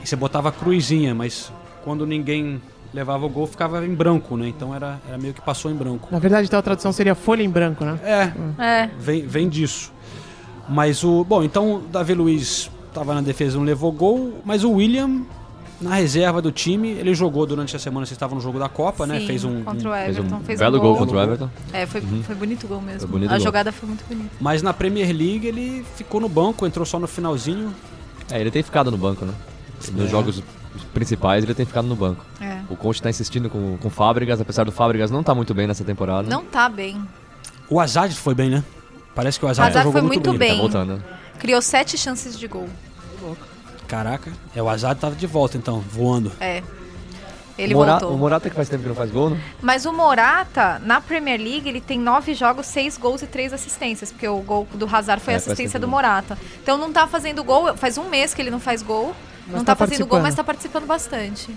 E 0.02 0.06
você 0.08 0.16
botava 0.16 0.48
a 0.48 0.52
cruzinha, 0.52 1.14
mas 1.14 1.52
quando 1.84 2.06
ninguém 2.06 2.60
levava 2.94 3.26
o 3.26 3.28
gol, 3.28 3.46
ficava 3.46 3.84
em 3.84 3.94
branco, 3.94 4.36
né? 4.36 4.48
Então 4.48 4.74
era, 4.74 5.00
era 5.08 5.18
meio 5.18 5.34
que 5.34 5.40
passou 5.40 5.70
em 5.70 5.74
branco. 5.74 6.08
Na 6.10 6.18
verdade, 6.18 6.46
então 6.46 6.58
a 6.58 6.62
tradução 6.62 6.92
seria 6.92 7.14
folha 7.14 7.42
em 7.42 7.50
branco, 7.50 7.84
né? 7.84 7.98
É, 8.02 8.32
É. 8.62 8.90
vem, 8.98 9.26
vem 9.26 9.48
disso. 9.48 9.92
Mas 10.68 11.04
o. 11.04 11.22
Bom, 11.24 11.42
então 11.44 11.74
o 11.76 11.78
Davi 11.80 12.14
Luiz 12.14 12.70
estava 12.88 13.14
na 13.14 13.20
defesa, 13.20 13.56
não 13.58 13.64
levou 13.64 13.92
gol, 13.92 14.40
mas 14.44 14.64
o 14.64 14.72
William, 14.72 15.22
na 15.80 15.94
reserva 15.96 16.40
do 16.40 16.50
time, 16.50 16.88
ele 16.90 17.14
jogou 17.14 17.44
durante 17.46 17.76
a 17.76 17.78
semana, 17.78 18.06
vocês 18.06 18.16
estavam 18.16 18.36
no 18.36 18.40
jogo 18.42 18.58
da 18.58 18.68
Copa, 18.68 19.06
né? 19.06 19.20
Sim, 19.20 19.26
Fez 19.26 19.44
um. 19.44 19.62
contra 19.62 19.88
o 19.90 19.92
Fez 19.92 20.16
Everton. 20.18 20.36
um 20.36 20.40
Fez 20.40 20.58
belo 20.58 20.76
um 20.78 20.80
gol 20.80 20.90
gol. 20.92 20.98
contra 21.00 21.16
o 21.16 21.20
Everton. 21.22 21.50
É, 21.72 21.86
foi, 21.86 22.00
foi 22.00 22.34
bonito 22.34 22.64
o 22.64 22.68
gol 22.68 22.80
mesmo. 22.80 23.00
Foi 23.00 23.08
bonito 23.10 23.30
a 23.30 23.36
gol. 23.36 23.44
jogada 23.44 23.70
foi 23.72 23.88
muito 23.88 24.04
bonita. 24.08 24.30
Mas 24.40 24.62
na 24.62 24.72
Premier 24.72 25.08
League 25.08 25.46
ele 25.46 25.84
ficou 25.96 26.20
no 26.20 26.28
banco, 26.28 26.66
entrou 26.66 26.86
só 26.86 26.98
no 26.98 27.06
finalzinho. 27.06 27.74
É, 28.30 28.40
ele 28.40 28.50
tem 28.50 28.62
ficado 28.62 28.90
no 28.90 28.96
banco, 28.96 29.24
né? 29.24 29.34
Nos 29.92 30.06
É. 30.06 30.08
jogos 30.08 30.42
principais 30.94 31.44
ele 31.44 31.54
tem 31.54 31.66
ficado 31.66 31.86
no 31.86 31.94
banco. 31.96 32.24
É. 32.40 32.58
O 32.70 32.76
Conte 32.76 33.02
tá 33.02 33.10
insistindo 33.10 33.48
com, 33.50 33.76
com 33.78 33.88
o 33.88 33.90
Fábricas, 33.90 34.40
apesar 34.40 34.64
do 34.64 34.72
Fábricas 34.72 35.10
não 35.10 35.22
tá 35.22 35.34
muito 35.34 35.52
bem 35.54 35.66
nessa 35.66 35.84
temporada. 35.84 36.28
Não 36.28 36.42
tá 36.44 36.68
bem. 36.68 37.00
O 37.68 37.78
Hazard 37.80 38.14
foi 38.14 38.34
bem, 38.34 38.48
né? 38.50 38.64
Parece 39.14 39.38
que 39.38 39.44
o 39.44 39.48
Hazard, 39.48 39.70
Hazard 39.70 39.84
jogou 39.88 40.00
foi 40.00 40.08
muito 40.08 40.28
muito 40.28 40.38
bem. 40.38 40.48
Tá 40.48 40.54
bem. 40.54 40.62
voltando, 40.62 40.96
né? 40.96 41.02
Criou 41.38 41.60
sete 41.62 41.96
chances 41.98 42.38
de 42.38 42.46
gol. 42.48 42.68
Caraca, 43.86 44.32
é, 44.54 44.62
o 44.62 44.68
Hazard 44.68 45.00
tava 45.00 45.14
de 45.14 45.26
volta 45.26 45.56
então, 45.56 45.80
voando. 45.80 46.32
É. 46.40 46.62
Ele 47.58 47.72
o, 47.72 47.78
Mora- 47.78 47.92
voltou. 47.92 48.12
o 48.14 48.18
Morata 48.18 48.50
que 48.50 48.56
faz 48.56 48.68
tempo 48.68 48.82
que 48.82 48.88
não 48.88 48.94
faz 48.94 49.10
gol, 49.10 49.30
né? 49.30 49.40
Mas 49.62 49.86
o 49.86 49.92
Morata, 49.92 50.78
na 50.84 51.00
Premier 51.00 51.40
League, 51.40 51.66
ele 51.66 51.80
tem 51.80 51.98
nove 51.98 52.34
jogos, 52.34 52.66
seis 52.66 52.98
gols 52.98 53.22
e 53.22 53.26
três 53.26 53.50
assistências. 53.52 54.12
Porque 54.12 54.28
o 54.28 54.38
gol 54.40 54.68
do 54.74 54.84
Hazard 54.84 55.22
foi 55.22 55.32
É, 55.32 55.36
assistência 55.38 55.80
do. 55.80 55.88
Morata. 55.88 56.36
Então 56.62 56.76
não 56.76 56.92
tá 56.92 57.06
fazendo 57.06 57.42
gol. 57.42 57.74
Faz 57.76 57.96
um 57.96 58.10
mês 58.10 58.34
que 58.34 58.42
ele 58.42 58.50
não 58.50 58.60
faz 58.60 58.82
gol. 58.82 59.14
Mas 59.46 59.56
não 59.56 59.64
tá 59.64 59.74
tá, 59.74 59.86
fazendo 59.86 60.06
gol, 60.06 60.20
mas 60.20 60.34
tá 60.34 60.44
participando 60.44 60.86
bastante. 60.86 61.48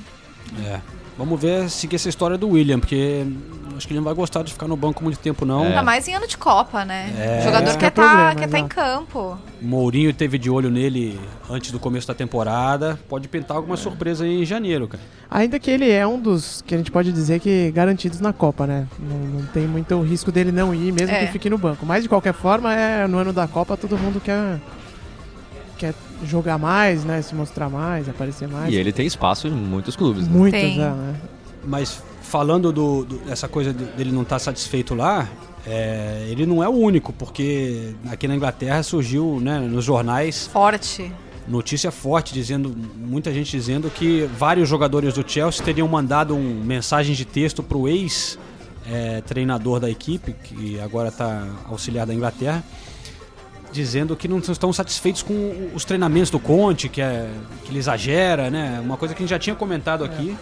É. 0.66 0.80
Vamos 1.18 1.38
ver, 1.42 1.70
seguir 1.70 1.98
essa 1.98 2.08
história 2.08 2.38
do 2.38 2.48
William, 2.48 2.80
porque 2.80 3.26
acho 3.80 3.88
que 3.88 3.94
ele 3.94 4.00
não 4.00 4.06
vai 4.06 4.14
gostar 4.14 4.44
de 4.44 4.54
ficar 4.54 4.68
no 4.68 4.76
banco 4.76 5.04
muito 5.04 5.18
tempo, 5.18 5.46
não. 5.46 5.64
É. 5.64 5.68
Ainda 5.70 5.82
mais 5.82 6.08
em 6.08 6.14
ano 6.14 6.28
de 6.28 6.38
Copa, 6.38 6.86
né? 6.86 7.12
É. 7.18 7.40
O 7.40 7.44
jogador 7.46 7.72
que 7.72 7.78
quer 7.78 7.86
é 7.86 7.90
o 7.90 7.92
tá, 7.92 8.36
quer 8.36 8.48
tá 8.50 8.60
em 8.60 8.68
campo. 8.68 9.38
Mourinho 9.62 10.14
teve 10.14 10.38
de 10.38 10.50
olho 10.50 10.70
nele 10.70 11.20
antes 11.50 11.72
do 11.72 11.80
começo 11.80 12.08
da 12.08 12.14
temporada. 12.14 13.00
Pode 13.10 13.28
pintar 13.28 13.58
alguma 13.58 13.78
surpresa 13.78 14.26
aí 14.26 14.42
em 14.42 14.46
janeiro, 14.46 14.88
cara. 14.88 15.02
Ainda 15.32 15.58
que 15.60 15.72
ele 15.72 15.90
é 15.90 16.06
um 16.06 16.20
dos 16.20 16.62
que 16.66 16.76
a 16.76 16.78
gente 16.78 16.92
pode 16.92 17.12
dizer 17.12 17.40
que 17.40 17.72
garantidos 17.72 18.20
na 18.20 18.34
Copa, 18.34 18.68
né? 18.68 18.88
Não, 19.00 19.40
não 19.40 19.46
tem 19.48 19.66
muito 19.66 19.96
o 19.96 20.04
risco 20.04 20.32
dele 20.32 20.52
não 20.52 20.76
ir, 20.76 20.92
mesmo 20.92 21.16
É. 21.16 21.26
que 21.26 21.32
fique 21.32 21.50
no 21.50 21.58
banco. 21.58 21.86
Mas 21.86 22.04
de 22.04 22.10
qualquer 22.10 22.34
forma, 22.34 22.74
é, 22.74 23.08
no 23.08 23.18
ano 23.18 23.32
da 23.34 23.48
Copa 23.48 23.78
todo 23.78 23.98
mundo 23.98 24.20
quer, 24.20 24.60
quer 25.78 25.94
jogar 26.26 26.58
mais, 26.58 27.06
né? 27.06 27.22
Se 27.22 27.34
mostrar 27.34 27.70
mais, 27.70 28.10
aparecer 28.10 28.48
mais. 28.48 28.74
E 28.74 28.76
ele 28.76 28.92
tem 28.92 29.06
espaço 29.06 29.48
em 29.48 29.52
muitos 29.52 29.96
clubes, 29.96 30.28
né? 30.28 30.38
Muitos, 30.38 30.60
Tem. 30.60 30.82
é, 30.82 30.90
né? 30.90 31.16
Mas 31.64 32.04
falando 32.22 32.72
do, 32.72 33.04
do- 33.06 33.18
dessa 33.20 33.48
coisa 33.48 33.74
de- 33.74 33.86
dele 33.86 34.12
não 34.12 34.22
estar 34.24 34.40
satisfeito 34.40 34.94
lá, 34.96 35.28
é, 35.66 36.26
ele 36.30 36.46
não 36.46 36.64
é 36.64 36.68
o 36.70 36.72
único, 36.74 37.12
porque 37.14 37.94
aqui 38.10 38.28
na 38.28 38.36
Inglaterra 38.36 38.82
surgiu 38.84 39.40
né, 39.42 39.60
nos 39.60 39.84
jornais 39.86 40.48
Forte. 40.48 41.12
notícia 41.48 41.92
forte 41.92 42.34
dizendo, 42.34 42.74
muita 42.96 43.34
gente 43.34 43.52
dizendo 43.52 43.90
que 43.90 44.30
vários 44.38 44.70
jogadores 44.70 45.14
do 45.16 45.24
Chelsea 45.30 45.64
teriam 45.64 45.88
mandado 45.88 46.36
um 46.36 46.62
mensagem 46.64 47.14
de 47.16 47.26
texto 47.26 47.62
para 47.64 47.78
o 47.78 47.88
ex 47.88 48.38
é, 48.90 49.22
treinador 49.22 49.80
da 49.80 49.90
equipe, 49.90 50.34
que 50.44 50.80
agora 50.80 51.10
está 51.10 51.46
auxiliar 51.66 52.06
da 52.08 52.14
Inglaterra, 52.14 52.64
dizendo 53.72 54.16
que 54.16 54.28
não 54.28 54.40
estão 54.40 54.74
satisfeitos 54.74 55.22
com 55.22 55.70
os 55.76 55.86
treinamentos 55.86 56.32
do 56.32 56.40
Conte, 56.40 56.90
que, 56.90 57.02
é, 57.02 57.30
que 57.64 57.72
ele 57.72 57.78
exagera, 57.80 58.50
né? 58.50 58.80
Uma 58.84 58.98
coisa 58.98 59.14
que 59.14 59.22
a 59.22 59.24
gente 59.24 59.30
já 59.30 59.38
tinha 59.38 59.56
comentado 59.56 60.04
aqui, 60.04 60.36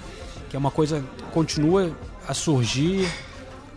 que 0.49 0.55
é 0.55 0.59
uma 0.59 0.71
coisa 0.71 1.03
que 1.17 1.23
continua 1.25 1.91
a 2.27 2.33
surgir 2.33 3.07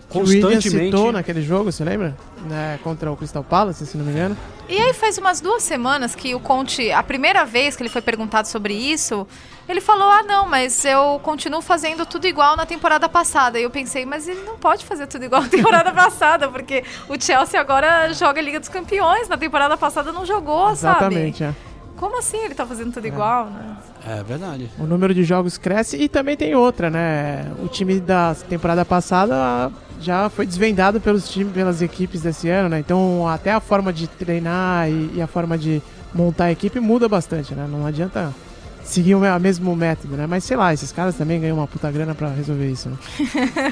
Que 0.09 0.19
o 0.19 0.23
William 0.23 0.43
constantemente. 0.49 0.85
citou 0.87 1.13
naquele 1.13 1.43
jogo, 1.43 1.71
você 1.71 1.85
lembra? 1.85 2.17
Né, 2.49 2.79
contra 2.83 3.11
o 3.13 3.17
Crystal 3.17 3.45
Palace, 3.45 3.85
se 3.87 3.97
não 3.99 4.05
me 4.05 4.13
engano. 4.13 4.37
E 4.69 4.77
aí 4.79 4.93
faz 4.95 5.19
umas 5.19 5.41
duas 5.41 5.63
semanas 5.63 6.15
que 6.15 6.35
o 6.35 6.41
Conte, 6.41 6.91
a 6.91 7.03
primeira 7.03 7.45
vez 7.45 7.77
que 7.77 7.83
ele 7.83 7.91
foi 7.91 8.01
perguntado 8.01 8.49
sobre 8.49 8.73
isso, 8.73 9.27
ele 9.69 9.81
falou, 9.81 10.09
ah 10.09 10.23
não, 10.23 10.49
mas 10.49 10.85
eu 10.85 11.21
continuo 11.23 11.61
fazendo 11.61 12.07
tudo 12.07 12.27
igual 12.27 12.57
na 12.57 12.65
temporada 12.65 13.09
passada. 13.09 13.59
E 13.61 13.63
eu 13.63 13.71
pensei, 13.71 14.07
mas 14.07 14.27
ele 14.27 14.41
não 14.43 14.57
pode 14.57 14.85
fazer 14.85 15.07
tudo 15.07 15.25
igual 15.25 15.43
na 15.43 15.49
temporada 15.51 15.93
passada, 15.93 16.49
porque 16.49 16.83
o 17.09 17.21
Chelsea 17.21 17.61
agora 17.61 18.13
joga 18.15 18.41
a 18.41 18.43
Liga 18.43 18.59
dos 18.59 18.69
Campeões, 18.69 19.29
na 19.29 19.37
temporada 19.37 19.77
passada 19.77 20.11
não 20.13 20.25
jogou, 20.25 20.71
Exatamente, 20.71 21.39
sabe? 21.39 21.57
é. 21.67 21.70
Como 22.01 22.19
assim 22.19 22.39
ele 22.39 22.55
tá 22.55 22.65
fazendo 22.65 22.93
tudo 22.95 23.07
igual, 23.07 23.45
né? 23.51 23.77
É 24.09 24.23
verdade. 24.23 24.71
O 24.79 24.85
número 24.85 25.13
de 25.15 25.23
jogos 25.23 25.59
cresce 25.59 25.99
e 25.99 26.09
também 26.09 26.35
tem 26.35 26.55
outra, 26.55 26.89
né? 26.89 27.47
O 27.63 27.69
time 27.69 28.01
da 28.01 28.35
temporada 28.49 28.87
passada 28.87 29.71
já 30.01 30.31
foi 30.31 30.47
desvendado 30.47 30.99
pelos 30.99 31.29
times, 31.29 31.53
pelas 31.53 31.83
equipes 31.83 32.23
desse 32.23 32.49
ano, 32.49 32.71
né? 32.71 32.79
Então 32.79 33.29
até 33.29 33.53
a 33.53 33.61
forma 33.61 33.93
de 33.93 34.07
treinar 34.07 34.89
e, 34.89 35.11
e 35.17 35.21
a 35.23 35.27
forma 35.27 35.59
de 35.59 35.83
montar 36.15 36.45
a 36.45 36.53
equipe 36.53 36.81
muda 36.81 37.07
bastante, 37.07 37.55
né? 37.55 37.69
Não 37.71 37.85
adianta 37.85 38.35
seguir 38.83 39.15
o 39.15 39.21
me- 39.21 39.29
o 39.29 39.39
mesmo 39.39 39.77
método, 39.77 40.17
né? 40.17 40.27
Mas 40.27 40.43
sei 40.45 40.57
lá, 40.57 40.73
esses 40.73 40.91
caras 40.91 41.15
também 41.17 41.39
ganham 41.39 41.59
uma 41.59 41.67
puta 41.67 41.91
grana 41.91 42.15
pra 42.15 42.31
resolver 42.31 42.67
isso, 42.71 42.89
né? 42.89 42.97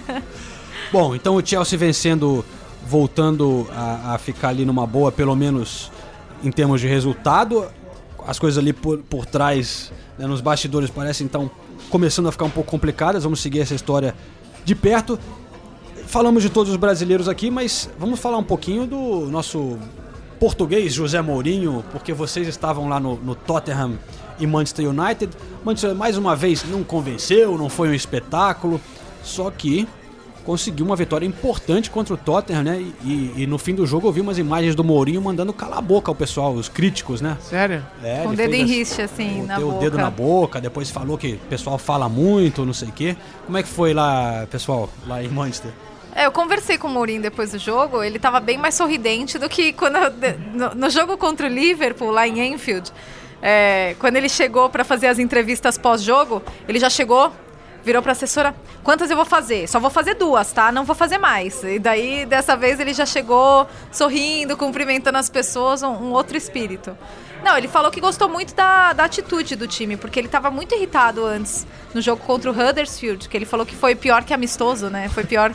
Bom, 0.93 1.15
então 1.15 1.35
o 1.35 1.45
Chelsea 1.45 1.79
vencendo, 1.79 2.45
voltando 2.87 3.67
a, 3.75 4.15
a 4.15 4.19
ficar 4.19 4.49
ali 4.51 4.65
numa 4.67 4.87
boa, 4.87 5.11
pelo 5.11 5.35
menos 5.35 5.91
em 6.45 6.51
termos 6.53 6.81
de 6.81 6.87
resultado. 6.87 7.67
As 8.29 8.39
coisas 8.39 8.59
ali 8.59 8.75
por, 8.75 8.99
por 8.99 9.25
trás, 9.25 9.91
né, 10.19 10.27
nos 10.27 10.43
bastidores, 10.43 10.91
parecem 10.91 11.25
então 11.25 11.51
começando 11.89 12.29
a 12.29 12.33
ficar 12.33 12.45
um 12.45 12.51
pouco 12.51 12.71
complicadas. 12.71 13.25
Vamos 13.25 13.41
seguir 13.41 13.61
essa 13.61 13.75
história 13.75 14.15
de 14.67 14.75
perto. 14.75 15.19
Falamos 16.07 16.43
de 16.43 16.51
todos 16.51 16.71
os 16.71 16.77
brasileiros 16.77 17.27
aqui, 17.27 17.51
mas 17.51 17.89
vamos 17.99 18.21
falar 18.21 18.37
um 18.37 18.45
pouquinho 18.45 18.87
do 18.87 19.31
nosso 19.31 19.79
português 20.39 20.93
José 20.93 21.23
Mourinho, 21.23 21.83
porque 21.91 22.13
vocês 22.13 22.47
estavam 22.47 22.87
lá 22.87 23.01
no, 23.01 23.17
no 23.17 23.35
Tottenham 23.35 23.99
e 24.39 24.47
Manchester 24.47 24.91
United. 24.91 25.33
Manchester 25.65 25.95
mais 25.95 26.19
uma 26.19 26.37
vez 26.37 26.63
não 26.69 26.85
convenceu, 26.85 27.57
não 27.57 27.71
foi 27.71 27.89
um 27.89 27.95
espetáculo, 27.95 28.79
só 29.25 29.51
que 29.51 29.89
conseguiu 30.49 30.87
uma 30.87 30.97
vitória 30.97 31.27
importante 31.27 31.91
contra 31.91 32.15
o 32.15 32.17
Tottenham, 32.17 32.63
né? 32.63 32.83
E, 33.05 33.35
e 33.37 33.47
no 33.47 33.59
fim 33.59 33.75
do 33.75 33.87
jogo 33.87 34.09
eu 34.09 34.13
vi 34.13 34.23
umas 34.23 34.39
imagens 34.39 34.75
do 34.75 34.83
Mourinho 34.83 35.21
mandando 35.21 35.53
calar 35.53 35.77
a 35.77 35.83
boca 35.83 36.11
ao 36.11 36.15
pessoal, 36.15 36.55
os 36.55 36.71
críticos, 36.71 37.21
né? 37.21 37.37
Sério? 37.43 37.85
É, 38.03 38.23
Com 38.23 38.31
o 38.31 38.35
dedo 38.35 38.55
em 38.55 38.65
riste, 38.65 39.03
assim, 39.03 39.43
na 39.43 39.57
Botei 39.57 39.65
o 39.65 39.73
boca. 39.73 39.85
dedo 39.85 39.99
na 39.99 40.11
boca, 40.11 40.59
depois 40.59 40.91
falou 40.91 41.19
que 41.19 41.35
o 41.35 41.49
pessoal 41.51 41.77
fala 41.77 42.09
muito, 42.09 42.65
não 42.65 42.73
sei 42.73 42.89
o 42.89 42.93
quê. 42.93 43.15
Como 43.45 43.59
é 43.59 43.63
que 43.63 43.69
foi 43.69 43.93
lá, 43.93 44.47
pessoal, 44.51 44.89
lá 45.07 45.23
em 45.23 45.29
Manchester? 45.29 45.71
É, 46.15 46.25
eu 46.25 46.33
conversei 46.33 46.79
com 46.79 46.89
o 46.89 46.91
Mourinho 46.91 47.21
depois 47.21 47.53
do 47.53 47.59
jogo, 47.59 48.03
ele 48.03 48.19
tava 48.19 48.41
bem 48.41 48.57
mais 48.57 48.75
sorridente 48.75 49.39
do 49.39 49.51
que 49.51 49.75
quando 49.75 49.99
no, 50.55 50.75
no 50.75 50.89
jogo 50.89 51.19
contra 51.19 51.47
o 51.47 51.51
Liverpool, 51.51 52.11
lá 52.11 52.27
em 52.27 52.55
Enfield. 52.55 52.91
É, 53.43 53.95
quando 53.99 54.17
ele 54.17 54.31
chegou 54.31 54.71
para 54.71 54.83
fazer 54.83 55.09
as 55.09 55.19
entrevistas 55.19 55.77
pós-jogo, 55.77 56.43
ele 56.67 56.81
já 56.81 56.89
chegou, 56.89 57.31
virou 57.89 58.03
pra 58.03 58.13
assessora, 58.13 58.55
quantas 58.85 59.11
eu 59.11 59.17
vou 59.17 59.25
fazer? 59.25 59.67
Só 59.67 59.81
vou 59.81 59.89
fazer 59.89 60.15
duas, 60.15 60.53
tá? 60.53 60.71
Não 60.71 60.85
vou 60.85 60.95
fazer 60.95 61.17
mais. 61.17 61.65
E 61.65 61.79
daí, 61.79 62.27
dessa 62.27 62.55
vez, 62.55 62.79
ele 62.79 62.93
já 62.93 63.07
chegou 63.07 63.67
sorrindo, 63.91 64.59
cumprimentando 64.59 65.17
as 65.17 65.31
pessoas, 65.31 65.83
um, 65.83 65.89
um 65.89 66.13
outro 66.13 66.37
espírito. 66.37 66.95
Não, 67.43 67.57
ele 67.57 67.67
falou 67.67 67.91
que 67.91 67.99
gostou 67.99 68.29
muito 68.29 68.55
da, 68.55 68.93
da 68.93 69.05
atitude 69.05 69.57
do 69.57 69.67
time, 69.67 69.97
porque 69.97 70.21
ele 70.21 70.27
estava 70.27 70.51
muito 70.51 70.75
irritado 70.75 71.25
antes 71.25 71.67
no 71.95 72.03
jogo 72.03 72.23
contra 72.27 72.51
o 72.51 72.55
Huddersfield, 72.55 73.27
que 73.27 73.35
ele 73.35 73.47
falou 73.47 73.65
que 73.65 73.75
foi 73.75 73.95
pior 73.95 74.23
que 74.23 74.35
amistoso, 74.35 74.91
né? 74.91 75.09
Foi 75.09 75.25
pior, 75.25 75.51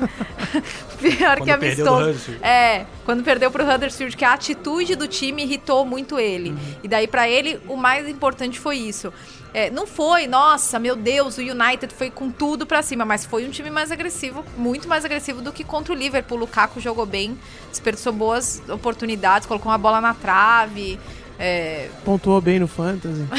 pior 1.00 1.36
que 1.36 1.44
Quando 1.44 1.46
do 1.46 1.52
amistoso. 1.52 2.32
É, 2.42 2.86
quando 3.06 3.24
perdeu 3.24 3.52
pro 3.52 3.64
Huddersfield, 3.64 4.18
que 4.18 4.26
a 4.26 4.34
atitude 4.34 4.96
do 4.96 5.08
time 5.08 5.44
irritou 5.44 5.86
muito 5.86 6.18
ele. 6.18 6.56
E 6.82 6.88
daí, 6.88 7.06
pra 7.06 7.30
ele, 7.30 7.60
o 7.68 7.78
mais 7.78 8.08
importante 8.08 8.60
foi 8.60 8.78
isso. 8.78 9.14
É, 9.54 9.70
não 9.70 9.86
foi, 9.86 10.26
nossa, 10.26 10.80
meu 10.80 10.96
Deus, 10.96 11.38
o 11.38 11.42
United 11.42 11.94
foi 11.94 12.10
com 12.10 12.32
tudo 12.32 12.66
pra 12.66 12.82
cima, 12.82 13.06
mas 13.06 13.24
foi 13.24 13.46
um 13.46 13.52
time 13.52 13.70
mais 13.70 13.92
agressivo, 13.92 14.44
muito 14.58 14.88
mais 14.88 15.06
agressivo 15.06 15.42
do 15.42 15.52
que 15.54 15.64
contra 15.64 15.94
o 15.94 15.96
Liverpool. 15.96 16.38
O 16.38 16.42
Lukaku 16.42 16.80
jogou 16.80 17.06
bem, 17.06 17.38
desperdiçou 17.70 18.12
boas 18.12 18.62
oportunidades, 18.68 19.48
colocou 19.48 19.72
uma 19.72 19.78
bola 19.78 20.02
na 20.02 20.14
trave. 20.16 21.00
É, 21.38 21.90
Pontuou 22.04 22.40
bem 22.42 22.60
no 22.60 22.68
Fantasy. 22.68 23.26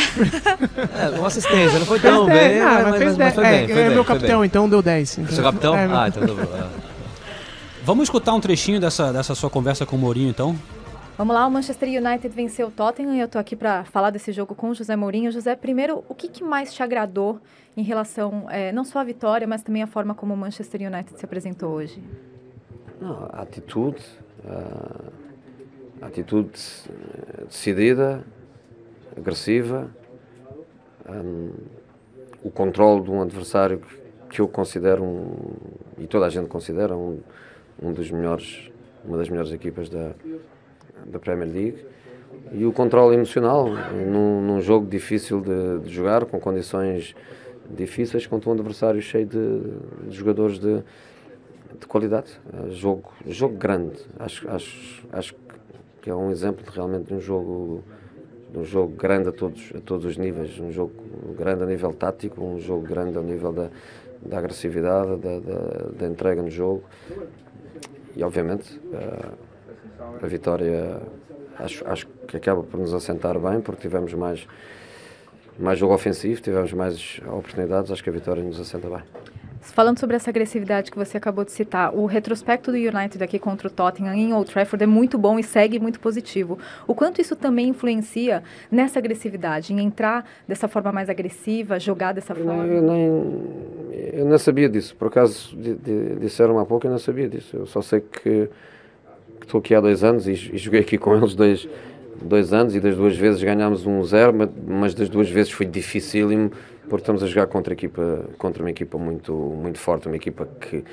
É, 0.97 1.19
uma 1.19 1.27
assistência, 1.29 1.79
não 1.79 1.87
foi 1.87 1.99
tão 2.01 2.27
Fez 2.27 2.39
bem, 2.39 2.49
dez, 2.49 2.63
ah, 2.63 2.69
mas, 2.69 2.83
mas 2.83 2.91
mas, 2.91 2.99
fez 2.99 3.09
mas 3.09 3.19
dez. 3.19 3.35
foi 3.35 3.45
É, 3.45 3.51
bem. 3.51 3.69
Foi 3.69 3.77
é 3.83 3.87
bem, 3.87 3.95
meu 3.95 4.05
capitão, 4.05 4.41
bem. 4.41 4.47
então 4.47 4.69
deu 4.69 4.83
10. 4.83 5.19
Então. 5.19 5.35
Seu 5.35 5.45
capitão? 5.45 5.77
É, 5.77 5.85
Ah, 5.91 6.09
então 6.09 6.27
tá 6.27 6.33
bom. 6.35 6.51
Ah. 6.55 6.69
Vamos 7.85 8.05
escutar 8.05 8.33
um 8.35 8.41
trechinho 8.41 8.81
dessa, 8.81 9.13
dessa 9.13 9.35
sua 9.35 9.51
conversa 9.51 9.85
com 9.85 9.97
o 9.97 9.99
Mourinho, 9.99 10.31
então? 10.31 10.57
Vamos 11.17 11.33
lá, 11.33 11.47
o 11.47 11.51
Manchester 11.51 11.89
United 11.89 12.29
venceu 12.35 12.67
o 12.67 12.71
Tottenham 12.73 13.15
e 13.15 13.21
eu 13.21 13.29
tô 13.29 13.39
aqui 13.39 13.55
para 13.55 13.85
falar 13.85 14.11
desse 14.11 14.33
jogo 14.33 14.53
com 14.53 14.71
o 14.71 14.75
José 14.75 14.97
Mourinho. 14.97 15.31
José, 15.31 15.55
primeiro, 15.55 16.05
o 16.09 16.15
que, 16.15 16.27
que 16.27 16.43
mais 16.43 16.75
te 16.75 16.83
agradou 16.83 17.39
em 17.77 17.85
relação, 17.85 18.51
eh, 18.51 18.73
não 18.73 18.85
só 18.85 18.99
à 18.99 19.05
vitória, 19.05 19.47
mas 19.47 19.63
também 19.63 19.81
a 19.81 19.87
forma 19.87 20.13
como 20.13 20.35
o 20.35 20.37
Manchester 20.37 20.81
United 20.81 21.17
se 21.17 21.25
apresentou 21.25 21.71
hoje? 21.71 22.03
Não, 23.01 23.29
a 23.33 23.43
atitude, 23.43 24.05
a 26.03 26.07
atitude 26.07 26.51
eh, 26.91 27.45
decidida, 27.45 28.25
agressiva, 29.17 29.89
hum, 31.09 31.53
o 32.43 32.51
controle 32.51 33.05
de 33.05 33.11
um 33.13 33.23
adversário 33.23 33.81
que 34.29 34.41
eu 34.41 34.49
considero 34.49 35.05
um, 35.05 35.53
e 35.97 36.09
toda 36.09 36.27
a 36.27 36.29
gente 36.29 36.49
considera 36.49 36.97
um, 36.97 37.21
um 37.81 37.93
dos 37.93 38.11
melhores, 38.11 38.69
uma 39.05 39.17
das 39.17 39.29
melhores 39.29 39.53
equipas 39.53 39.89
da, 39.89 40.13
da 41.07 41.19
Premier 41.19 41.51
League 41.51 41.85
e 42.53 42.65
o 42.65 42.73
controle 42.73 43.15
emocional 43.15 43.69
num, 43.69 44.41
num 44.41 44.61
jogo 44.61 44.87
difícil 44.87 45.41
de, 45.41 45.81
de 45.81 45.93
jogar, 45.93 46.25
com 46.25 46.39
condições 46.39 47.15
difíceis, 47.71 48.27
contra 48.27 48.51
um 48.51 48.53
adversário 48.53 49.01
cheio 49.01 49.27
de, 49.27 49.61
de 50.09 50.17
jogadores 50.17 50.59
de, 50.59 50.83
de 51.81 51.87
qualidade. 51.87 52.39
É 52.53 52.71
jogo, 52.71 53.13
jogo 53.27 53.57
grande. 53.57 53.99
Acho, 54.19 54.49
acho, 54.51 55.07
acho 55.13 55.35
que 56.03 56.11
é 56.11 56.15
um 56.15 56.31
exemplo 56.31 56.65
de, 56.65 56.71
realmente 56.71 57.07
de 57.07 57.15
um 57.15 57.21
jogo 57.21 57.83
um 58.57 58.65
jogo 58.65 58.95
grande 58.95 59.29
a 59.29 59.33
todos, 59.33 59.73
a 59.75 59.81
todos 59.81 60.05
os 60.07 60.17
níveis, 60.17 60.61
um 60.61 60.71
jogo 60.71 60.93
grande 61.37 61.65
a 61.65 61.67
nível 61.67 61.93
tático, 61.93 62.41
um 62.41 62.61
jogo 62.61 62.87
grande 62.87 63.19
a 63.19 63.21
nível 63.21 63.53
da, 63.53 63.69
da 64.23 64.39
agressividade, 64.39 65.17
da, 65.17 65.41
da, 65.41 65.91
da 65.99 66.07
entrega 66.07 66.41
no 66.41 66.51
jogo 66.51 66.85
e 68.17 68.23
obviamente 68.23 68.81
eh, 68.93 69.29
a 70.23 70.27
vitória 70.27 71.01
acho, 71.59 71.87
acho 71.89 72.07
que 72.29 72.37
acaba 72.37 72.63
por 72.63 72.79
nos 72.79 72.93
assentar 72.95 73.39
bem 73.39 73.61
porque 73.61 73.83
tivemos 73.83 74.13
mais 74.15 74.47
mais 75.57 75.79
jogo 75.79 75.95
ofensivo, 75.95 76.41
tivemos 76.41 76.73
mais 76.73 77.21
oportunidades, 77.29 77.91
acho 77.93 78.03
que 78.03 78.11
a 78.11 78.13
vitória 78.13 78.43
nos 78.43 78.59
assenta 78.59 78.89
bem. 78.89 78.99
Falando 79.61 79.99
sobre 79.99 80.17
essa 80.17 80.29
agressividade 80.29 80.91
que 80.91 80.99
você 80.99 81.17
acabou 81.17 81.45
de 81.45 81.53
citar, 81.53 81.95
o 81.95 82.05
retrospecto 82.07 82.71
do 82.73 82.77
United 82.77 83.23
aqui 83.23 83.39
contra 83.39 83.69
o 83.69 83.71
Tottenham 83.71 84.13
em 84.15 84.33
Old 84.35 84.51
Trafford 84.51 84.83
é 84.83 84.87
muito 84.87 85.17
bom 85.17 85.39
e 85.39 85.43
segue 85.45 85.79
muito 85.79 86.01
positivo. 86.01 86.59
O 86.89 86.95
quanto 86.95 87.21
isso 87.21 87.35
também 87.37 87.69
influencia 87.69 88.43
nessa 88.71 88.99
agressividade, 88.99 89.73
em 89.73 89.79
entrar 89.81 90.29
dessa 90.47 90.67
forma 90.69 90.91
mais 90.93 91.09
agressiva, 91.09 91.79
jogar 91.79 92.13
dessa 92.13 92.35
forma? 92.35 92.65
nem, 92.65 92.75
eu 92.77 92.83
nem, 92.83 94.11
eu 94.13 94.25
não 94.27 94.39
sabia 94.39 94.69
disso, 94.69 94.95
por 94.97 95.07
acaso 95.09 95.57
di- 95.57 95.77
di- 95.77 96.17
disseram 96.17 96.59
há 96.59 96.67
pouco, 96.67 96.87
eu 96.87 96.91
não 96.91 96.99
sabia 96.99 97.29
disso. 97.29 97.57
Eu 97.57 97.67
só 97.67 97.81
sei 97.81 98.01
que, 98.01 98.51
que 99.45 99.49
estou 99.49 99.59
aqui 99.61 99.75
há 99.75 99.81
dois 99.81 100.03
anos 100.03 100.27
e, 100.27 100.33
e 100.33 100.59
joguei 100.59 100.81
aqui 100.81 100.99
com 100.99 101.15
eles 101.17 101.35
dois, 101.35 101.69
dois 102.21 102.53
anos 102.53 102.75
e 102.75 102.81
das 102.81 102.97
duas 102.97 103.17
vezes 103.17 103.43
ganhámos 103.43 103.87
um 103.87 104.03
zero, 104.05 104.35
mas, 104.35 104.49
mas 104.67 104.95
das 104.95 105.09
duas 105.09 105.29
vezes 105.29 105.53
foi 105.53 105.67
dificílimo 105.67 106.51
porque 106.89 107.03
estamos 107.03 107.23
a 107.23 107.27
jogar 107.27 107.47
contra, 107.47 107.73
a 107.73 107.75
equipa, 107.75 108.25
contra 108.37 108.63
uma 108.63 108.71
equipa 108.71 108.99
muito, 108.99 109.33
muito 109.33 109.79
forte, 109.79 110.07
uma 110.07 110.17
equipa 110.17 110.47
que, 110.61 110.85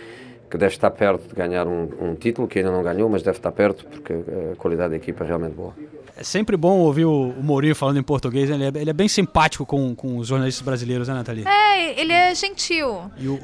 que 0.49 0.57
deve 0.57 0.73
estar 0.73 0.89
perto 0.91 1.27
de 1.27 1.35
ganhar 1.35 1.67
um, 1.67 1.89
um 2.01 2.15
título, 2.15 2.47
que 2.47 2.59
ainda 2.59 2.71
não 2.71 2.81
ganhou, 2.81 3.09
mas 3.09 3.21
deve 3.21 3.37
estar 3.37 3.51
perto 3.51 3.85
porque 3.85 4.13
a 4.13 4.55
qualidade 4.55 4.91
da 4.91 4.95
equipa 4.95 5.23
é 5.23 5.27
realmente 5.27 5.53
boa. 5.53 5.73
É 6.15 6.23
sempre 6.23 6.55
bom 6.55 6.79
ouvir 6.79 7.05
o, 7.05 7.29
o 7.29 7.43
Mourinho 7.43 7.75
falando 7.75 7.97
em 7.97 8.03
português, 8.03 8.49
né? 8.49 8.55
ele, 8.55 8.65
é, 8.65 8.81
ele 8.81 8.89
é 8.89 8.93
bem 8.93 9.07
simpático 9.07 9.65
com, 9.65 9.95
com 9.95 10.17
os 10.17 10.27
jornalistas 10.27 10.63
brasileiros, 10.63 11.07
né, 11.07 11.13
Nathalie? 11.13 11.45
é, 11.47 11.99
ele 11.99 12.13
é 12.13 12.33
gentil. 12.35 13.11
E 13.17 13.27
o, 13.27 13.39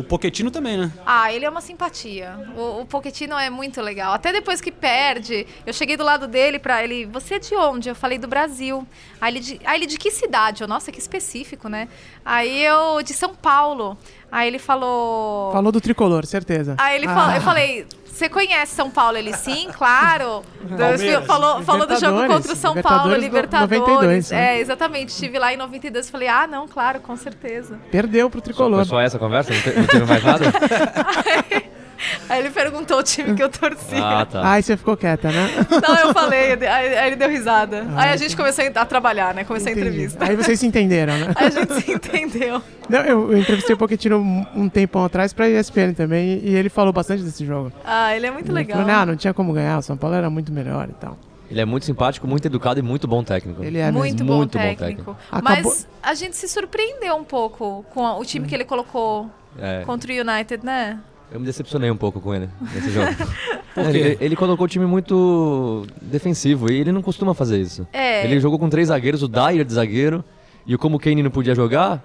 o 0.00 0.04
Pochettino 0.04 0.50
também, 0.50 0.76
né? 0.76 0.92
Ah, 1.04 1.32
ele 1.32 1.44
é 1.44 1.50
uma 1.50 1.60
simpatia. 1.60 2.36
O, 2.56 2.80
o 2.80 2.86
Pochettino 2.86 3.36
é 3.38 3.50
muito 3.50 3.80
legal. 3.80 4.12
Até 4.12 4.32
depois 4.32 4.60
que 4.60 4.70
perde, 4.72 5.46
eu 5.66 5.72
cheguei 5.72 5.96
do 5.96 6.04
lado 6.04 6.26
dele 6.26 6.58
pra 6.58 6.82
ele. 6.82 7.04
Você 7.06 7.34
é 7.34 7.38
de 7.38 7.54
onde? 7.54 7.88
Eu 7.88 7.94
falei 7.94 8.18
do 8.18 8.26
Brasil. 8.28 8.86
Aí 9.20 9.32
ele 9.32 9.40
de, 9.40 9.60
aí 9.64 9.78
ele 9.78 9.86
de 9.86 9.98
que 9.98 10.10
cidade? 10.10 10.62
Eu, 10.62 10.68
Nossa, 10.68 10.90
que 10.90 10.98
específico, 10.98 11.68
né? 11.68 11.88
Aí 12.24 12.64
eu 12.64 13.02
de 13.02 13.12
São 13.14 13.34
Paulo. 13.34 13.96
Aí 14.30 14.48
ele 14.48 14.58
falou. 14.58 15.52
Falou 15.52 15.70
do 15.70 15.80
tricolor, 15.80 16.26
certeza. 16.26 16.74
Aí 16.78 16.96
ele 16.96 17.06
Ah. 17.06 17.14
falou, 17.14 17.34
eu 17.34 17.40
falei, 17.42 17.86
você 18.14 18.28
conhece 18.28 18.74
São 18.74 18.90
Paulo? 18.90 19.16
Ele, 19.16 19.32
sim, 19.34 19.68
claro. 19.74 20.42
Palmeiras. 20.68 21.26
falou, 21.26 21.62
falou 21.62 21.86
do 21.86 21.98
jogo 21.98 22.26
contra 22.26 22.52
o 22.52 22.56
São 22.56 22.80
Paulo, 22.80 23.14
Libertadores 23.14 23.24
Libertadores. 23.24 23.80
92, 23.80 24.30
né? 24.30 24.56
É, 24.56 24.60
exatamente. 24.60 25.08
Estive 25.10 25.38
lá 25.38 25.52
em 25.52 25.56
92 25.56 26.08
falei, 26.10 26.28
ah, 26.28 26.46
não, 26.46 26.66
claro, 26.68 27.00
com 27.00 27.16
certeza. 27.16 27.78
Perdeu 27.90 28.30
pro 28.30 28.40
tricolor. 28.40 28.78
Foi 28.78 28.84
só 28.84 29.00
essa 29.00 29.18
conversa? 29.18 29.52
Não 29.52 29.86
teve 29.86 30.04
mais 30.06 30.22
nada? 30.22 30.44
Aí 32.28 32.40
ele 32.40 32.50
perguntou 32.50 32.98
o 32.98 33.02
time 33.02 33.34
que 33.34 33.42
eu 33.42 33.48
torcia. 33.48 33.98
Ah, 34.04 34.26
tá. 34.26 34.50
Aí 34.52 34.62
você 34.62 34.76
ficou 34.76 34.96
quieta, 34.96 35.30
né? 35.30 35.48
Não, 35.86 35.96
eu 35.96 36.12
falei, 36.12 36.52
aí, 36.54 36.96
aí 36.98 37.06
ele 37.08 37.16
deu 37.16 37.28
risada. 37.28 37.86
aí 37.96 38.10
a 38.10 38.16
gente 38.16 38.36
começou 38.36 38.64
a 38.74 38.84
trabalhar, 38.84 39.34
né? 39.34 39.44
Começou 39.44 39.68
a 39.68 39.72
Entendi. 39.72 39.88
entrevista. 39.88 40.24
Aí 40.24 40.36
vocês 40.36 40.58
se 40.60 40.66
entenderam, 40.66 41.16
né? 41.18 41.32
Aí 41.36 41.46
a 41.46 41.50
gente 41.50 41.74
se 41.80 41.92
entendeu. 41.92 42.62
Não, 42.88 43.00
eu, 43.00 43.32
eu 43.32 43.38
entrevistei 43.38 43.74
o 43.74 43.78
Pochettino 43.78 44.18
um, 44.54 44.68
tempão 44.68 45.04
atrás 45.04 45.32
pra 45.32 45.48
ESPN 45.48 45.92
também 45.94 46.40
e 46.42 46.54
ele 46.54 46.68
falou 46.68 46.92
bastante 46.92 47.22
desse 47.22 47.44
jogo. 47.44 47.72
Ah, 47.84 48.14
ele 48.14 48.26
é 48.26 48.30
muito 48.30 48.46
Ele 48.48 48.54
legal. 48.54 48.78
falou, 48.78 48.92
não, 48.92 49.06
não 49.06 49.16
tinha 49.16 49.32
como 49.34 49.52
ganhar, 49.52 49.78
o 49.78 49.82
São 49.82 49.96
Paulo 49.96 50.16
era 50.16 50.28
muito 50.30 50.52
melhor 50.52 50.88
e 50.88 50.92
tal. 50.94 51.16
Ele 51.50 51.60
é 51.60 51.64
muito 51.64 51.84
simpático, 51.86 52.26
muito 52.26 52.46
educado 52.46 52.80
e 52.80 52.82
muito 52.82 53.06
bom 53.06 53.22
técnico. 53.22 53.62
Ele 53.62 53.78
é 53.78 53.90
muito 53.92 54.24
bom 54.24 54.36
muito 54.38 54.56
bom 54.58 54.64
técnico. 54.64 54.80
técnico. 55.14 55.16
Acabou- 55.30 55.62
Mas 55.72 55.88
a 56.02 56.14
gente 56.14 56.36
se 56.36 56.48
surpreendeu 56.48 57.14
um 57.16 57.24
pouco 57.24 57.84
com 57.92 58.04
a- 58.06 58.16
o 58.18 58.24
time 58.24 58.46
que 58.48 58.54
ele 58.54 58.64
colocou 58.64 59.30
É, 59.58 59.82
contra 59.84 60.10
o 60.12 60.16
United, 60.16 60.64
né? 60.64 60.98
Eu 61.34 61.40
me 61.40 61.44
decepcionei 61.46 61.90
um 61.90 61.96
pouco 61.96 62.20
com 62.20 62.34
ele 62.34 62.48
nesse 62.72 62.90
jogo. 62.90 63.08
Por 63.74 63.84
ele, 63.94 64.16
ele 64.20 64.36
colocou 64.36 64.66
o 64.66 64.68
time 64.68 64.86
muito 64.86 65.84
defensivo 66.00 66.70
e 66.70 66.78
ele 66.78 66.92
não 66.92 67.02
costuma 67.02 67.34
fazer 67.34 67.60
isso. 67.60 67.84
É. 67.92 68.24
Ele 68.24 68.38
jogou 68.38 68.56
com 68.58 68.68
três 68.68 68.86
zagueiros, 68.88 69.20
o 69.22 69.26
Dyer 69.28 69.64
de 69.64 69.74
zagueiro, 69.74 70.22
e 70.64 70.76
como 70.78 70.96
o 70.96 71.00
Kane 71.00 71.24
não 71.24 71.30
podia 71.30 71.56
jogar, 71.56 72.00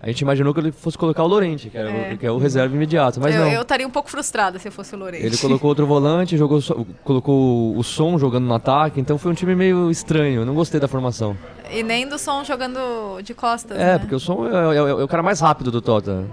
a 0.00 0.06
gente 0.06 0.20
imaginou 0.20 0.54
que 0.54 0.60
ele 0.60 0.70
fosse 0.70 0.96
colocar 0.96 1.24
o 1.24 1.26
Lorente, 1.26 1.70
que 1.70 1.76
é, 1.76 2.10
É. 2.10 2.14
O, 2.14 2.18
que 2.18 2.24
é 2.26 2.30
o 2.30 2.38
reserva 2.38 2.72
imediato, 2.74 3.20
mas 3.20 3.34
eu, 3.34 3.40
não. 3.40 3.48
eu 3.50 3.62
estaria 3.62 3.86
um 3.86 3.90
pouco 3.90 4.08
frustrada 4.08 4.60
se 4.60 4.70
fosse 4.70 4.94
o 4.94 4.98
Lourenço. 4.98 5.26
Ele 5.26 5.36
colocou 5.36 5.68
outro 5.68 5.84
volante, 5.86 6.36
jogou, 6.36 6.60
colocou 7.02 7.76
o 7.76 7.82
som 7.82 8.16
jogando 8.16 8.44
no 8.46 8.54
ataque, 8.54 9.00
então 9.00 9.18
foi 9.18 9.32
um 9.32 9.34
time 9.34 9.56
meio 9.56 9.90
estranho, 9.90 10.42
eu 10.42 10.46
não 10.46 10.54
gostei 10.54 10.78
da 10.78 10.86
formação. 10.86 11.36
E 11.68 11.82
nem 11.82 12.06
do 12.06 12.16
som 12.16 12.44
jogando 12.44 13.20
de 13.22 13.34
costas, 13.34 13.76
É, 13.76 13.94
né? 13.94 13.98
porque 13.98 14.14
o 14.14 14.20
som 14.20 14.46
é, 14.46 14.76
é- 14.76 14.78
é 14.78 15.04
o 15.04 15.08
cara 15.08 15.22
mais 15.22 15.40
rápido 15.40 15.70
do 15.72 15.80
Tota. 15.82 16.24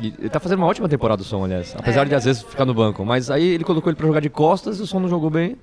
E 0.00 0.12
Ele 0.18 0.28
tá 0.28 0.40
fazendo 0.40 0.58
uma 0.58 0.66
ótima 0.66 0.88
temporada 0.88 1.22
o 1.22 1.24
som, 1.24 1.44
aliás. 1.44 1.74
Apesar 1.78 2.02
É. 2.02 2.04
de 2.08 2.14
às 2.14 2.24
vezes 2.24 2.42
ficar 2.42 2.64
no 2.64 2.74
banco. 2.74 3.04
Mas 3.04 3.30
aí 3.30 3.44
ele 3.44 3.64
colocou 3.64 3.90
ele 3.90 3.96
pra 3.96 4.06
jogar 4.06 4.20
de 4.20 4.30
costas 4.30 4.78
e 4.78 4.82
o 4.82 4.86
som 4.86 4.98
não 5.00 5.08
jogou 5.08 5.30
bem. 5.30 5.56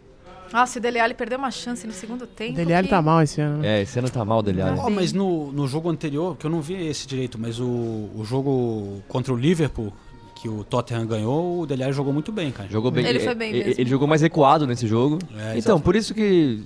Nossa, 0.52 0.80
o 0.80 0.82
Dele 0.82 1.00
Alli 1.00 1.14
perdeu 1.14 1.38
uma 1.38 1.52
chance 1.52 1.86
no 1.86 1.94
segundo 1.94 2.26
tempo. 2.26 2.54
O 2.54 2.56
Dele 2.56 2.74
Alli 2.74 2.88
que- 2.88 2.94
tá 2.94 3.02
mal 3.02 3.22
esse 3.22 3.40
ano. 3.40 3.60
né? 3.60 3.80
É, 3.80 3.82
esse 3.84 4.00
ano 4.00 4.10
tá 4.10 4.26
mal 4.26 4.42
dele, 4.42 4.62
aliás. 4.62 4.80
Ó, 4.80 4.90
mas 4.90 5.14
no, 5.14 5.52
no 5.52 5.68
jogo 5.68 5.90
anterior, 5.90 6.36
que 6.38 6.46
eu 6.46 6.50
não 6.50 6.60
vi 6.62 6.74
esse 6.88 7.08
direito, 7.08 7.38
mas 7.40 7.60
o, 7.60 7.66
o 7.66 8.24
jogo 8.26 9.04
contra 9.08 9.32
o 9.32 9.38
Liverpool, 9.38 9.94
que 10.36 10.50
o 10.50 10.64
Tottenham 10.64 11.06
ganhou, 11.06 11.62
o 11.62 11.66
Dele 11.68 11.84
Alli 11.84 11.94
jogou 11.94 12.12
muito 12.12 12.32
bem, 12.32 12.50
cara. 12.52 12.68
Jogou 12.68 12.90
bem. 12.90 13.06
Ele 13.06 13.20
foi 13.20 13.36
bem 13.36 13.50
ele, 13.54 13.64
mesmo. 13.66 13.82
ele 13.82 13.90
jogou 13.90 14.08
mais 14.08 14.22
recuado 14.24 14.66
nesse 14.66 14.88
jogo. 14.88 15.20
É, 15.38 15.56
então, 15.58 15.80
por 15.80 15.96
isso 15.96 16.16
que 16.16 16.64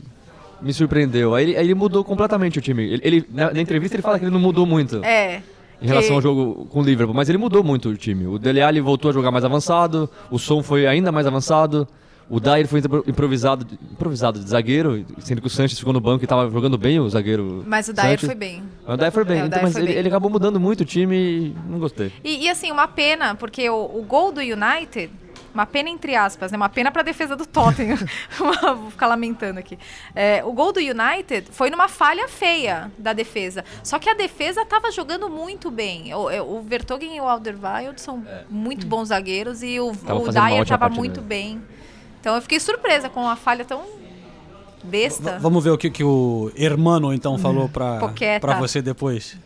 me 0.61 0.71
surpreendeu. 0.71 1.35
Aí 1.35 1.43
ele, 1.43 1.57
aí 1.57 1.65
ele 1.65 1.73
mudou 1.75 2.05
completamente 2.05 2.59
o 2.59 2.61
time. 2.61 2.83
Ele, 2.85 3.01
ele- 3.03 3.25
na, 3.33 3.51
na 3.53 3.59
entrevista 3.59 3.95
ele 3.97 4.03
fala 4.03 4.17
que 4.17 4.23
ele 4.23 4.31
não 4.31 4.39
mudou 4.39 4.65
muito 4.65 5.03
É. 5.03 5.41
em 5.83 5.87
relação 5.87 6.15
ao 6.15 6.21
jogo 6.21 6.65
com 6.69 6.79
o 6.79 6.83
Liverpool, 6.83 7.13
mas 7.15 7.27
ele 7.29 7.37
mudou 7.37 7.63
muito 7.63 7.89
o 7.89 7.95
time. 7.97 8.25
O 8.25 8.39
Dele 8.39 8.61
Alli 8.61 8.79
voltou 8.81 9.09
a 9.11 9.13
jogar 9.13 9.29
mais 9.31 9.43
avançado, 9.45 10.09
o 10.31 10.39
som 10.39 10.63
foi 10.63 10.87
ainda 10.87 11.11
mais 11.11 11.27
avançado. 11.27 11.87
O 12.29 12.39
Dyer 12.39 12.65
foi 12.69 12.79
impro- 12.79 13.03
improvisado, 13.05 13.67
improvisado 13.91 14.39
de 14.39 14.49
zagueiro, 14.49 15.05
sendo 15.19 15.41
que 15.41 15.47
o 15.47 15.49
Sanches 15.49 15.77
ficou 15.77 15.91
no 15.91 15.99
banco 15.99 16.23
e 16.23 16.27
tava 16.27 16.49
jogando 16.49 16.77
bem 16.77 16.97
o 16.97 17.07
zagueiro. 17.09 17.63
Mas 17.67 17.89
o 17.89 17.93
Dyer 17.93 18.11
Sanches. 18.11 18.25
foi 18.27 18.35
bem. 18.35 18.63
O 18.87 18.95
Dyer 18.95 19.11
foi 19.11 19.25
bem, 19.25 19.41
É, 19.41 19.45
então, 19.45 19.59
mas 19.61 19.75
ele, 19.75 19.87
bem. 19.87 19.95
ele 19.97 20.07
acabou 20.07 20.31
mudando 20.31 20.57
muito 20.57 20.81
o 20.81 20.85
time 20.85 21.15
e 21.17 21.55
não 21.69 21.79
gostei. 21.79 22.13
E, 22.23 22.45
e, 22.45 22.49
assim, 22.49 22.71
uma 22.71 22.87
pena, 22.87 23.35
porque 23.35 23.69
o, 23.69 23.75
o 23.75 24.05
gol 24.07 24.31
do 24.31 24.39
United, 24.39 25.11
uma 25.53 25.65
pena 25.65 25.89
entre 25.89 26.15
aspas, 26.15 26.51
né? 26.51 26.57
Uma 26.57 26.69
pena 26.69 26.91
pra 26.91 27.03
defesa 27.03 27.35
do 27.35 27.45
Tottenham. 27.45 27.97
Vou 28.37 28.91
ficar 28.91 29.07
lamentando 29.07 29.59
aqui. 29.59 29.77
É, 30.15 30.43
o 30.43 30.51
gol 30.51 30.71
do 30.71 30.79
United 30.79 31.47
foi 31.51 31.69
numa 31.69 31.87
falha 31.87 32.27
feia 32.27 32.91
da 32.97 33.13
defesa. 33.13 33.63
Só 33.83 33.99
que 33.99 34.09
a 34.09 34.13
defesa 34.13 34.65
tava 34.65 34.91
jogando 34.91 35.29
muito 35.29 35.69
bem. 35.69 36.13
O, 36.13 36.29
é, 36.29 36.41
o 36.41 36.61
Vertonghen 36.61 37.17
e 37.17 37.21
o 37.21 37.27
Alderweireld 37.27 38.01
são 38.01 38.25
muito 38.49 38.87
bons 38.87 39.09
zagueiros 39.09 39.61
e 39.61 39.79
o, 39.79 39.95
Tava 39.95 40.19
o 40.19 40.29
Dyer 40.29 40.61
ótima 40.61 40.65
tava 40.65 40.79
partida, 40.79 40.99
muito 40.99 41.21
bem. 41.21 41.61
Então 42.19 42.35
eu 42.35 42.41
fiquei 42.41 42.59
surpresa 42.59 43.09
com 43.09 43.21
uma 43.21 43.35
falha 43.35 43.65
tão 43.65 43.83
Besta? 44.83 45.39
Vamos 45.39 45.63
ver 45.63 45.69
o 45.69 45.77
que, 45.77 45.89
que 45.89 46.03
o 46.03 46.51
hermano 46.57 47.13
então 47.13 47.37
falou 47.37 47.69
pra, 47.69 47.99
Poqueta. 47.99 48.45
pra 48.45 48.59
você 48.59 48.81
depois. 48.81 49.37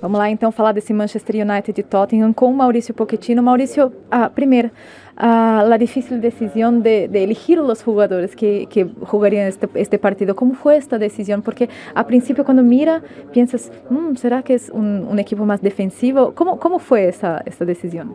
Vamos 0.00 0.18
lá 0.18 0.30
então 0.30 0.52
falar 0.52 0.72
desse 0.72 0.92
Manchester 0.92 1.46
United 1.46 1.80
e 1.80 1.82
Tottenham 1.82 2.32
com 2.32 2.52
Maurício 2.52 2.92
Pochettino. 2.92 3.42
Maurício, 3.42 3.92
ah, 4.10 4.28
primeiro, 4.28 4.70
ah, 5.16 5.64
la 5.66 5.76
difícil 5.78 6.20
decisión 6.20 6.82
de, 6.82 7.08
de 7.08 7.24
elegir 7.24 7.58
los 7.58 7.82
jugadores 7.82 8.36
que, 8.36 8.66
que 8.66 8.86
jugarían 9.02 9.46
este, 9.46 9.68
este 9.74 9.98
partido. 9.98 10.36
¿Cómo 10.36 10.54
fue 10.54 10.76
esta 10.76 10.98
decisión? 10.98 11.42
Porque 11.42 11.68
a 11.94 12.06
principio 12.06 12.44
cuando 12.44 12.62
mira 12.62 13.02
piensas, 13.32 13.72
"Mm, 13.88 14.16
¿será 14.16 14.42
que 14.42 14.54
es 14.54 14.70
un, 14.70 15.18
equipo 15.18 15.46
más 15.46 15.62
defensivo? 15.62 16.34
¿Cómo, 16.34 16.78
fue 16.78 17.08
esa, 17.08 17.42
esta 17.46 17.64
decisión? 17.64 18.14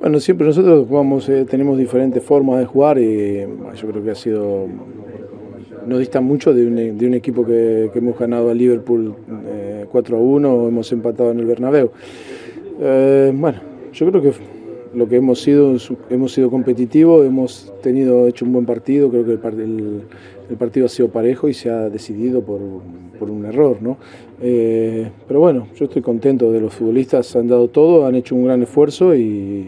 Bueno, 0.00 0.20
siempre 0.20 0.46
nosotros 0.46 0.86
jugamos, 0.88 1.28
eh, 1.28 1.44
tenemos 1.44 1.76
diferentes 1.76 2.22
formas 2.22 2.60
de 2.60 2.66
jugar 2.66 2.98
y 2.98 3.46
yo 3.76 3.88
creo 3.88 4.02
que 4.02 4.10
ha 4.10 4.14
sido, 4.14 4.66
no 5.86 5.98
dista 5.98 6.20
mucho 6.20 6.52
de 6.54 6.66
un, 6.66 6.78
un 7.06 7.14
equipo 7.14 7.44
que, 7.44 7.90
hemos 7.94 8.18
ganado 8.18 8.50
a 8.50 8.54
Liverpool 8.54 9.14
eh, 9.46 9.86
4 9.90 10.16
a 10.16 10.20
1 10.20 10.54
o 10.54 10.68
hemos 10.68 10.90
empatado 10.92 11.30
en 11.30 11.40
el 11.40 11.46
Bernabéu. 11.46 11.90
Eh, 12.80 13.32
bueno, 13.34 13.58
yo 13.92 14.10
creo 14.10 14.22
que 14.22 14.32
lo 14.94 15.08
que 15.08 15.16
hemos 15.16 15.40
sido, 15.40 15.74
hemos 16.10 16.32
sido 16.32 16.50
competitivos, 16.50 17.26
hemos 17.26 17.72
tenido 17.82 18.26
hecho 18.28 18.44
un 18.44 18.52
buen 18.52 18.66
partido, 18.66 19.10
creo 19.10 19.24
que 19.24 19.32
el, 19.32 19.38
par- 19.38 19.54
el- 19.54 20.02
el 20.50 20.56
partido 20.56 20.86
ha 20.86 20.88
sido 20.90 21.08
parejo 21.08 21.48
y 21.48 21.54
se 21.54 21.70
ha 21.70 21.88
decidido 21.88 22.42
por, 22.42 22.60
un 22.60 23.46
error, 23.46 23.78
¿no? 23.80 23.96
Eh, 24.42 25.08
pero 25.26 25.40
bueno, 25.40 25.66
yo 25.74 25.86
estoy 25.86 26.02
contento 26.02 26.52
de 26.52 26.60
los 26.60 26.74
futbolistas, 26.74 27.34
han 27.36 27.48
dado 27.48 27.68
todo, 27.68 28.06
han 28.06 28.14
hecho 28.16 28.34
un 28.34 28.44
gran 28.44 28.62
esfuerzo 28.62 29.14
y, 29.14 29.64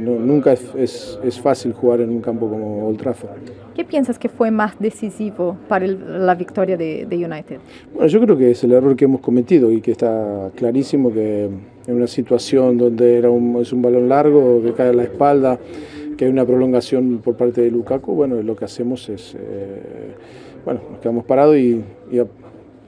nunca 0.00 0.52
es, 0.52 0.62
es- 0.76 1.18
es 1.24 1.40
fácil 1.40 1.72
jugar 1.72 2.00
en 2.00 2.10
un 2.10 2.20
campo 2.20 2.48
como 2.48 2.86
Old 2.88 2.98
Trafford. 2.98 3.30
¿Qué 3.74 3.84
piensas 3.84 4.18
que 4.18 4.28
fue 4.28 4.50
más 4.50 4.78
decisivo 4.78 5.56
para 5.68 5.84
el- 5.84 6.26
la 6.26 6.34
victoria 6.34 6.76
de, 6.76 7.06
United? 7.10 7.58
Bueno, 7.94 8.06
yo 8.08 8.20
creo 8.20 8.36
que 8.36 8.50
es 8.50 8.62
el 8.64 8.72
error 8.72 8.94
que 8.96 9.06
hemos 9.06 9.20
cometido 9.20 9.70
y 9.70 9.80
que 9.80 9.92
está 9.92 10.50
clarísimo 10.54 11.12
que 11.12 11.44
en 11.86 11.94
una 11.94 12.06
situación 12.06 12.76
donde 12.78 13.16
era 13.18 13.30
un, 13.30 13.56
es 13.60 13.72
un 13.72 13.82
balón 13.82 14.08
largo, 14.08 14.60
que 14.62 14.72
cae 14.72 14.90
a 14.90 14.92
la 14.92 15.04
espalda, 15.04 15.58
que 16.16 16.26
hay 16.26 16.30
una 16.30 16.44
prolongación 16.44 17.18
por 17.24 17.36
parte 17.36 17.62
de 17.62 17.70
Lukaku, 17.70 18.12
bueno, 18.14 18.40
lo 18.42 18.54
que 18.54 18.64
hacemos 18.66 19.08
es, 19.08 19.34
eh, 19.34 20.12
bueno, 20.64 20.80
nos 20.90 21.00
quedamos 21.00 21.24
parados 21.24 21.56
y, 21.56 21.82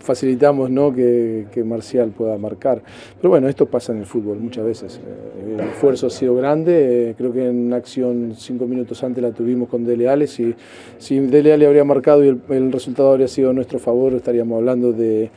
facilitamos 0.05 0.71
¿no? 0.71 0.95
que, 0.95 1.47
que 1.53 1.65
Marcial 1.65 2.11
pueda 2.11 2.37
marcar. 2.39 2.83
Pero 3.17 3.31
bueno, 3.31 3.49
esto 3.49 3.67
pasa 3.67 3.93
en 3.93 3.99
el 3.99 4.07
fútbol 4.07 4.39
muchas 4.39 4.65
veces. 4.65 5.01
Eh, 5.05 5.55
el 5.55 5.61
esfuerzo 5.61 6.07
ha 6.07 6.11
sido 6.11 6.37
grande, 6.37 7.11
eh, 7.11 7.15
creo 7.17 7.33
que 7.33 7.49
en 7.49 7.73
acción 7.73 8.35
cinco 8.37 8.67
minutos 8.67 9.03
antes 9.03 9.23
la 9.23 9.33
tuvimos 9.33 9.69
con 9.69 9.85
Dele 9.85 10.09
Alli. 10.09 10.27
Si, 10.27 10.55
si 10.99 11.19
Dele 11.19 11.53
Alli 11.53 11.65
habría 11.65 11.85
marcado 11.85 12.25
y 12.25 12.29
el, 12.29 12.41
el 12.51 12.71
resultado 12.71 13.11
habría 13.11 13.29
sido 13.29 13.51
a 13.51 13.53
nuestro 13.53 13.79
favor, 13.79 14.13
estaríamos 14.13 14.59
hablando 14.59 14.93
de, 14.93 15.31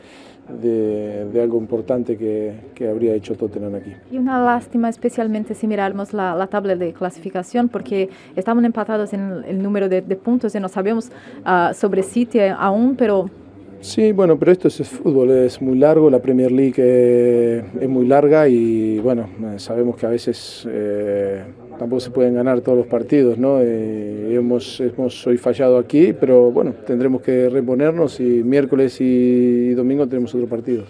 de, 0.48 1.26
de 1.32 1.42
algo 1.42 1.58
importante 1.58 2.16
que, 2.16 2.52
que 2.74 2.88
habría 2.88 3.14
hecho 3.14 3.34
Tottenham 3.34 3.74
aquí. 3.74 3.92
Y 4.10 4.18
una 4.18 4.42
lástima, 4.42 4.88
especialmente 4.88 5.54
si 5.54 5.66
mirarmos 5.66 6.12
la, 6.12 6.34
la 6.34 6.46
tabla 6.46 6.76
de 6.76 6.92
clasificación, 6.92 7.68
porque 7.68 8.08
estamos 8.36 8.64
empatados 8.64 9.12
en 9.12 9.44
el, 9.46 9.62
número 9.62 9.88
de, 9.88 10.02
de 10.02 10.16
puntos 10.16 10.54
y 10.54 10.60
no 10.60 10.68
sabemos 10.68 11.10
ah, 11.44 11.72
sobre 11.74 12.02
City 12.02 12.40
aún, 12.58 12.96
pero 12.96 13.30
Sí, 13.80 14.12
bueno, 14.12 14.36
pero 14.38 14.52
esto 14.52 14.68
es 14.68 14.86
fútbol, 14.88 15.30
es 15.30 15.62
muy 15.62 15.78
largo, 15.78 16.10
la 16.10 16.18
Premier 16.20 16.50
League 16.50 16.74
eh, 16.78 17.62
es 17.80 17.88
muy 17.88 18.06
larga 18.06 18.48
y 18.48 18.98
bueno, 18.98 19.28
eh, 19.40 19.58
sabemos 19.58 19.96
que 19.96 20.04
a 20.04 20.10
veces 20.10 20.66
eh, 20.68 21.44
tampoco 21.78 22.00
se 22.00 22.10
pueden 22.10 22.34
ganar 22.34 22.60
todos 22.60 22.76
los 22.78 22.86
partidos, 22.88 23.38
¿no? 23.38 23.60
Eh, 23.60 24.34
hemos, 24.34 24.80
hemos 24.80 25.24
hoy 25.26 25.38
fallado 25.38 25.78
aquí, 25.78 26.12
pero 26.12 26.50
bueno, 26.50 26.74
tendremos 26.86 27.22
que 27.22 27.48
reponernos 27.48 28.18
y 28.18 28.42
miércoles 28.42 28.96
y 29.00 29.70
domingo 29.74 30.06
tenemos 30.06 30.34
otro 30.34 30.48
partido. 30.48 30.84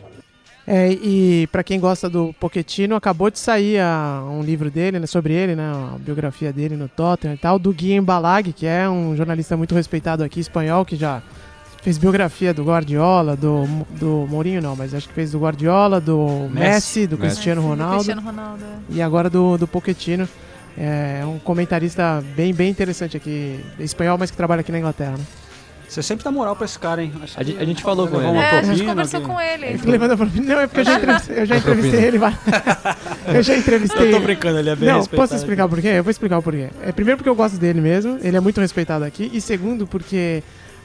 É, 0.71 0.93
e 0.93 1.47
pra 1.51 1.63
quem 1.65 1.81
gosta 1.81 2.11
do 2.11 2.35
Pochettino, 2.39 2.95
acabou 2.95 3.31
de 3.31 3.39
sair 3.39 3.79
a- 3.81 4.23
um 4.31 4.43
livro 4.43 4.71
dele, 4.71 4.99
né, 4.99 5.07
sobre 5.07 5.33
ele, 5.33 5.55
né, 5.57 5.63
a 5.63 5.97
biografia 5.99 6.53
dele 6.53 6.77
no 6.77 6.89
Tottenham 6.89 7.35
e 7.35 7.39
tal, 7.39 7.59
do 7.59 7.73
Guilherme 7.73 8.05
Balag, 8.07 8.53
que 8.53 8.67
é 8.67 8.87
um 8.87 9.17
jornalista 9.17 9.57
muito 9.57 9.75
respeitado 9.75 10.23
aqui, 10.23 10.41
espanhol, 10.41 10.85
que 10.85 10.95
já 10.95 11.23
fez 11.83 11.97
biografia 11.99 12.53
do 12.53 12.65
Guardiola, 12.65 13.37
do, 13.37 13.65
do 13.99 14.27
Mourinho 14.29 14.61
não, 14.61 14.75
mas 14.77 14.93
acho 14.95 15.09
que 15.09 15.15
fez 15.15 15.33
do 15.33 15.39
Guardiola, 15.39 16.01
do 16.01 16.49
Messi, 16.53 17.07
do 17.07 17.17
Messi. 17.17 17.35
Cristiano 17.37 17.63
Do 17.63 17.69
Ronaldo 17.69 17.95
Cristiano 17.97 18.21
Ronaldo. 18.23 18.63
é. 18.65 18.95
e 18.95 19.03
agora 19.03 19.31
do, 19.31 19.57
do 19.59 19.67
Pochettino. 19.67 20.29
É 20.81 21.25
um 21.27 21.41
comentarista 21.41 22.23
bem, 22.37 22.55
bem 22.55 22.71
interessante 22.71 23.17
aqui, 23.17 23.59
espanhol, 23.81 24.17
mas 24.17 24.31
que 24.31 24.37
trabalha 24.37 24.61
aqui 24.61 24.71
na 24.71 24.79
Inglaterra, 24.79 25.17
né? 25.19 25.25
Você 25.89 26.03
sempre 26.03 26.23
dá 26.23 26.31
moral 26.31 26.55
pra 26.55 26.67
esse 26.67 26.79
cara, 26.79 27.03
hein? 27.03 27.11
Acho 27.21 27.35
A 27.41 27.43
que 27.43 27.51
gente- 27.51 27.63
a 27.63 27.65
gente 27.65 27.83
falou 27.83 28.07
com 28.07 28.19
ele. 28.21 28.27
uma 28.31 28.45
É, 28.45 28.51
a 28.51 28.55
gente 28.63 28.67
propina, 28.67 28.91
conversou 28.91 29.21
que- 29.23 29.27
com 29.27 29.41
ele. 29.41 29.67
Ele 29.67 29.83
levanta 29.91 30.17
pra 30.17 30.27
mim, 30.27 30.41
não, 30.41 30.61
é 30.61 30.67
porque 30.69 30.81
eu 30.81 30.85
já 30.85 30.99
entrevistei, 30.99 31.39
eu 31.41 31.47
já 31.47 31.57
entrevistei 31.59 32.05
ele, 32.05 32.19
vai. 32.19 32.39
Eu 33.35 33.43
já 33.43 33.57
entrevistei 33.57 34.09
Eu 34.09 34.13
tô 34.13 34.21
brincando, 34.21 34.59
ele 34.59 34.71
é 34.71 34.77
bem 34.77 34.89
Não, 34.89 34.99
respeitado 34.99 35.29
posso 35.29 35.35
explicar 35.41 35.69
por 35.69 35.81
quê? 35.81 35.89
Eu 35.89 36.05
vou 36.05 36.11
explicar 36.11 36.39
o 36.39 36.43
porquê. 36.43 36.69
É, 36.83 36.93
primeiro 36.93 37.17
porque 37.19 37.29
eu 37.29 37.35
gosto 37.35 37.59
dele 37.59 37.81
mesmo, 37.81 38.19
ele 38.23 38.37
é 38.37 38.41
muito 38.41 38.61
respeitado 38.61 39.05
aqui. 39.05 39.29
E 39.35 39.41
segundo 39.41 39.87
porque 39.87 40.43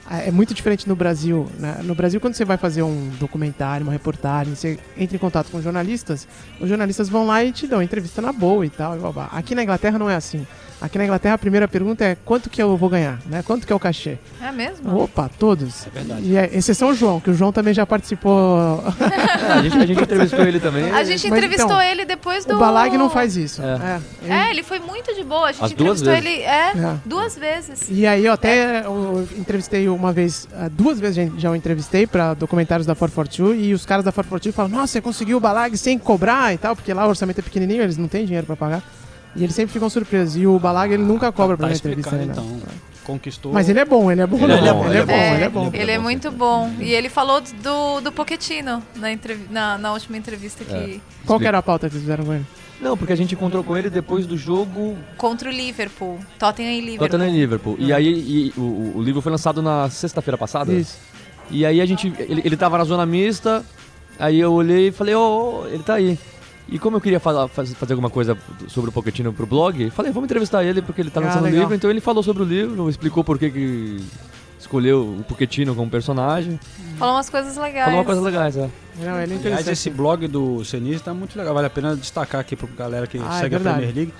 é 0.09 0.31
muito 0.31 0.53
diferente 0.53 0.87
no 0.87 0.95
Brasil. 0.95 1.47
né? 1.57 1.79
No 1.83 1.95
Brasil, 1.95 2.19
quando 2.19 2.33
você 2.33 2.45
vai 2.45 2.57
fazer 2.57 2.83
um 2.83 3.09
documentário, 3.19 3.85
uma 3.85 3.91
reportagem, 3.91 4.55
você 4.55 4.79
entra 4.97 5.15
em 5.15 5.19
contato 5.19 5.49
com 5.49 5.61
jornalistas, 5.61 6.27
os 6.59 6.67
jornalistas 6.67 7.09
vão 7.09 7.25
lá 7.25 7.43
e 7.43 7.51
te 7.51 7.67
dão 7.67 7.81
entrevista 7.81 8.21
na 8.21 8.31
boa 8.31 8.65
e 8.65 8.69
tal. 8.69 8.95
E 8.95 8.99
blá, 8.99 9.11
blá. 9.11 9.25
Aqui 9.31 9.55
na 9.55 9.63
Inglaterra 9.63 9.97
não 9.97 10.09
é 10.09 10.15
assim. 10.15 10.45
Aqui 10.83 10.97
na 10.97 11.05
Inglaterra 11.05 11.35
a 11.35 11.37
primeira 11.37 11.65
pergunta 11.65 12.03
é 12.03 12.17
quanto 12.25 12.49
que 12.49 12.61
eu 12.61 12.75
vou 12.75 12.89
ganhar, 12.89 13.17
né? 13.25 13.41
Quanto 13.41 13.65
que 13.65 13.71
é 13.71 13.75
o 13.75 13.79
cachê? 13.79 14.17
É 14.41 14.51
mesmo? 14.51 14.99
Opa, 14.99 15.29
todos. 15.39 15.87
É 15.87 15.89
verdade. 15.89 16.21
E 16.25 16.35
é, 16.35 16.49
exceção 16.53 16.89
o 16.89 16.93
João, 16.93 17.21
que 17.21 17.29
o 17.29 17.33
João 17.33 17.53
também 17.53 17.73
já 17.73 17.85
participou. 17.85 18.83
É, 18.99 19.53
a, 19.53 19.61
gente, 19.61 19.77
a 19.77 19.85
gente 19.85 20.01
entrevistou 20.01 20.41
ele 20.45 20.59
também. 20.59 20.91
A 20.91 21.05
gente 21.05 21.29
Mas 21.29 21.37
entrevistou 21.37 21.67
então, 21.67 21.81
ele 21.81 22.03
depois 22.03 22.43
do. 22.43 22.55
O 22.55 22.59
Balag 22.59 22.97
não 22.97 23.09
faz 23.09 23.37
isso. 23.37 23.61
É. 23.61 23.99
É. 24.27 24.33
É, 24.47 24.49
ele 24.49 24.61
foi 24.61 24.79
muito 24.79 25.15
de 25.15 25.23
boa. 25.23 25.47
A 25.47 25.51
gente 25.53 25.63
As 25.63 25.71
duas 25.71 26.01
entrevistou 26.01 26.13
vezes. 26.13 26.25
ele 26.25 26.43
é, 26.43 26.71
É. 26.77 26.95
duas 27.05 27.37
vezes. 27.37 27.79
E 27.89 28.05
aí 28.05 28.25
eu 28.25 28.33
até 28.33 28.85
eu 28.85 29.25
entrevistei 29.37 29.87
uma 29.87 30.11
vez, 30.11 30.49
duas 30.73 30.99
vezes 30.99 31.15
já- 31.15 31.31
já 31.37 31.49
o 31.51 31.55
entrevistei 31.55 32.05
pra 32.05 32.33
documentários 32.33 32.85
da 32.85 32.93
442 32.93 33.65
e 33.67 33.73
os 33.73 33.85
caras 33.85 34.03
da 34.03 34.11
442 34.11 34.53
falam, 34.53 34.69
nossa, 34.69 34.91
você 34.91 34.99
conseguiu 35.01 35.37
o 35.37 35.39
Balag 35.39 35.77
sem 35.77 35.97
cobrar 35.97 36.53
e 36.53 36.57
tal, 36.57 36.75
porque 36.75 36.93
lá 36.93 37.05
o 37.05 37.09
orçamento 37.09 37.39
é 37.39 37.41
pequenininho, 37.41 37.81
eles 37.83 37.95
não 37.97 38.09
têm 38.09 38.25
dinheiro 38.25 38.45
pra 38.45 38.57
pagar. 38.57 38.83
E 39.35 39.43
eles 39.43 39.55
sempre 39.55 39.73
ficam 39.73 39.89
surpresos. 39.89 40.35
E 40.37 40.45
o 40.45 40.59
Balag 40.59 40.93
ele 40.93 41.03
nunca 41.03 41.31
cobra 41.31 41.57
pra 41.57 41.67
Tá 41.67 41.71
uma 41.73 41.77
entrevista. 41.77 42.15
Né? 42.15 42.27
então. 42.29 42.59
Conquistou. 43.03 43.51
Mas 43.51 43.67
ele 43.67 43.79
é 43.79 43.85
bom, 43.85 44.09
ele 44.11 44.21
é 44.21 44.27
bom. 44.27 44.37
Ele 44.37 44.53
é 44.53 44.73
bom, 44.73 44.85
ele 44.85 44.97
é 44.97 45.05
bom, 45.05 45.13
ele 45.35 45.43
é 45.43 45.49
bom. 45.49 45.69
Ele 45.73 45.91
é 45.91 45.97
muito 45.99 46.31
bom. 46.31 46.71
E 46.79 46.91
ele 46.93 47.09
falou 47.09 47.41
do, 47.41 47.99
do 47.99 48.11
Pochettino 48.13 48.81
na, 48.95 49.11
entrev- 49.11 49.47
na, 49.51 49.77
na 49.77 49.91
última 49.91 50.15
entrevista 50.17 50.63
que 50.63 51.01
Qual 51.25 51.37
que 51.37 51.45
era 51.45 51.57
a 51.57 51.61
pauta 51.61 51.89
que 51.89 51.95
eles 51.95 52.03
fizeram 52.03 52.23
com 52.23 52.33
ele? 52.33 52.45
Não, 52.79 52.95
porque 52.97 53.11
a 53.13 53.15
gente 53.15 53.33
encontrou 53.35 53.63
com 53.63 53.75
ele 53.77 53.89
depois 53.89 54.25
do 54.25 54.37
jogo 54.37 54.97
contra 55.17 55.49
o 55.49 55.51
Liverpool. 55.51 56.17
Tottenham 56.39 56.71
e 56.71 56.79
Liverpool. 56.81 57.07
Tottenham 57.09 57.29
e 57.29 57.37
Liverpool. 57.39 57.75
E 57.79 57.91
aí 57.93 58.07
e 58.07 58.53
o, 58.57 58.93
o- 58.95 59.01
livro 59.03 59.21
foi 59.21 59.31
lançado 59.31 59.61
na 59.61 59.89
sexta-feira 59.89 60.37
passada. 60.37 60.71
Isso. 60.71 60.97
E 61.51 61.65
aí 61.65 61.81
a 61.81 61.85
gente. 61.85 62.13
Ele, 62.19 62.41
ele 62.45 62.55
tava 62.57 62.77
na 62.77 62.83
zona 62.85 63.05
mista, 63.05 63.65
aí 64.17 64.39
eu 64.39 64.53
olhei 64.53 64.87
e 64.87 64.91
falei, 64.93 65.13
ô, 65.13 65.63
ô, 65.63 65.67
ele 65.67 65.83
tá 65.83 65.95
aí. 65.95 66.17
E 66.73 66.79
como 66.79 66.97
eu 66.97 67.01
queria 67.01 67.19
falar, 67.19 67.47
faz- 67.47 67.71
fazer 67.73 67.93
alguma 67.93 68.09
coisa 68.09 68.35
sobre 68.67 68.89
o 68.89 68.91
Pochettino 68.93 69.31
pro 69.31 69.45
blog, 69.45 69.89
falei, 69.91 70.11
vamos 70.11 70.25
entrevistar 70.25 70.63
ele 70.63 70.81
porque 70.81 71.01
ele 71.01 71.11
tá 71.11 71.21
Ah, 71.21 71.25
lançando 71.25 71.41
o 71.41 71.45
legal. 71.45 71.59
livro. 71.61 71.75
Então 71.75 71.89
ele 71.89 72.01
falou 72.01 72.23
sobre 72.23 72.41
o 72.41 72.45
livro, 72.45 72.89
explicou 72.89 73.23
por 73.23 73.37
que 73.37 73.51
que 73.51 73.97
escolheu 74.59 75.01
o 75.19 75.23
Pochettino 75.23 75.75
como 75.75 75.89
personagem. 75.91 76.59
Falou 76.97 77.13
umas 77.15 77.29
coisas 77.29 77.55
legais. 77.57 77.85
Falou 77.85 77.99
uma 77.99 78.05
coisa 78.05 78.21
legais, 78.21 78.57
é. 78.57 78.61
Não, 78.61 78.69
ele 79.01 79.07
é 79.07 79.11
Aliás, 79.13 79.31
interessante. 79.33 79.69
esse 79.71 79.89
blog 79.91 80.27
do 80.27 80.65
Senise 80.65 81.03
tá 81.03 81.13
muito 81.13 81.37
legal. 81.37 81.53
Vale 81.53 81.67
a 81.67 81.69
pena 81.69 81.95
destacar 81.95 82.41
aqui 82.41 82.55
pra 82.55 82.67
galera 82.75 83.05
que 83.05 83.17
Ah, 83.19 83.37
é 83.37 83.41
segue 83.41 83.55
a 83.55 83.57
verdade. 83.59 83.77
Premier 83.77 83.95
League. 83.95 84.13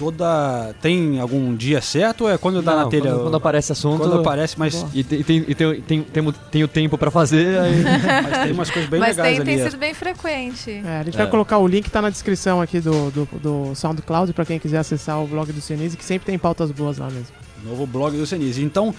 Toda. 0.00 0.74
Tem 0.80 1.20
algum 1.20 1.54
dia 1.54 1.82
certo 1.82 2.22
ou 2.22 2.30
é 2.30 2.38
quando 2.38 2.62
dá 2.62 2.72
Não, 2.74 2.84
na 2.84 2.88
telha? 2.88 3.10
Quando, 3.10 3.22
quando 3.24 3.36
aparece 3.36 3.70
assunto. 3.72 3.98
Quando 3.98 4.18
aparece, 4.18 4.58
mas, 4.58 4.86
E 4.94 5.04
tem, 5.04 5.20
e 5.20 5.24
tem, 5.24 5.44
e 5.46 5.54
tem, 5.54 5.80
tem, 5.82 6.02
tem, 6.02 6.32
tem 6.50 6.64
o 6.64 6.68
tempo 6.68 6.96
pra 6.96 7.10
fazer, 7.10 7.58
aí. 7.60 7.82
mas 8.22 8.42
tem 8.44 8.52
umas 8.52 8.70
coisas 8.70 8.90
bem 8.90 8.98
Mas 8.98 9.16
legais 9.18 9.36
tem, 9.36 9.42
ali. 9.46 9.50
tem 9.56 9.60
é. 9.60 9.70
sido 9.70 9.78
bem 9.78 9.92
frequente. 9.92 10.70
É, 10.70 11.00
a 11.00 11.02
gente 11.02 11.14
É. 11.14 11.18
vai 11.18 11.26
colocar 11.26 11.58
o 11.58 11.68
link, 11.68 11.90
tá 11.90 12.00
na 12.00 12.08
descrição 12.08 12.62
aqui 12.62 12.80
do, 12.80 13.10
do, 13.10 13.28
do 13.38 13.74
SoundCloud 13.74 14.32
pra 14.32 14.46
quem 14.46 14.58
quiser 14.58 14.78
acessar 14.78 15.22
o 15.22 15.26
blog 15.26 15.52
do 15.52 15.60
Senise, 15.60 15.98
que 15.98 16.04
sempre 16.04 16.24
tem 16.24 16.38
pautas 16.38 16.70
boas 16.70 16.96
lá 16.96 17.10
mesmo. 17.10 17.28
Novo 17.62 17.86
blog 17.86 18.16
do 18.16 18.26
Senise. 18.26 18.62
Então, 18.64 18.94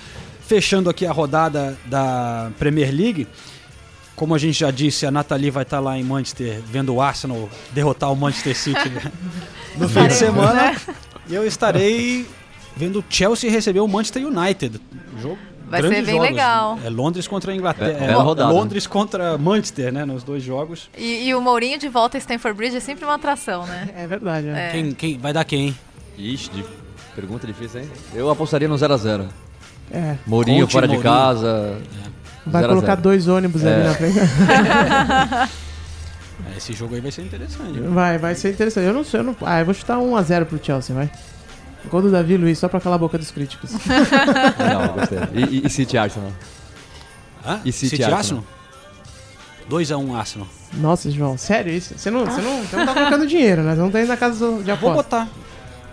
fechando 0.45 0.87
aqui 0.87 1.03
a 1.07 1.11
rodada 1.11 1.75
da 1.87 2.51
Premier 2.59 2.93
League, 2.93 3.27
como 4.21 4.35
a 4.35 4.37
gente 4.37 4.59
já 4.59 4.69
disse, 4.69 5.03
a 5.03 5.09
Nathalie 5.09 5.49
vai 5.49 5.63
estar 5.63 5.79
lá 5.79 5.97
em 5.97 6.03
Manchester 6.03 6.61
vendo 6.63 6.93
o 6.93 7.01
Arsenal 7.01 7.49
derrotar 7.71 8.11
o 8.11 8.15
Manchester 8.15 8.55
City 8.55 8.87
né? 8.89 9.11
no 9.75 9.89
fim 9.89 10.05
de 10.07 10.13
semana. 10.13 10.75
E 11.27 11.33
eu 11.33 11.43
estarei 11.43 12.27
vendo 12.77 12.99
o 12.99 13.03
Chelsea 13.09 13.49
receber 13.49 13.79
o 13.79 13.87
Manchester 13.87 14.23
United. 14.27 14.79
Jogo 15.19 15.39
Vai 15.67 15.81
ser 15.81 15.89
bem 16.05 16.17
jogos. 16.17 16.29
legal. 16.29 16.79
É 16.85 16.89
Londres 16.91 17.27
contra 17.27 17.51
a 17.51 17.55
Inglaterra. 17.55 17.97
É, 17.99 18.03
É, 18.03 18.07
bela 18.09 18.21
rodada. 18.21 18.53
Londres 18.53 18.85
contra 18.85 19.39
Manchester, 19.39 19.91
né? 19.91 20.05
Nos 20.05 20.21
dois 20.21 20.43
jogos. 20.43 20.87
E, 20.95 21.27
e 21.27 21.33
o 21.33 21.41
Mourinho 21.41 21.79
de 21.79 21.89
volta 21.89 22.15
a 22.15 22.19
Stamford 22.19 22.55
Bridge 22.55 22.75
é 22.77 22.79
sempre 22.79 23.03
uma 23.05 23.15
atração, 23.15 23.65
né? 23.65 23.89
É 23.97 24.05
verdade, 24.05 24.49
é. 24.49 24.67
É. 24.67 24.71
Quem, 24.71 24.91
quem 24.91 25.17
vai 25.17 25.33
dar 25.33 25.45
quem? 25.45 25.75
Ixi, 26.15 26.51
de- 26.51 26.63
pergunta 27.15 27.47
difícil, 27.47 27.81
hein? 27.81 27.89
Eu 28.13 28.29
apostaria 28.29 28.67
no 28.67 28.75
0x0. 28.75 29.27
É, 29.91 30.15
Mourinho 30.27 30.61
Conte, 30.65 30.73
fora 30.73 30.87
de 30.87 30.93
Mourinho. 30.93 31.11
casa. 31.11 31.81
Vai 32.45 32.61
0 32.61 32.65
a 32.65 32.75
colocar 32.75 32.91
0. 32.95 33.01
dois 33.01 33.27
ônibus 33.27 33.63
ali 33.65 33.81
É. 33.81 33.83
na 33.83 33.93
frente. 33.93 34.19
É, 36.53 36.57
Esse 36.57 36.73
jogo 36.73 36.95
aí 36.95 37.01
vai 37.01 37.11
ser 37.11 37.21
interessante. 37.21 37.79
Vai, 37.79 38.17
vai 38.17 38.33
ser 38.33 38.49
interessante. 38.51 38.85
Eu 38.87 38.93
não 38.93 39.03
sei, 39.03 39.19
eu 39.19 39.23
não... 39.23 39.35
Ah, 39.41 39.59
eu 39.59 39.65
vou 39.65 39.73
chutar 39.75 39.97
1x0 39.97 40.45
pro 40.45 40.59
Chelsea, 40.63 40.95
vai. 40.95 41.09
Gol 41.89 42.01
do 42.01 42.11
Davi 42.11 42.35
Luiz, 42.37 42.57
só 42.57 42.67
pra 42.67 42.79
calar 42.79 42.95
a 42.95 42.99
boca 42.99 43.15
dos 43.17 43.29
críticos. 43.31 43.71
Legal, 44.57 44.93
gostei. 44.93 45.19
E, 45.33 45.41
e, 45.63 45.67
e 45.67 45.69
City 45.69 45.97
Arsenal? 45.97 46.31
Hã? 47.45 47.59
E 47.63 47.71
City 47.71 47.89
City 47.97 48.03
Arsenal? 48.03 48.43
Arsenal? 49.69 50.03
2x1 50.09 50.15
Arsenal. 50.15 50.47
Nossa, 50.73 51.11
João, 51.11 51.37
sério 51.37 51.71
isso? 51.71 51.93
Você 51.97 52.09
não, 52.09 52.25
você 52.25 52.41
não, 52.41 52.61
você 52.63 52.75
não 52.75 52.85
tá 52.87 52.93
colocando 52.93 53.27
dinheiro, 53.27 53.61
né? 53.61 53.75
Você 53.75 53.81
não 53.81 53.91
tá 53.91 53.99
indo 54.01 54.07
na 54.07 54.17
casa 54.17 54.39
do- 54.45 54.57
de 54.63 54.71
Vou 54.73 54.91
aposta. 54.91 54.93
botar. 54.95 55.27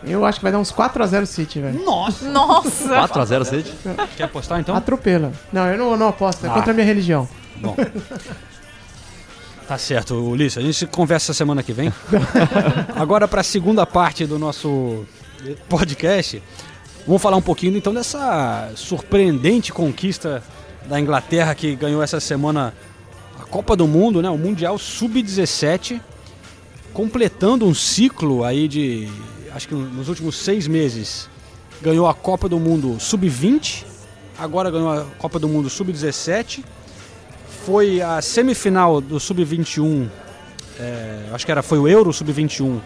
Eu 0.04 0.24
acho 0.24 0.38
que 0.38 0.42
vai 0.44 0.52
dar 0.52 0.58
uns 0.58 0.72
4x0 0.72 1.26
City, 1.26 1.60
velho. 1.60 1.84
Nossa! 1.84 2.28
Nossa! 2.30 2.88
4x0 3.08 3.44
City? 3.44 3.72
Quer 4.16 4.24
apostar 4.24 4.60
então? 4.60 4.74
Atropela. 4.76 5.32
Não, 5.52 5.66
eu 5.66 5.76
não, 5.76 5.96
não 5.96 6.08
aposto, 6.08 6.46
é 6.46 6.48
Ah. 6.48 6.52
contra 6.52 6.70
a 6.70 6.74
minha 6.74 6.86
religião. 6.86 7.28
Bom. 7.56 7.74
Tá 9.66 9.76
certo, 9.76 10.14
Ulisses. 10.14 10.56
A 10.58 10.62
gente 10.62 10.86
conversa 10.86 11.34
semana 11.34 11.62
que 11.62 11.72
vem. 11.72 11.92
Agora, 12.96 13.28
para 13.28 13.40
a 13.42 13.44
segunda 13.44 13.84
parte 13.84 14.24
do 14.24 14.38
nosso 14.38 15.04
podcast, 15.68 16.42
vamos 17.06 17.20
falar 17.20 17.36
um 17.36 17.42
pouquinho 17.42 17.76
então 17.76 17.92
dessa 17.92 18.70
surpreendente 18.76 19.72
conquista 19.72 20.42
da 20.86 20.98
Inglaterra 20.98 21.54
que 21.54 21.74
ganhou 21.76 22.02
essa 22.02 22.18
semana 22.18 22.72
a 23.38 23.44
Copa 23.44 23.76
do 23.76 23.86
Mundo, 23.86 24.22
né? 24.22 24.30
O 24.30 24.38
Mundial 24.38 24.78
Sub-17, 24.78 26.00
completando 26.94 27.66
um 27.66 27.74
ciclo 27.74 28.44
aí 28.44 28.66
de, 28.68 29.06
acho 29.52 29.68
que 29.68 29.74
nos 29.74 30.08
últimos 30.08 30.36
seis 30.36 30.66
meses, 30.66 31.28
ganhou 31.80 32.06
a 32.06 32.14
Copa 32.14 32.48
do 32.48 32.58
Mundo 32.58 32.98
Sub-20, 32.98 33.84
agora 34.38 34.70
ganhou 34.70 34.90
a 34.90 35.04
Copa 35.18 35.38
do 35.38 35.48
Mundo 35.48 35.68
Sub-17 35.70 36.64
foi 37.68 38.00
a 38.00 38.22
semifinal 38.22 38.98
do 38.98 39.20
Sub-21, 39.20 40.08
é, 40.80 41.24
acho 41.32 41.44
que 41.44 41.52
era, 41.52 41.62
foi 41.62 41.78
o 41.78 41.86
Euro 41.86 42.10
Sub-21, 42.14 42.80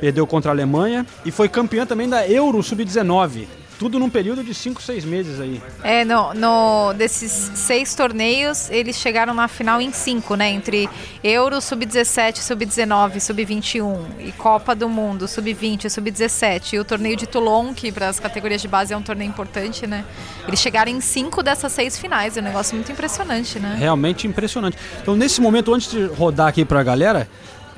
perdeu 0.00 0.26
contra 0.26 0.50
a 0.50 0.52
Alemanha, 0.54 1.06
e 1.24 1.30
foi 1.30 1.48
campeã 1.48 1.86
também 1.86 2.08
da 2.08 2.28
Euro 2.28 2.60
Sub-19, 2.64 3.46
tudo 3.78 3.98
num 3.98 4.08
período 4.08 4.42
de 4.42 4.54
5, 4.54 4.80
6 4.82 5.04
meses 5.04 5.38
aí. 5.40 5.60
É, 5.82 6.04
no, 6.04 6.32
no- 6.34 6.92
desses 6.94 7.30
seis 7.54 7.94
torneios, 7.94 8.70
eles 8.70 8.96
chegaram 8.96 9.34
na 9.34 9.48
final 9.48 9.80
em 9.80 9.92
cinco, 9.92 10.34
né? 10.34 10.48
Entre 10.50 10.88
Euro, 11.22 11.60
Sub-17, 11.60 12.38
Sub-19, 12.38 13.20
Sub-21 13.20 14.04
e 14.20 14.32
Copa 14.32 14.74
do 14.74 14.88
Mundo, 14.88 15.28
Sub-20, 15.28 15.88
Sub-17. 15.90 16.72
E 16.74 16.78
o 16.78 16.84
torneio 16.84 17.16
de 17.16 17.26
Toulon, 17.26 17.74
que 17.74 17.92
para 17.92 18.08
as 18.08 18.18
categorias 18.18 18.62
de 18.62 18.68
base 18.68 18.94
é 18.94 18.96
um 18.96 19.02
torneio 19.02 19.28
importante, 19.28 19.86
né? 19.86 20.04
Eles 20.48 20.58
chegaram 20.60 20.90
em 20.90 21.00
cinco 21.00 21.42
dessas 21.42 21.72
seis 21.72 21.98
finais. 21.98 22.36
É 22.36 22.40
um 22.40 22.44
negócio 22.44 22.74
muito 22.74 22.90
impressionante, 22.90 23.58
né? 23.58 23.76
Realmente 23.78 24.26
impressionante. 24.26 24.76
Então, 25.02 25.14
nesse 25.14 25.40
momento, 25.40 25.74
antes 25.74 25.90
de 25.90 26.04
rodar 26.06 26.48
aqui 26.48 26.64
pra 26.64 26.82
galera, 26.82 27.28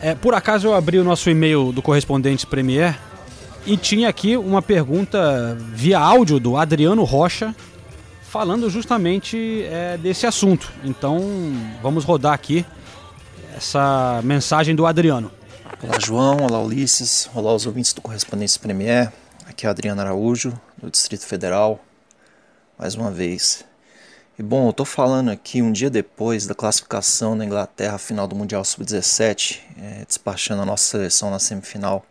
é, 0.00 0.14
por 0.14 0.32
acaso 0.34 0.68
eu 0.68 0.74
abri 0.74 0.98
o 0.98 1.04
nosso 1.04 1.28
e-mail 1.28 1.72
do 1.72 1.82
Correspondentes 1.82 2.44
Premier 2.44 2.94
e 3.66 3.76
tinha 3.76 4.08
aqui 4.08 4.36
uma 4.36 4.62
pergunta 4.62 5.56
via 5.72 5.98
áudio 5.98 6.40
do 6.40 6.56
Adriano 6.56 7.04
Rocha 7.04 7.54
falando 8.22 8.68
justamente 8.68 9.64
é, 9.64 9.96
desse 9.96 10.26
assunto. 10.26 10.70
Então, 10.84 11.20
vamos 11.82 12.04
rodar 12.04 12.32
aqui 12.32 12.64
essa 13.56 14.20
mensagem 14.22 14.74
do 14.74 14.86
Adriano. 14.86 15.30
Olá 15.82 15.98
João, 15.98 16.38
olá 16.38 16.60
Ulisses, 16.62 17.30
olá 17.34 17.54
os 17.54 17.66
ouvintes 17.66 17.92
do 17.92 18.00
Correspondência 18.00 18.60
Premier. 18.60 19.12
Aqui 19.46 19.66
é 19.66 19.70
Adriano 19.70 20.00
Araújo, 20.00 20.52
do 20.76 20.90
Distrito 20.90 21.24
Federal, 21.24 21.80
mais 22.78 22.94
uma 22.94 23.10
vez. 23.10 23.64
E 24.38 24.42
bom, 24.42 24.68
eu 24.68 24.72
tô 24.72 24.84
falando 24.84 25.30
aqui 25.30 25.60
um 25.62 25.72
dia 25.72 25.90
depois 25.90 26.46
da 26.46 26.54
classificação 26.54 27.36
da 27.36 27.44
Inglaterra 27.44 27.98
final 27.98 28.28
do 28.28 28.36
Mundial 28.36 28.64
Sub-17, 28.64 29.58
é, 29.80 30.04
despachando 30.06 30.62
a 30.62 30.64
nossa 30.66 30.84
seleção 30.84 31.30
na 31.30 31.38
semifinal. 31.38 32.04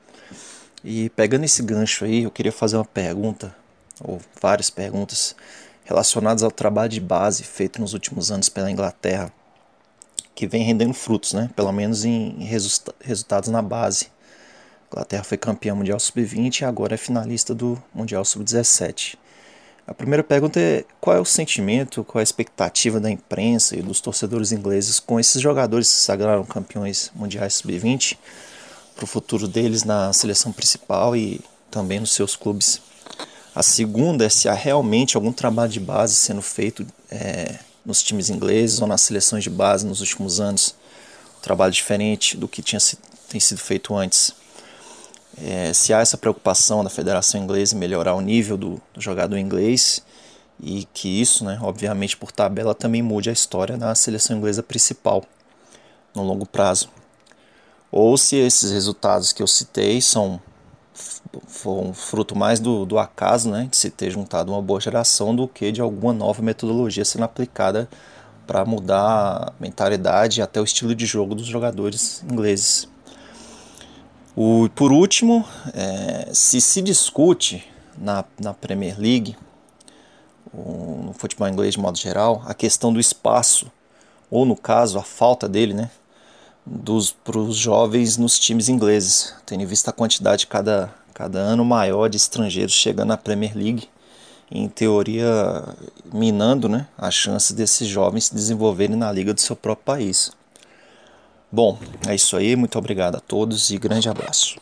E 0.90 1.10
pegando 1.10 1.44
esse 1.44 1.62
gancho 1.62 2.06
aí, 2.06 2.24
eu 2.24 2.32
queria 2.32 2.50
fazer 2.50 2.78
uma 2.78 2.86
pergunta, 2.86 3.54
ou 4.02 4.22
várias 4.42 4.70
perguntas, 4.70 5.36
relacionadas 5.84 6.44
ao 6.44 6.50
trabalho 6.50 6.88
de 6.88 7.02
base 7.02 7.44
feito 7.44 7.82
nos 7.82 7.94
últimos 7.94 8.32
anos 8.32 8.48
pela 8.48 8.72
Inglaterra 8.72 9.30
que 10.34 10.48
vem 10.48 10.64
rendendo 10.64 10.94
frutos, 10.94 11.34
né? 11.34 11.50
Pelo 11.58 11.74
menos 11.74 12.06
em 12.06 12.42
resulta- 12.42 12.96
resultados 13.02 13.50
na 13.50 13.62
base. 13.62 14.06
A 14.06 14.94
Inglaterra 14.94 15.26
foi 15.26 15.38
campeã 15.38 15.76
mundial 15.76 16.00
sub-20 16.00 16.62
e 16.62 16.64
agora 16.64 16.94
é 16.94 16.98
finalista 16.98 17.54
do 17.54 17.78
mundial 17.94 18.24
sub-17. 18.24 19.18
A 19.86 19.94
primeira 19.94 20.24
pergunta 20.24 20.58
é 20.58 20.86
qual 21.02 21.18
é 21.18 21.20
o 21.20 21.26
sentimento, 21.26 22.02
qual 22.06 22.22
é 22.22 22.22
a 22.22 22.24
expectativa 22.24 22.98
da 22.98 23.12
imprensa 23.12 23.76
e 23.76 23.82
dos 23.82 24.00
torcedores 24.00 24.54
ingleses 24.54 25.02
com 25.02 25.20
esses 25.20 25.42
jogadores 25.42 25.90
que 25.90 25.96
se 25.96 26.04
sagraram 26.06 26.46
campeões 26.46 27.12
mundiais 27.14 27.56
sub-20 27.56 28.18
para 28.98 29.04
o 29.04 29.08
futuro 29.08 29.48
deles 29.48 29.84
na 29.84 30.12
seleção 30.12 30.52
principal 30.52 31.16
e 31.16 31.40
também 31.70 32.00
nos 32.00 32.12
seus 32.12 32.36
clubes. 32.36 32.82
A 33.54 33.62
segunda 33.62 34.26
é 34.26 34.30
se 34.30 34.50
há 34.50 34.54
realmente 34.54 35.16
algum 35.16 35.32
trabalho 35.32 35.72
de 35.72 35.80
base 35.80 36.16
sendo 36.16 36.42
feito 36.42 36.86
é, 37.10 37.60
nos 37.86 38.02
times 38.02 38.30
ingleses 38.30 38.82
ou 38.82 38.88
nas 38.88 39.02
seleções 39.02 39.44
de 39.44 39.52
base 39.52 39.86
nos 39.86 40.02
últimos 40.02 40.40
anos. 40.40 40.76
Um 41.38 41.42
trabalho 41.42 41.72
diferente 41.72 42.36
do 42.36 42.48
que 42.48 42.64
tinha 42.64 42.80
tem 43.30 43.40
sido 43.40 43.60
feito 43.60 43.96
antes. 43.96 44.34
É, 45.40 45.72
se 45.74 45.94
há 45.94 46.00
essa 46.00 46.18
preocupação 46.18 46.84
da 46.84 46.90
Federação 46.90 47.40
Inglesa 47.40 47.76
em 47.76 47.78
melhorar 47.78 48.16
o 48.16 48.22
nível 48.22 48.58
do, 48.58 48.82
do 48.94 49.00
jogador 49.00 49.38
inglês 49.38 50.02
e 50.60 50.88
que 50.92 51.22
isso, 51.22 51.46
né, 51.46 51.60
obviamente 51.62 52.18
por 52.18 52.32
tabela, 52.32 52.74
também 52.74 53.04
mude 53.04 53.30
a 53.30 53.34
história 53.34 53.78
da 53.78 53.94
seleção 53.94 54.38
inglesa 54.38 54.64
principal 54.64 55.24
no 56.16 56.24
longo 56.24 56.48
prazo. 56.48 56.90
Ou 57.92 58.18
se 58.18 58.36
esses 58.36 58.72
resultados 58.72 59.32
que 59.32 59.42
eu 59.42 59.48
citei 59.48 60.02
são 60.02 60.42
foram 61.48 61.94
fruto 61.94 62.36
mais 62.36 62.60
do, 62.60 62.86
do 62.86 62.98
acaso, 62.98 63.50
né, 63.50 63.68
de 63.70 63.78
se 63.78 63.90
ter 63.90 64.10
juntado 64.10 64.52
uma 64.52 64.62
boa 64.62 64.80
geração 64.80 65.36
do 65.36 65.48
que 65.48 65.72
de 65.72 65.82
alguma 65.82 66.14
nova 66.14 66.42
metodologia 66.42 67.06
sendo 67.06 67.24
aplicada 67.24 67.88
para 68.46 68.66
mudar 68.66 69.50
a 69.50 69.54
mentalidade 69.60 70.40
e 70.40 70.42
até 70.42 70.60
o 70.60 70.64
estilo 70.64 70.96
de 70.96 71.06
jogo 71.06 71.36
dos 71.36 71.46
jogadores 71.46 72.24
ingleses. 72.24 72.88
O, 74.36 74.70
por 74.74 74.92
último, 74.92 75.46
é, 75.74 76.30
se 76.34 76.62
se 76.62 76.82
discute 76.82 77.68
na, 77.98 78.24
na 78.40 78.54
Premier 78.54 78.98
League, 78.98 79.36
o, 80.54 81.02
no 81.08 81.14
futebol 81.14 81.48
inglês 81.48 81.74
de 81.74 81.80
modo 81.80 81.98
geral, 81.98 82.42
a 82.46 82.54
questão 82.54 82.94
do 82.94 83.00
espaço, 83.00 83.70
ou 84.30 84.46
no 84.46 84.56
caso, 84.56 84.98
a 84.98 85.04
falta 85.04 85.50
dele, 85.50 85.74
né, 85.74 85.90
para 87.24 87.38
os 87.38 87.58
jovens 87.58 88.18
nos 88.18 88.38
times 88.38 88.70
ingleses, 88.70 89.34
tendo 89.46 89.64
em 89.64 89.66
vista 89.66 89.92
a 89.92 89.94
quantidade 89.94 90.48
cada, 90.48 90.94
cada 91.14 91.40
ano 91.40 91.64
maior 91.64 92.10
de 92.10 92.18
estrangeiros 92.18 92.74
chegando 92.74 93.12
à 93.12 93.18
Premier 93.18 93.56
League, 93.56 93.90
em 94.52 94.68
teoria 94.68 95.64
minando 96.14 96.70
né, 96.70 96.88
a 96.98 97.12
chance 97.12 97.54
desses 97.54 97.88
jovens 97.88 98.26
se 98.26 98.36
desenvolverem 98.36 98.96
na 98.96 99.12
liga 99.12 99.34
do 99.34 99.42
seu 99.42 99.56
próprio 99.56 99.86
país. 99.86 100.32
Bom, 101.52 101.78
é 102.08 102.16
isso 102.16 102.36
aí, 102.36 102.56
muito 102.56 102.78
obrigado 102.78 103.16
a 103.16 103.20
todos 103.20 103.70
e 103.70 103.78
grande 103.78 104.10
abraço. 104.10 104.58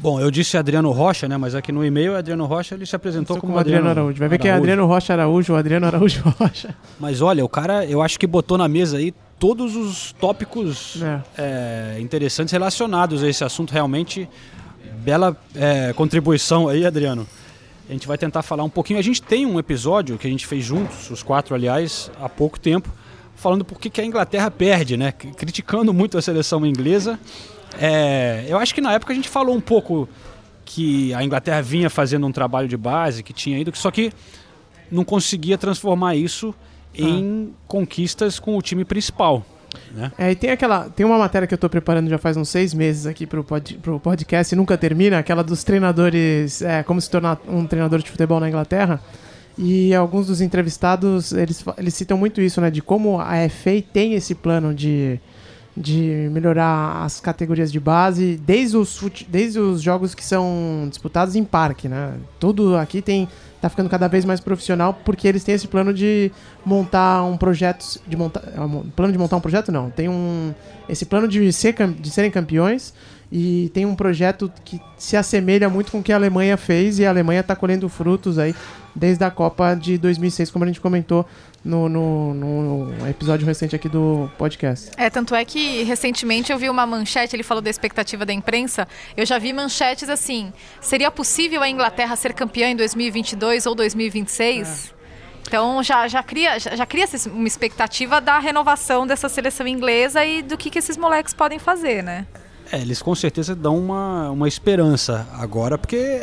Bom, 0.00 0.20
eu 0.20 0.30
disse 0.30 0.56
Adriano 0.56 0.90
Rocha, 0.90 1.28
né? 1.28 1.36
Mas 1.36 1.54
aqui 1.54 1.72
no 1.72 1.84
e-mail, 1.84 2.16
Adriano 2.16 2.44
Rocha 2.46 2.74
ele 2.74 2.86
se 2.86 2.94
apresentou 2.94 3.36
como 3.36 3.52
como 3.52 3.58
Adriano 3.58 3.88
Araújo. 3.88 4.18
Vai 4.18 4.28
ver 4.28 4.38
que 4.38 4.48
é 4.48 4.52
Adriano 4.52 4.86
Rocha 4.86 5.12
Araújo 5.12 5.54
Adriano 5.56 5.86
Araújo 5.86 6.22
Rocha. 6.38 6.74
Mas 7.00 7.20
olha, 7.20 7.44
o 7.44 7.48
cara, 7.48 7.84
eu 7.84 8.00
acho 8.02 8.18
que 8.18 8.26
botou 8.26 8.56
na 8.58 8.68
mesa 8.68 8.98
aí 8.98 9.12
todos 9.38 9.76
os 9.76 10.12
tópicos 10.20 11.00
É. 11.02 11.20
é, 11.96 12.00
interessantes 12.00 12.52
relacionados 12.52 13.22
a 13.22 13.28
esse 13.28 13.42
assunto. 13.44 13.72
Realmente, 13.72 14.28
bela 14.98 15.36
é, 15.54 15.92
contribuição 15.92 16.68
aí, 16.68 16.84
Adriano. 16.84 17.26
A 17.88 17.92
gente 17.92 18.06
vai 18.06 18.18
tentar 18.18 18.42
falar 18.42 18.64
um 18.64 18.68
pouquinho. 18.70 18.98
A 18.98 19.02
gente 19.02 19.22
tem 19.22 19.46
um 19.46 19.58
episódio 19.58 20.18
que 20.18 20.26
a 20.26 20.30
gente 20.30 20.46
fez 20.46 20.64
juntos, 20.64 21.10
os 21.10 21.22
quatro, 21.22 21.54
aliás, 21.54 22.10
há 22.20 22.28
pouco 22.28 22.60
tempo, 22.60 22.90
falando 23.34 23.64
por 23.64 23.80
que 23.80 23.88
que 23.88 24.00
a 24.00 24.04
Inglaterra 24.04 24.50
perde, 24.50 24.96
né? 24.96 25.10
Criticando 25.12 25.92
muito 25.94 26.18
a 26.18 26.22
seleção 26.22 26.66
inglesa. 26.66 27.18
É, 27.80 28.44
eu 28.48 28.58
acho 28.58 28.74
que 28.74 28.80
na 28.80 28.92
época 28.92 29.12
a 29.12 29.16
gente 29.16 29.28
falou 29.28 29.54
um 29.54 29.60
pouco 29.60 30.08
que 30.64 31.14
a 31.14 31.24
Inglaterra 31.24 31.62
vinha 31.62 31.88
fazendo 31.88 32.26
um 32.26 32.32
trabalho 32.32 32.68
de 32.68 32.76
base, 32.76 33.22
que 33.22 33.32
tinha 33.32 33.58
ido, 33.58 33.74
só 33.74 33.90
que 33.90 34.12
não 34.90 35.04
conseguia 35.04 35.56
transformar 35.56 36.14
isso 36.16 36.54
em 36.94 37.54
conquistas 37.66 38.38
com 38.38 38.56
o 38.56 38.62
time 38.62 38.84
principal. 38.84 39.44
Né? 39.92 40.10
É, 40.18 40.30
e 40.32 40.34
tem 40.34 40.50
aquela. 40.50 40.88
Tem 40.88 41.04
uma 41.04 41.18
matéria 41.18 41.46
que 41.46 41.54
eu 41.54 41.58
tô 41.58 41.68
preparando 41.68 42.08
já 42.08 42.18
faz 42.18 42.36
uns 42.36 42.48
seis 42.48 42.72
meses 42.74 43.06
aqui 43.06 43.26
pro, 43.26 43.44
pod, 43.44 43.74
pro 43.78 44.00
podcast 44.00 44.54
e 44.54 44.56
nunca 44.56 44.76
termina, 44.76 45.18
aquela 45.18 45.44
dos 45.44 45.62
treinadores. 45.62 46.62
É, 46.62 46.82
como 46.82 47.00
se 47.00 47.10
tornar 47.10 47.38
um 47.46 47.66
treinador 47.66 48.00
de 48.00 48.10
futebol 48.10 48.40
na 48.40 48.48
Inglaterra. 48.48 49.00
E 49.56 49.92
alguns 49.92 50.28
dos 50.28 50.40
entrevistados, 50.40 51.32
eles, 51.32 51.64
eles 51.76 51.94
citam 51.94 52.16
muito 52.16 52.40
isso, 52.40 52.60
né? 52.60 52.70
De 52.70 52.80
como 52.80 53.20
a 53.20 53.48
FA 53.48 53.82
tem 53.92 54.14
esse 54.14 54.34
plano 54.34 54.72
de, 54.72 55.20
de 55.76 56.28
melhorar 56.32 57.04
as 57.04 57.20
categorias 57.20 57.70
de 57.70 57.78
base, 57.78 58.40
desde 58.44 58.76
os, 58.76 59.00
desde 59.28 59.60
os 59.60 59.80
jogos 59.80 60.14
que 60.14 60.24
são 60.24 60.86
disputados 60.88 61.36
em 61.36 61.44
parque, 61.44 61.88
né? 61.88 62.14
Tudo 62.40 62.76
aqui 62.76 63.00
tem 63.00 63.28
tá 63.60 63.68
ficando 63.68 63.90
cada 63.90 64.06
vez 64.06 64.24
mais 64.24 64.40
profissional 64.40 64.94
porque 65.04 65.26
eles 65.26 65.42
têm 65.42 65.54
esse 65.54 65.66
plano 65.66 65.92
de 65.92 66.30
montar 66.64 67.24
um 67.24 67.36
projeto 67.36 68.00
de 68.06 68.16
montar 68.16 68.42
um 68.56 68.88
plano 68.90 69.12
de 69.12 69.18
montar 69.18 69.36
um 69.36 69.40
projeto 69.40 69.72
não 69.72 69.90
tem 69.90 70.08
um 70.08 70.54
esse 70.88 71.04
plano 71.04 71.26
de 71.26 71.52
ser 71.52 71.74
de 71.74 72.10
serem 72.10 72.30
campeões 72.30 72.94
e 73.30 73.70
tem 73.74 73.84
um 73.84 73.94
projeto 73.94 74.50
que 74.64 74.80
se 74.96 75.16
assemelha 75.16 75.68
muito 75.68 75.90
com 75.90 75.98
o 75.98 76.02
que 76.02 76.12
a 76.12 76.16
Alemanha 76.16 76.56
fez 76.56 76.98
e 76.98 77.04
a 77.04 77.10
Alemanha 77.10 77.40
está 77.40 77.56
colhendo 77.56 77.88
frutos 77.88 78.38
aí 78.38 78.54
desde 78.94 79.24
a 79.24 79.30
Copa 79.30 79.74
de 79.74 79.98
2006 79.98 80.50
como 80.50 80.64
a 80.64 80.68
gente 80.68 80.80
comentou 80.80 81.26
no, 81.64 81.88
no, 81.88 82.34
no 82.34 83.08
episódio 83.08 83.44
recente 83.46 83.74
aqui 83.76 83.88
do 83.88 84.30
podcast 84.38 84.90
É, 84.96 85.10
tanto 85.10 85.34
é 85.34 85.44
que 85.44 85.82
recentemente 85.82 86.50
eu 86.52 86.58
vi 86.58 86.70
uma 86.70 86.86
manchete, 86.86 87.34
ele 87.36 87.42
falou 87.42 87.60
da 87.60 87.68
expectativa 87.68 88.24
da 88.24 88.32
imprensa. 88.32 88.86
Eu 89.16 89.26
já 89.26 89.38
vi 89.38 89.52
manchetes 89.52 90.08
assim: 90.08 90.52
seria 90.80 91.10
possível 91.10 91.62
a 91.62 91.68
Inglaterra 91.68 92.14
ser 92.16 92.32
campeã 92.32 92.68
em 92.70 92.76
2022 92.76 93.66
ou 93.66 93.74
2026? 93.74 94.94
Então 95.46 95.82
já, 95.82 96.06
já 96.08 96.22
cria, 96.22 96.58
já, 96.58 96.76
já 96.76 96.84
cria 96.86 97.04
essa- 97.04 97.28
uma 97.30 97.46
expectativa 97.48 98.20
da 98.20 98.38
renovação 98.38 99.06
dessa 99.06 99.28
seleção 99.28 99.66
inglesa 99.66 100.24
e 100.24 100.42
do 100.42 100.56
que, 100.58 100.68
que 100.70 100.78
esses 100.78 100.96
moleques 100.96 101.32
podem 101.32 101.58
fazer, 101.58 102.02
né? 102.02 102.26
É, 102.70 102.78
eles 102.78 103.00
com 103.00 103.14
certeza 103.14 103.54
dão 103.56 103.78
uma, 103.78 104.30
uma 104.30 104.46
esperança 104.46 105.26
agora, 105.32 105.78
porque 105.78 106.22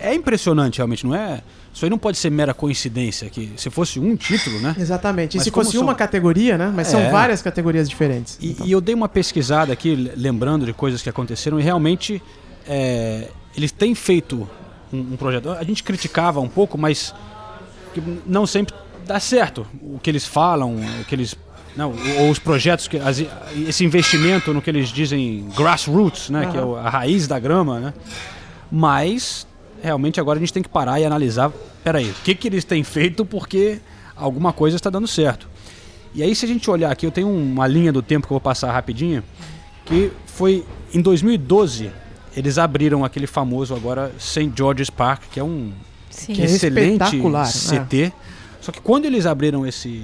é 0.00 0.14
impressionante 0.14 0.78
realmente, 0.78 1.06
não 1.06 1.14
é? 1.14 1.42
Isso 1.74 1.84
aí 1.84 1.90
não 1.90 1.98
pode 1.98 2.16
ser 2.16 2.30
mera 2.30 2.54
coincidência, 2.54 3.28
que 3.28 3.52
se 3.56 3.68
fosse 3.68 3.98
um 3.98 4.14
título, 4.16 4.60
né? 4.60 4.76
exatamente 4.78 5.34
e 5.34 5.38
Mas 5.38 5.44
se 5.44 5.50
como 5.50 5.64
fosse 5.64 5.76
são- 5.76 5.84
uma 5.84 5.94
categoria 5.96 6.56
né 6.56 6.72
mas 6.74 6.86
são 6.86 7.00
É. 7.00 7.10
várias 7.10 7.42
categorias 7.42 7.88
diferentes 7.90 8.38
E, 8.40 8.50
Então, 8.52 8.66
e 8.66 8.70
eu 8.70 8.80
dei 8.80 8.94
uma 8.94 9.08
pesquisada 9.08 9.72
aqui, 9.72 10.12
lembrando 10.16 10.64
de 10.64 10.72
coisas 10.72 11.02
que 11.02 11.08
aconteceram, 11.10 11.58
e 11.58 11.62
realmente 11.64 12.22
é, 12.68 13.28
eles 13.56 13.72
têm 13.72 13.94
feito 13.94 14.48
um, 14.92 14.98
um 15.00 15.16
projeto. 15.16 15.50
A 15.50 15.64
gente 15.64 15.82
criticava 15.82 16.40
um 16.40 16.48
pouco, 16.48 16.78
mas 16.78 17.12
não 18.24 18.46
sempre 18.46 18.72
dá 19.06 19.18
certo 19.20 19.66
o 19.82 19.98
que 19.98 20.08
eles 20.08 20.24
falam, 20.24 20.76
o 21.00 21.04
que 21.04 21.14
eles. 21.14 21.34
Não, 21.76 21.92
ou 22.20 22.30
os 22.30 22.38
projetos, 22.38 22.86
que, 22.86 22.96
as- 22.98 23.22
esse 23.68 23.84
investimento 23.84 24.54
no 24.54 24.62
que 24.62 24.70
eles 24.70 24.88
dizem 24.90 25.48
grassroots, 25.56 26.30
né, 26.30 26.46
que 26.50 26.56
é 26.56 26.60
a 26.60 26.88
raiz 26.88 27.26
da 27.26 27.36
grama, 27.38 27.80
né? 27.80 27.94
Mas 28.70 29.46
realmente 29.84 30.18
agora 30.18 30.38
a 30.38 30.40
gente 30.40 30.52
tem 30.52 30.62
que 30.62 30.68
parar 30.68 30.98
e 30.98 31.04
analisar, 31.04 31.52
peraí, 31.82 32.10
o 32.10 32.14
que, 32.24 32.34
que 32.34 32.48
eles 32.48 32.64
têm 32.64 32.82
feito 32.82 33.24
porque 33.24 33.78
alguma 34.16 34.52
coisa 34.52 34.76
está 34.76 34.88
dando 34.88 35.06
certo. 35.06 35.46
E 36.14 36.22
aí 36.22 36.34
se 36.34 36.46
a 36.46 36.48
gente 36.48 36.70
olhar 36.70 36.90
aqui, 36.90 37.06
eu 37.06 37.10
tenho 37.10 37.28
uma 37.28 37.66
linha 37.66 37.92
do 37.92 38.00
tempo 38.00 38.26
que 38.26 38.32
eu 38.32 38.36
vou 38.36 38.40
passar 38.40 38.72
rapidinho, 38.72 39.22
que 39.84 40.10
foi 40.24 40.64
em 40.92 41.02
2012, 41.02 41.90
eles 42.34 42.56
abriram 42.56 43.04
aquele 43.04 43.26
famoso 43.26 43.74
agora 43.74 44.10
St. 44.18 44.50
George's 44.56 44.88
Park, 44.88 45.24
que 45.30 45.38
é 45.38 45.44
um 45.44 45.72
Sim. 46.08 46.32
Que 46.32 46.42
é 46.42 46.44
excelente 46.46 47.02
espetacular, 47.02 47.46
CT. 47.46 48.12
Só 48.60 48.72
que 48.72 48.80
quando 48.80 49.04
eles 49.04 49.26
abriram 49.26 49.66
esse, 49.66 50.02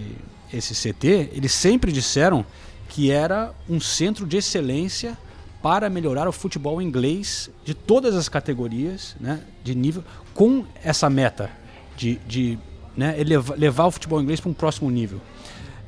esse 0.53 0.74
CT, 0.74 1.31
eles 1.33 1.53
sempre 1.53 1.91
disseram 1.93 2.45
que 2.89 3.11
era 3.11 3.53
um 3.68 3.81
centro 3.81 4.26
de 4.26 4.37
excelência 4.37 5.16
para 5.62 5.90
melhorar 5.90 6.28
o 6.28 6.32
futebol 6.32 6.80
inglês 6.80 7.50
de 7.64 7.74
todas 7.74 8.14
as 8.14 8.28
categorias, 8.28 9.14
né, 9.20 9.40
de 9.62 9.74
nível, 9.74 10.02
com 10.34 10.64
essa 10.82 11.11
meta 11.11 11.50
de, 11.96 12.16
de 12.26 12.58
né, 12.96 13.14
levar 13.56 13.86
o 13.86 13.90
futebol 13.90 14.20
inglês 14.20 14.40
para 14.40 14.50
um 14.50 14.54
próximo 14.54 14.90
nível. 14.90 15.20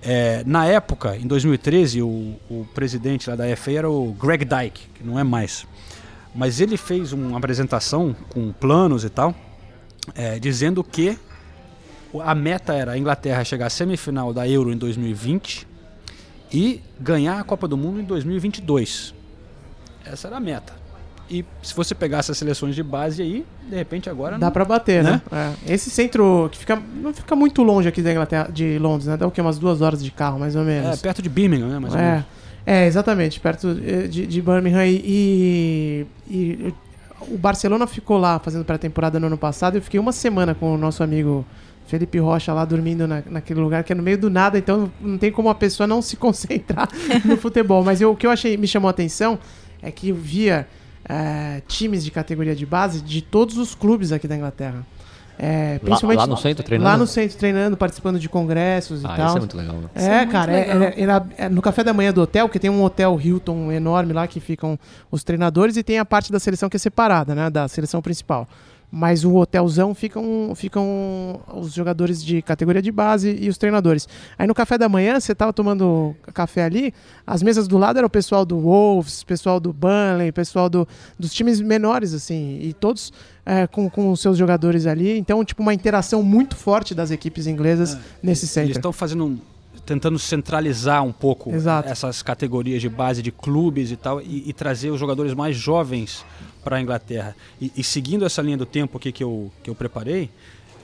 É, 0.02 0.42
na 0.44 0.66
época, 0.66 1.16
em 1.16 1.26
2013, 1.26 2.02
o, 2.02 2.36
o 2.50 2.66
presidente 2.74 3.30
lá 3.30 3.36
da 3.36 3.56
FA 3.56 3.72
era 3.72 3.90
o 3.90 4.12
Greg 4.12 4.44
Dyke, 4.44 4.88
que 4.94 5.04
não 5.04 5.18
é 5.18 5.22
mais. 5.22 5.66
Mas 6.34 6.60
ele 6.60 6.76
fez 6.76 7.12
uma 7.12 7.38
apresentação 7.38 8.14
com 8.30 8.52
planos 8.52 9.04
e 9.04 9.08
tal, 9.08 9.34
é, 10.14 10.38
dizendo 10.38 10.82
que 10.82 11.16
a 12.20 12.34
meta 12.34 12.74
era 12.74 12.92
a 12.92 12.98
Inglaterra 12.98 13.44
chegar 13.44 13.66
à 13.66 13.70
semifinal 13.70 14.34
da 14.34 14.46
Euro 14.46 14.72
em 14.72 14.76
2020 14.76 15.66
e 16.52 16.82
ganhar 17.00 17.38
a 17.38 17.44
Copa 17.44 17.66
do 17.68 17.76
Mundo 17.76 18.00
em 18.00 18.04
2022. 18.04 19.14
Essa 20.04 20.28
era 20.28 20.36
a 20.36 20.40
meta. 20.40 20.72
E 21.30 21.44
se 21.62 21.74
você 21.74 21.94
pegasse 21.94 22.30
as 22.30 22.36
seleções 22.36 22.74
de 22.74 22.82
base 22.82 23.22
aí, 23.22 23.46
de 23.68 23.76
repente 23.76 24.10
agora 24.10 24.38
Dá 24.38 24.46
não- 24.46 24.52
pra 24.52 24.64
bater, 24.64 25.02
né? 25.02 25.22
É. 25.66 25.74
Esse 25.74 25.88
centro 25.88 26.48
que 26.52 26.58
fica 26.58 26.80
não 26.96 27.14
fica 27.14 27.34
muito 27.34 27.62
longe 27.62 27.88
aqui 27.88 28.02
da 28.02 28.10
Inglaterra, 28.12 28.48
de 28.52 28.78
Londres, 28.78 29.06
né? 29.06 29.16
Dá 29.16 29.26
o 29.26 29.30
quê? 29.30 29.40
Umas 29.40 29.58
duas 29.58 29.80
horas 29.80 30.02
de 30.04 30.10
carro, 30.10 30.38
mais 30.38 30.54
ou 30.54 30.62
É, 30.62 30.64
menos. 30.64 31.00
perto 31.00 31.22
de 31.22 31.28
Birmingham, 31.30 31.68
né? 31.68 31.78
Mais 31.78 31.94
ou 31.94 32.00
É, 32.00 32.10
menos. 32.10 32.24
é, 32.66 32.86
exatamente, 32.86 33.40
perto 33.40 33.68
eh, 33.82 34.08
de, 34.08 34.26
de 34.26 34.42
Birmingham. 34.42 34.84
E, 34.84 34.96
e- 34.96 36.06
e 36.30 36.74
o 37.28 37.38
Barcelona 37.38 37.86
ficou 37.86 38.18
lá 38.18 38.38
fazendo 38.38 38.64
pré-temporada 38.64 39.18
no 39.18 39.28
ano 39.28 39.38
passado. 39.38 39.76
Eu 39.76 39.82
fiquei 39.82 39.98
uma 40.00 40.12
semana 40.12 40.54
com 40.54 40.74
o 40.74 40.76
nosso 40.76 41.02
amigo 41.02 41.46
Felipe 41.86 42.18
Rocha 42.18 42.52
lá 42.52 42.64
dormindo 42.64 43.06
na, 43.06 43.22
naquele 43.30 43.60
lugar 43.60 43.84
que 43.84 43.92
é 43.92 43.94
no 43.96 44.02
meio 44.02 44.18
do 44.18 44.28
nada, 44.28 44.58
então 44.58 44.90
não 45.00 45.16
tem 45.16 45.30
como 45.32 45.48
a 45.48 45.54
pessoa 45.54 45.86
não 45.86 46.02
se 46.02 46.16
concentrar 46.18 46.88
no 47.24 47.36
futebol. 47.38 47.82
Mas 47.84 48.00
eu- 48.02 48.10
o 48.10 48.16
que 48.16 48.26
eu 48.26 48.30
achei 48.30 48.56
me 48.56 48.66
chamou 48.66 48.88
a 48.88 48.90
atenção 48.90 49.38
é 49.82 49.90
que 49.90 50.10
eu 50.10 50.14
via 50.14 50.66
eh, 51.08 51.60
times 51.66 52.04
de 52.04 52.10
categoria 52.10 52.54
de 52.54 52.64
base 52.64 53.00
de 53.00 53.20
todos 53.20 53.58
os 53.58 53.74
clubes 53.74 54.12
aqui 54.12 54.28
da 54.28 54.36
Inglaterra. 54.36 54.86
É, 55.38 55.72
Lá, 55.74 55.78
principalmente 55.80 56.18
lá 56.18 56.26
no 56.26 56.36
centro, 56.36 56.62
treinando? 56.62 56.90
lá 56.90 56.96
no 56.96 57.06
centro 57.06 57.36
treinando, 57.38 57.76
participando 57.76 58.18
de 58.20 58.28
congressos 58.28 59.02
e 59.02 59.06
Ah, 59.06 59.16
tal. 59.16 59.26
isso 59.28 59.36
é 59.36 59.40
muito 59.40 59.56
legal. 59.56 59.76
né? 59.76 59.88
É 59.94 60.04
É, 60.04 60.26
cara, 60.26 60.52
é- 60.52 60.74
legal. 60.74 60.92
era- 60.96 61.26
é 61.38 61.48
no 61.48 61.60
café 61.62 61.82
da 61.82 61.92
manhã 61.92 62.12
do 62.12 62.20
hotel, 62.20 62.48
que 62.48 62.60
tem 62.60 62.70
um 62.70 62.84
hotel 62.84 63.18
Hilton 63.20 63.72
enorme 63.72 64.12
lá 64.12 64.26
que 64.28 64.38
ficam 64.38 64.78
os 65.10 65.24
treinadores 65.24 65.76
e 65.76 65.82
tem 65.82 65.98
a 65.98 66.04
parte 66.04 66.30
da 66.30 66.38
seleção 66.38 66.68
que 66.68 66.76
é 66.76 66.78
separada, 66.78 67.34
né, 67.34 67.50
da 67.50 67.66
seleção 67.66 68.00
principal. 68.02 68.46
Mas 68.94 69.24
o 69.24 69.34
hotelzão 69.36 69.94
ficam, 69.94 70.52
ficam 70.54 71.40
os 71.54 71.72
jogadores 71.72 72.22
de 72.22 72.42
categoria 72.42 72.82
de 72.82 72.92
base 72.92 73.34
e 73.40 73.48
os 73.48 73.56
treinadores. 73.56 74.06
Aí 74.38 74.46
no 74.46 74.54
café 74.54 74.76
da 74.76 74.86
manhã, 74.86 75.18
você 75.18 75.34
tava 75.34 75.50
tomando 75.50 76.14
café 76.34 76.64
ali, 76.64 76.92
as 77.26 77.42
mesas 77.42 77.66
do 77.66 77.78
lado 77.78 77.96
era 77.96 78.06
o 78.06 78.10
pessoal 78.10 78.44
do 78.44 78.58
Wolves, 78.60 79.24
pessoal 79.24 79.58
do 79.58 79.72
Burnley, 79.72 80.30
pessoal 80.30 80.68
do, 80.68 80.86
dos 81.18 81.32
times 81.32 81.58
menores, 81.58 82.12
assim, 82.12 82.58
e 82.60 82.74
todos 82.74 83.10
é, 83.46 83.66
com, 83.66 83.88
com 83.88 84.10
os 84.10 84.20
seus 84.20 84.36
jogadores 84.36 84.86
ali. 84.86 85.16
Então, 85.16 85.42
tipo, 85.42 85.62
uma 85.62 85.72
interação 85.72 86.22
muito 86.22 86.54
forte 86.54 86.94
das 86.94 87.10
equipes 87.10 87.46
inglesas 87.46 87.96
nesse 88.22 88.44
Eles 88.44 88.50
centro. 88.50 88.72
estão 88.72 88.92
fazendo 88.92 89.24
um- 89.24 89.38
tentando 89.86 90.18
centralizar 90.18 91.02
um 91.02 91.12
pouco 91.12 91.50
Exato. 91.50 91.88
essas 91.88 92.22
categorias 92.22 92.80
de 92.82 92.88
base 92.90 93.22
de 93.22 93.32
clubes 93.32 93.90
e 93.90 93.96
tal 93.96 94.20
e, 94.20 94.48
e 94.48 94.52
trazer 94.52 94.90
os 94.90 95.00
jogadores 95.00 95.32
mais 95.34 95.56
jovens 95.56 96.24
para 96.62 96.76
a 96.76 96.80
Inglaterra. 96.80 97.34
E, 97.60 97.72
e 97.76 97.84
seguindo 97.84 98.24
essa 98.24 98.40
linha 98.42 98.56
do 98.56 98.66
tempo 98.66 98.96
aqui 98.98 99.10
que 99.12 99.22
eu, 99.24 99.50
que 99.62 99.70
eu 99.70 99.74
preparei, 99.74 100.30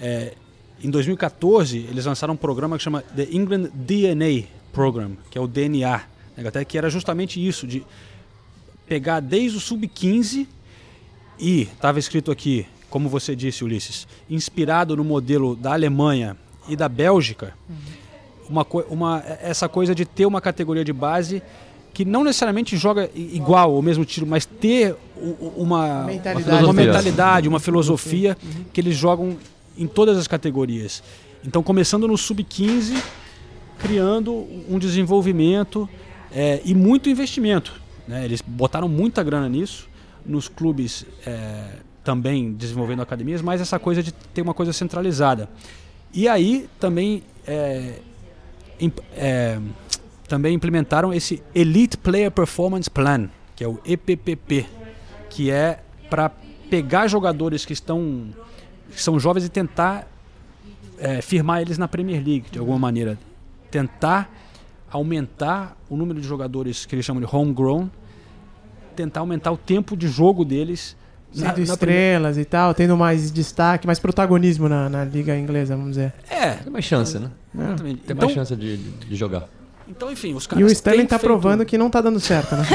é, 0.00 0.34
em 0.82 0.90
2014 0.90 1.78
eles 1.90 2.04
lançaram 2.04 2.34
um 2.34 2.36
programa 2.36 2.76
que 2.76 2.82
chama 2.84 3.02
The 3.02 3.28
England 3.32 3.70
DNA 3.74 4.44
Program, 4.72 5.12
que 5.30 5.36
é 5.38 5.40
o 5.40 5.46
DNA 5.48 5.90
na 6.36 6.40
Inglaterra, 6.40 6.64
que 6.64 6.78
era 6.78 6.88
justamente 6.90 7.44
isso, 7.44 7.66
de 7.66 7.84
pegar 8.86 9.20
desde 9.20 9.56
o 9.58 9.60
sub-15 9.60 10.46
e 11.38 11.62
estava 11.62 11.98
escrito 11.98 12.30
aqui, 12.30 12.66
como 12.90 13.08
você 13.08 13.36
disse, 13.36 13.62
Ulisses, 13.64 14.06
inspirado 14.30 14.96
no 14.96 15.04
modelo 15.04 15.54
da 15.54 15.72
Alemanha 15.72 16.36
e 16.68 16.74
da 16.76 16.88
Bélgica, 16.88 17.54
uma, 18.48 18.64
co- 18.64 18.84
uma, 18.88 19.22
essa 19.42 19.68
coisa 19.68 19.94
de 19.94 20.04
ter 20.04 20.26
uma 20.26 20.40
categoria 20.40 20.84
de 20.84 20.92
base 20.92 21.42
que 21.98 22.04
não 22.04 22.22
necessariamente 22.22 22.76
joga 22.76 23.10
igual 23.12 23.76
o 23.76 23.82
mesmo 23.82 24.04
tiro, 24.04 24.24
mas 24.24 24.46
ter 24.46 24.94
uma, 25.56 26.04
Mentalidade. 26.04 26.48
uma 26.48 26.58
Filosofia. 26.60 26.86
mentalidade, 26.86 27.48
uma 27.48 27.58
filosofia 27.58 28.38
que 28.72 28.80
eles 28.80 28.96
jogam 28.96 29.36
em 29.76 29.88
todas 29.88 30.16
as 30.16 30.28
categorias. 30.28 31.02
Então, 31.44 31.60
começando 31.60 32.06
no 32.06 32.16
sub-15, 32.16 33.02
criando 33.80 34.46
um 34.70 34.78
desenvolvimento 34.78 35.88
é, 36.30 36.62
e 36.64 36.72
muito 36.72 37.10
investimento. 37.10 37.72
né? 38.06 38.24
Eles 38.24 38.40
botaram 38.46 38.88
muita 38.88 39.24
grana 39.24 39.48
nisso, 39.48 39.88
nos 40.24 40.46
clubes 40.46 41.04
é, 41.26 41.64
também 42.04 42.52
desenvolvendo 42.52 43.02
academias, 43.02 43.42
mas 43.42 43.60
essa 43.60 43.76
coisa 43.76 44.04
de 44.04 44.12
ter 44.12 44.42
uma 44.42 44.54
coisa 44.54 44.72
centralizada. 44.72 45.48
E 46.14 46.28
aí 46.28 46.68
também, 46.78 47.24
é, 47.44 47.94
é, 49.16 49.58
também 50.28 50.54
implementaram 50.54 51.12
esse 51.12 51.42
Elite 51.54 51.96
Player 51.96 52.30
Performance 52.30 52.88
Plan, 52.90 53.28
que 53.56 53.64
é 53.64 53.68
o 53.68 53.80
EPPP, 53.84 54.66
que 55.30 55.50
é 55.50 55.80
para 56.10 56.30
pegar 56.70 57.08
jogadores 57.08 57.64
que 57.64 57.72
estão 57.72 58.28
que 58.90 59.02
são 59.02 59.18
jovens 59.18 59.44
e 59.44 59.48
tentar 59.48 60.06
é, 60.98 61.20
firmar 61.20 61.60
eles 61.60 61.76
na 61.78 61.86
Premier 61.88 62.22
League 62.24 62.46
de 62.50 62.58
alguma 62.58 62.78
maneira, 62.78 63.18
tentar 63.70 64.30
aumentar 64.90 65.76
o 65.90 65.96
número 65.96 66.20
de 66.20 66.26
jogadores 66.26 66.86
que 66.86 66.94
eles 66.94 67.04
chamam 67.04 67.22
de 67.22 67.28
homegrown, 67.36 67.88
tentar 68.96 69.20
aumentar 69.20 69.52
o 69.52 69.56
tempo 69.56 69.96
de 69.96 70.08
jogo 70.08 70.44
deles 70.44 70.96
na- 71.34 71.48
Sendo 71.54 71.66
na 71.66 71.74
estrelas 71.74 72.38
e 72.38 72.44
tal, 72.46 72.72
tendo 72.72 72.96
mais 72.96 73.30
destaque, 73.30 73.86
mais 73.86 73.98
protagonismo 73.98 74.66
na, 74.68 74.88
na 74.88 75.04
liga 75.04 75.36
inglesa, 75.38 75.76
vamos 75.76 75.90
dizer. 75.92 76.14
É, 76.30 76.52
Tem 76.52 76.72
mais 76.72 76.84
chance, 76.86 77.18
né? 77.18 77.30
exatamente. 77.54 78.00
Tem 78.00 78.14
Então, 78.16 78.26
mais 78.26 78.32
chance 78.34 78.56
de, 78.56 78.76
de 78.78 79.14
jogar. 79.14 79.46
Então, 79.88 80.10
enfim, 80.12 80.34
os 80.34 80.46
caras 80.46 80.62
E 80.62 80.64
o 80.64 80.70
Sterling 80.72 81.06
tá 81.06 81.18
feito- 81.18 81.28
provando 81.30 81.64
que 81.64 81.76
não 81.78 81.88
tá 81.90 82.00
dando 82.00 82.20
certo, 82.20 82.54
né? 82.56 82.64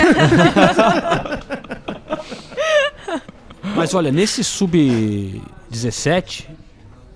Mas 3.76 3.94
olha, 3.94 4.12
nesse 4.12 4.44
sub-17 4.44 6.46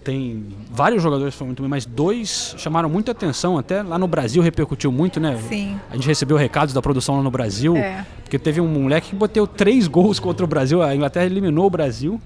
tem 0.03 0.45
vários 0.71 1.03
jogadores 1.03 1.33
que 1.33 1.37
foram 1.37 1.49
muito 1.49 1.61
bem, 1.61 1.69
mas 1.69 1.85
dois 1.85 2.55
chamaram 2.57 2.87
muita 2.89 3.11
atenção, 3.11 3.57
até 3.57 3.83
lá 3.83 3.99
no 3.99 4.07
Brasil 4.07 4.41
repercutiu 4.41 4.89
muito, 4.89 5.19
né? 5.19 5.37
Sim. 5.49 5.77
A 5.91 5.95
gente 5.95 6.07
recebeu 6.07 6.37
recados 6.37 6.73
da 6.73 6.81
produção 6.81 7.17
lá 7.17 7.23
no 7.23 7.29
Brasil, 7.29 7.75
É. 7.75 8.05
porque 8.23 8.39
teve 8.39 8.61
um 8.61 8.67
moleque 8.67 9.09
que 9.09 9.15
bateu 9.17 9.45
três 9.45 9.85
gols 9.87 10.17
contra 10.19 10.45
o 10.45 10.47
Brasil, 10.47 10.81
a 10.81 10.95
Inglaterra 10.95 11.25
eliminou 11.25 11.65
o 11.65 11.69
Brasil, 11.69 12.21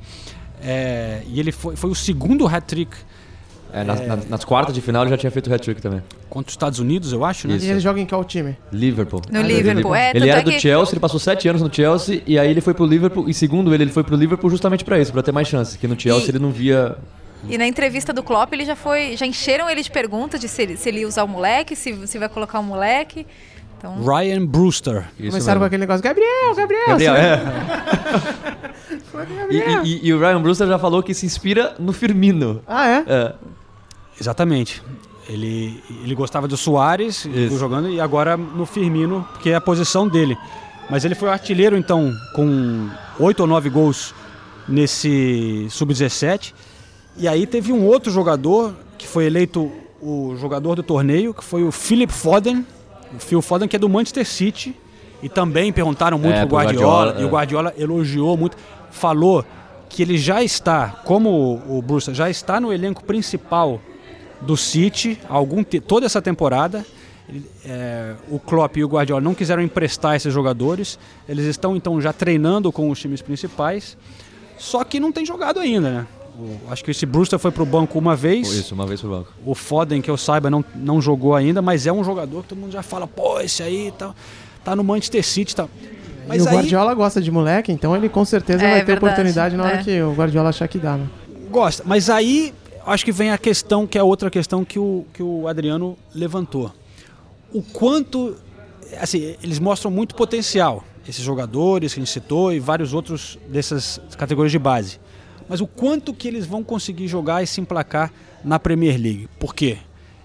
é, 0.61 1.24
e 1.28 1.39
ele 1.39 1.51
foi, 1.51 1.76
foi 1.76 1.89
o 1.89 1.95
segundo 1.95 2.47
hat-trick 2.47 2.95
É, 3.74 3.84
nas, 3.84 4.05
nas- 4.05 4.28
nas 4.30 4.43
quartas 4.45 4.76
de 4.76 4.82
final 4.82 5.03
ele 5.03 5.11
já 5.11 5.17
tinha 5.17 5.32
feito 5.32 5.49
o 5.49 5.53
hat-trick 5.53 5.82
também. 5.82 6.01
contra 6.30 6.49
os 6.49 6.53
Estados 6.53 6.80
Unidos, 6.80 7.13
eu 7.13 7.24
acho, 7.24 7.47
né? 7.47 7.55
Isso. 7.55 7.65
E 7.65 7.69
ele 7.69 7.80
joga 7.80 7.99
em 8.01 8.05
qual 8.05 8.24
time? 8.24 8.57
Liverpool. 8.72 9.22
No 9.32 9.41
Liverpool, 9.41 9.95
é, 9.95 10.11
Ele 10.13 10.30
era 10.30 10.41
é 10.41 10.43
do 10.43 10.51
que- 10.51 10.59
Chelsea, 10.59 10.93
ele 10.93 10.99
passou 10.99 11.19
sete 11.19 11.47
anos 11.47 11.61
no 11.61 11.74
Chelsea 11.74 12.22
e 12.28 12.38
aí 12.38 12.49
ele 12.49 12.61
foi 12.61 12.74
pro 12.74 12.86
Liverpool. 12.86 13.30
E 13.30 13.34
segundo 13.34 13.74
ele, 13.74 13.84
ele 13.86 13.91
foi 13.91 14.03
pro 14.03 14.15
Liverpool 14.15 14.49
justamente 14.49 14.84
pra 14.84 14.99
isso, 14.99 15.11
pra 15.13 15.24
ter 15.24 15.32
mais 15.32 15.47
chance. 15.47 15.78
Que 15.78 15.88
no 15.88 15.99
Chelsea 15.99 16.28
E- 16.28 16.30
ele 16.32 16.39
não 16.39 16.51
via. 16.51 16.97
E 17.49 17.57
na 17.57 17.65
entrevista 17.65 18.13
do 18.13 18.22
Klopp, 18.22 18.53
ele 18.53 18.65
já 18.65 18.76
foi. 18.76 19.15
Já 19.17 19.26
encheram 19.26 19.69
ele 19.69 19.82
de 19.82 19.89
perguntas 19.89 20.39
de 20.39 20.47
se 20.47 20.61
ele, 20.61 20.78
se 20.78 20.88
ele 20.89 20.99
ia 20.99 21.07
usar 21.07 21.24
o 21.24 21.28
moleque, 21.28 21.76
se, 21.76 22.07
se 22.07 22.19
vai 22.19 22.30
colocar 22.30 22.59
o 22.59 22.63
moleque. 22.63 23.26
Então. 23.78 23.95
Ryan 24.05 24.45
Brewster. 24.45 25.05
Isso 25.19 25.32
Começaram 25.32 25.59
com 25.59 25.63
mesmo. 25.63 25.65
aquele 25.65 25.80
negócio, 25.82 26.03
Gabriel, 26.03 26.55
Gabriel. 26.55 26.88
Gabriel, 26.88 27.15
é. 27.15 27.41
E, 29.49 29.57
e- 29.88 30.07
e 30.07 30.13
o 30.13 30.19
Ryan 30.19 30.41
Brewster 30.41 30.67
já 30.67 30.78
falou 30.80 31.01
que 31.03 31.13
se 31.13 31.26
inspira 31.26 31.76
no 31.80 31.91
Firmino. 31.93 32.61
Ah, 32.67 32.88
é? 32.88 33.03
É. 33.07 33.34
Exatamente. 34.22 34.84
Ele, 35.28 35.82
ele 36.03 36.13
gostava 36.13 36.47
do 36.47 36.55
Soares 36.55 37.28
jogando 37.57 37.89
e 37.89 37.99
agora 37.99 38.38
no 38.38 38.65
Firmino, 38.67 39.28
porque 39.32 39.49
é 39.49 39.55
a 39.55 39.61
posição 39.61 40.07
dele. 40.07 40.38
Mas 40.89 41.03
ele 41.05 41.15
foi 41.15 41.30
artilheiro 41.30 41.76
então 41.76 42.13
com 42.36 42.88
oito 43.19 43.39
ou 43.39 43.47
nove 43.47 43.69
gols 43.69 44.13
nesse 44.67 45.65
sub-17. 45.69 46.53
E 47.17 47.28
aí 47.28 47.47
teve 47.47 47.72
um 47.74 47.84
outro 47.86 48.11
jogador 48.11 48.76
que 48.97 49.07
foi 49.07 49.26
eleito 49.26 49.72
o 50.01 50.36
jogador 50.38 50.76
do 50.76 50.84
torneio, 50.84 51.34
que 51.34 51.43
foi 51.43 51.63
o 51.63 51.72
Philip 51.72 52.11
Foden, 52.11 52.65
o 53.15 53.19
Phil 53.19 53.41
Foden 53.41 53.67
que 53.67 53.76
é 53.76 53.80
do 53.80 53.89
Manchester 53.89 54.28
City. 54.28 54.76
E 55.24 55.30
também 55.30 55.72
perguntaram 55.72 56.17
muito 56.17 56.36
É, 56.36 56.45
pro 56.45 56.57
Guardiola, 56.57 57.05
Guardiola, 57.05 57.22
e 57.22 57.24
o 57.24 57.28
é. 57.28 57.32
Guardiola 57.32 57.74
elogiou 57.78 58.36
muito, 58.38 58.57
falou 58.91 59.45
que 59.88 60.01
ele 60.01 60.17
já 60.17 60.43
está, 60.43 61.01
como 61.05 61.30
o 61.67 61.78
o 61.78 61.82
Bruce 61.82 62.13
já 62.13 62.30
está 62.30 62.59
no 62.59 62.74
elenco 62.74 63.03
principal 63.03 63.80
do 64.42 64.58
City 64.58 65.20
algum 65.30 65.64
toda 65.64 66.06
essa 66.06 66.22
temporada. 66.22 66.86
É, 67.66 68.14
o 68.30 68.38
Klopp 68.39 68.76
e 68.78 68.84
o 68.84 68.88
Guardiola 68.88 69.22
não 69.22 69.34
quiseram 69.34 69.62
emprestar 69.62 70.16
esses 70.16 70.34
jogadores. 70.34 71.00
Eles 71.30 71.46
estão 71.46 71.76
então 71.76 72.02
já 72.02 72.12
treinando 72.12 72.72
com 72.72 72.89
os 72.89 73.00
times 73.00 73.22
principais. 73.22 73.98
Só 74.58 74.84
que 74.84 75.00
não 75.00 75.12
tem 75.12 75.26
jogado 75.26 75.60
ainda, 75.60 75.89
né? 75.89 76.08
O- 76.38 76.72
acho 76.72 76.84
que 76.84 76.92
esse 76.92 77.06
Brewster 77.06 77.39
foi 77.39 77.52
pro 77.52 77.66
banco 77.66 77.98
uma 77.98 78.16
vez. 78.16 78.52
Isso, 78.52 78.74
uma 78.76 78.86
vez 78.86 79.00
pro 79.02 79.10
banco. 79.10 79.32
O 79.46 79.56
Foden, 79.56 80.02
que 80.02 80.10
eu 80.10 80.18
saiba, 80.18 80.50
não, 80.50 80.64
não 80.76 81.02
jogou 81.02 81.36
ainda, 81.36 81.62
mas 81.62 81.88
é 81.88 81.92
um 81.94 82.04
jogador 82.04 82.42
que 82.44 82.50
todo 82.50 82.58
mundo 82.60 82.72
já 82.72 82.82
fala, 82.84 83.08
pô, 83.08 83.39
esse 83.39 83.64
aí 83.64 83.94
tá, 83.98 84.14
tá 84.64 84.76
no 84.76 84.84
Manchester 84.84 85.24
City 85.26 85.54
e 85.54 85.56
tal. 85.56 85.70
Mas 86.28 86.42
e 86.44 86.46
o 86.46 86.50
aí 86.50 86.56
Guardiola 86.56 86.94
gosta 86.94 87.22
de 87.22 87.32
moleque, 87.32 87.72
então 87.72 87.96
ele 87.96 88.08
com 88.10 88.24
certeza 88.24 88.64
É 88.64 88.70
vai 88.72 88.80
ter 88.82 88.86
verdade, 88.88 89.06
oportunidade 89.06 89.56
na 89.58 89.64
hora 89.64 89.76
é. 89.80 89.84
que 89.84 90.02
o 90.02 90.14
Guardiola 90.14 90.50
achar 90.50 90.68
que 90.68 90.78
dá, 90.78 90.98
né? 90.98 91.08
gosta. 91.50 91.84
Mas 91.86 92.10
aí 92.10 92.54
acho 92.86 93.06
que 93.06 93.12
vem 93.12 93.32
a 93.32 93.38
questão, 93.38 93.86
que 93.88 93.98
é 93.98 94.04
outra 94.04 94.30
questão 94.30 94.64
que 94.66 94.80
o, 94.80 95.06
que 95.14 95.22
o 95.24 95.48
Adriano 95.48 95.98
levantou. 96.14 96.72
O 97.54 97.62
quanto. 97.62 98.36
Assim, 99.00 99.36
eles 99.42 99.60
mostram 99.60 99.90
muito 99.90 100.16
potencial, 100.16 100.84
esses 101.08 101.24
jogadores 101.24 101.94
que 101.94 102.00
a 102.00 102.04
gente 102.04 102.12
citou 102.12 102.52
e 102.52 102.60
vários 102.60 102.94
outros 102.94 103.40
dessas 103.48 104.02
categorias 104.18 104.52
de 104.52 104.60
base. 104.60 105.00
Mas 105.48 105.62
o 105.62 105.68
quanto 105.68 106.14
que 106.14 106.28
eles 106.28 106.46
vão 106.46 106.64
conseguir 106.64 107.08
jogar 107.08 107.42
e 107.42 107.48
se 107.48 107.62
emplacar 107.62 108.12
na 108.44 108.60
Premier 108.60 109.00
League? 109.00 109.30
Por 109.40 109.56
quê? 109.56 109.78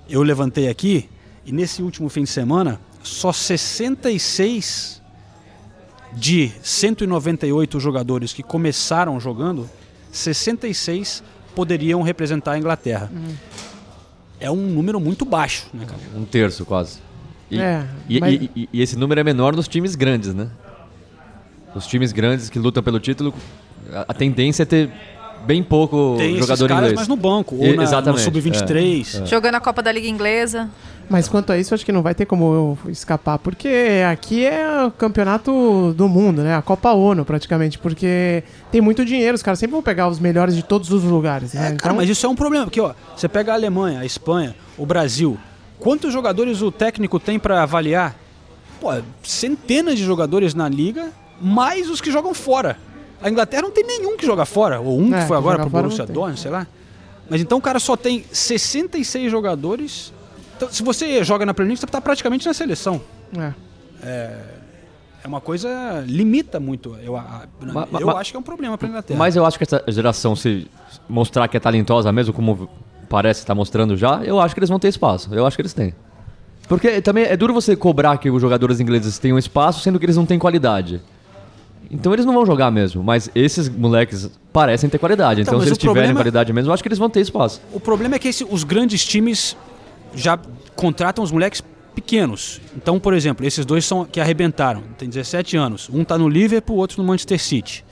Eu 0.09 0.23
levantei 0.23 0.69
aqui 0.69 1.09
e 1.45 1.53
nesse 1.53 1.83
último 1.83 2.09
fim 2.09 2.25
de 2.25 2.31
semana, 2.31 2.81
só 3.03 3.33
66 3.33 5.01
de 6.13 6.51
198 6.63 7.79
jogadores 7.79 8.33
que 8.33 8.43
começaram 8.43 9.21
jogando, 9.21 9.69
66 10.11 11.23
poderiam 11.57 12.03
representar 12.03 12.53
a 12.53 12.59
Inglaterra. 12.59 13.11
É 14.39 14.51
um 14.51 14.57
número 14.57 15.01
muito 15.01 15.25
baixo, 15.25 15.67
né, 15.73 15.85
cara? 15.87 15.99
Um 16.15 16.25
terço 16.27 16.65
quase. 16.67 16.99
E, 17.51 17.59
É, 17.59 17.87
e, 18.09 18.21
mas- 18.21 18.35
e- 18.35 18.51
e- 18.55 18.69
e 18.73 18.83
esse 18.83 18.97
número 18.97 19.19
é 19.21 19.25
menor 19.25 19.57
nos 19.57 19.67
times 19.67 19.95
grandes, 19.95 20.35
né? 20.35 20.49
Os 21.75 21.87
times 21.87 22.13
grandes 22.13 22.51
que 22.51 22.59
lutam 22.59 22.83
pelo 22.83 23.01
título, 23.01 23.33
a, 23.93 24.03
a 24.09 24.15
tendência 24.15 24.63
é 24.63 24.67
ter 24.67 24.91
bem 25.47 25.63
pouco 25.63 26.15
Tem 26.19 26.29
esses 26.35 26.41
jogador 26.41 26.69
caras 26.69 26.83
inglês. 26.91 26.95
mais 26.97 27.09
no 27.09 27.17
banco, 27.17 27.55
ou 27.57 27.65
E- 27.65 27.71
na, 27.71 27.77
no 27.77 27.83
exatamente, 27.83 28.23
Sub-23. 28.23 29.23
é. 29.23 29.27
Jogando 29.27 29.55
a 29.55 29.61
Copa 29.61 29.83
da 29.83 29.93
Liga 29.93 30.09
Inglesa. 30.09 30.69
Mas 31.09 31.29
quanto 31.29 31.53
a 31.53 31.59
isso, 31.59 31.73
acho 31.73 31.87
que 31.87 31.93
não 31.93 32.03
vai 32.03 32.17
ter 32.17 32.27
como 32.27 32.53
eu 32.85 32.91
escapar, 32.91 33.39
porque 33.39 34.03
aqui 34.11 34.45
é 34.45 34.85
o 34.87 34.91
campeonato 34.91 35.95
do 35.97 36.09
mundo, 36.09 36.43
né? 36.43 36.57
A 36.57 36.63
Copa 36.63 36.91
ONU, 36.93 37.25
praticamente, 37.25 37.79
porque 37.79 38.43
tem 38.73 38.81
muito 38.81 39.05
dinheiro, 39.05 39.37
os 39.37 39.43
caras 39.43 39.61
sempre 39.61 39.73
vão 39.75 39.83
pegar 39.83 40.09
os 40.09 40.19
melhores 40.19 40.57
de 40.57 40.65
todos 40.65 40.91
os 40.91 41.05
lugares, 41.05 41.53
né? 41.55 41.69
É, 41.75 41.77
cara, 41.77 41.95
mas 41.95 42.09
isso 42.11 42.27
é 42.27 42.29
um 42.29 42.35
problema, 42.35 42.65
porque 42.65 42.81
ó, 42.81 42.93
você 43.17 43.29
pega 43.29 43.53
a 43.53 43.55
Alemanha, 43.55 44.01
a 44.01 44.05
Espanha, 44.05 44.57
o 44.77 44.85
Brasil, 44.85 45.39
quantos 45.79 46.13
jogadores 46.13 46.61
o 46.61 46.73
técnico 46.73 47.21
tem 47.21 47.39
pra 47.39 47.63
avaliar? 47.63 48.17
Pô, 48.81 48.89
centenas 49.23 49.97
de 49.97 50.05
jogadores 50.05 50.55
na 50.55 50.69
liga, 50.69 51.11
mais 51.41 51.89
os 51.89 52.01
que 52.01 52.11
jogam 52.11 52.35
fora. 52.35 52.77
A 53.23 53.31
Inglaterra 53.31 53.63
não 53.63 53.71
tem 53.71 53.85
nenhum 53.85 54.17
que 54.17 54.27
joga 54.27 54.45
fora, 54.45 54.81
ou 54.81 54.99
um 55.01 55.15
É, 55.15 55.21
que 55.23 55.27
foi 55.27 55.37
que 55.37 55.41
agora 55.43 55.59
pro 55.61 55.71
fora 55.71 55.83
Borussia. 55.85 56.07
Dortmund, 56.07 56.41
sei 56.41 56.51
lá. 56.51 56.67
Mas 57.29 57.41
então 57.41 57.59
o 57.59 57.61
cara 57.61 57.79
só 57.81 57.97
tem 57.97 58.25
66 58.31 59.31
jogadores. 59.31 60.13
Então, 60.57 60.71
se 60.71 60.83
você 60.83 61.23
joga 61.25 61.45
na 61.45 61.53
Premier 61.53 61.71
League, 61.73 61.81
você 61.81 61.87
tá 61.87 62.01
praticamente 62.01 62.47
na 62.47 62.55
seleção. 62.55 63.01
É. 63.37 64.57
É 65.25 65.29
uma 65.29 65.41
coisa 65.41 66.05
limita 66.07 66.61
muito. 66.61 66.97
Eu, 67.03 67.17
a- 67.17 67.45
Ma- 67.61 67.87
ma- 67.91 68.01
eu 68.01 68.07
ma- 68.07 68.21
acho 68.21 68.31
que 68.31 68.37
é 68.37 68.41
um 68.41 68.43
problema 68.45 68.79
pra 68.79 68.89
Inglaterra. 68.89 69.19
Mas 69.19 69.35
eu 69.35 69.45
acho 69.45 69.59
que 69.59 69.65
essa 69.65 69.83
geração, 69.89 70.37
se 70.37 70.69
mostrar 71.09 71.49
que 71.49 71.57
é 71.57 71.61
talentosa 71.61 72.13
mesmo, 72.13 72.33
como 72.33 72.69
parece 73.09 73.41
estar 73.41 73.55
mostrando 73.55 73.97
já, 73.97 74.23
eu 74.25 74.39
acho 74.41 74.55
que 74.55 74.61
eles 74.61 74.69
vão 74.71 74.79
ter 74.79 74.89
espaço. 74.89 75.35
Eu 75.35 75.45
acho 75.45 75.57
que 75.57 75.63
eles 75.63 75.73
têm. 75.75 75.93
Porque 76.69 77.01
também 77.01 77.25
é 77.25 77.37
duro 77.37 77.53
você 77.53 77.75
cobrar 77.75 78.17
que 78.19 78.31
os 78.31 78.41
jogadores 78.41 78.79
ingleses 78.79 79.19
tenham 79.19 79.37
espaço, 79.39 79.81
sendo 79.81 79.99
que 79.99 80.07
eles 80.07 80.17
não 80.17 80.27
têm 80.27 80.39
qualidade. 80.39 81.01
Então 81.91 82.13
eles 82.13 82.25
não 82.27 82.35
vão 82.35 82.45
jogar 82.45 82.71
mesmo, 82.71 83.03
mas 83.03 83.31
esses 83.35 83.69
moleques 83.69 84.31
parecem 84.53 84.89
ter 84.91 84.99
qualidade. 84.99 85.41
Então, 85.43 85.55
Então, 85.55 85.61
se 85.63 85.69
eles 85.69 85.79
tiverem 85.79 85.95
problema- 85.95 86.21
qualidade 86.21 86.53
mesmo, 86.53 86.71
eu 86.71 86.75
acho 86.75 86.83
que 86.83 86.89
eles 86.89 86.99
vão 86.99 87.09
ter 87.09 87.21
espaço. 87.21 87.61
O 87.73 87.79
problema 87.79 88.17
é 88.17 88.19
que 88.19 88.29
esse- 88.29 88.45
os 88.49 88.65
grandes 88.65 89.05
times 89.05 89.57
já 90.15 90.39
contratam 90.75 91.23
os 91.23 91.31
moleques 91.31 91.63
pequenos. 91.95 92.61
Então, 92.77 92.99
por 92.99 93.15
exemplo, 93.15 93.47
esses 93.47 93.65
dois 93.65 93.85
são 93.85 94.05
que 94.05 94.21
arrebentaram, 94.21 94.83
tem 94.99 95.09
17 95.09 95.57
anos. 95.57 95.89
Um 95.93 96.05
tá 96.05 96.19
no 96.19 96.29
Liverpool, 96.29 96.77
o 96.77 96.79
outro 96.81 97.01
no 97.01 97.07
Manchester 97.09 97.41
City. 97.41 97.85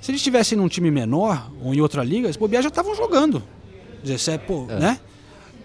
Se 0.00 0.10
eles 0.10 0.20
estivessem 0.20 0.56
num 0.58 0.68
time 0.68 0.90
menor 0.90 1.50
ou 1.62 1.74
em 1.74 1.80
outra 1.80 2.02
liga, 2.02 2.28
os 2.28 2.36
bobear 2.36 2.62
já 2.62 2.68
estavam 2.68 2.94
jogando. 2.94 3.42
17, 4.02 4.44
pô, 4.46 4.66
É. 4.68 4.78
né? 4.78 4.98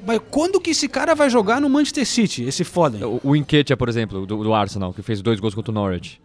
Mas 0.05 0.19
quando 0.31 0.61
que 0.61 0.69
esse 0.69 0.87
cara 0.87 1.13
vai 1.13 1.29
jogar 1.29 1.59
no 1.59 1.69
Manchester 1.69 2.05
City, 2.05 2.43
esse 2.43 2.63
Foden? 2.63 3.03
O, 3.03 3.19
o 3.23 3.35
Nketiah, 3.35 3.75
por 3.75 3.89
exemplo, 3.89 4.25
do, 4.25 4.43
do 4.43 4.53
Arsenal, 4.53 4.93
que 4.93 5.01
fez 5.01 5.21
dois 5.21 5.39
gols 5.39 5.53
contra 5.53 5.71
o 5.71 5.73
Norwich. 5.73 6.21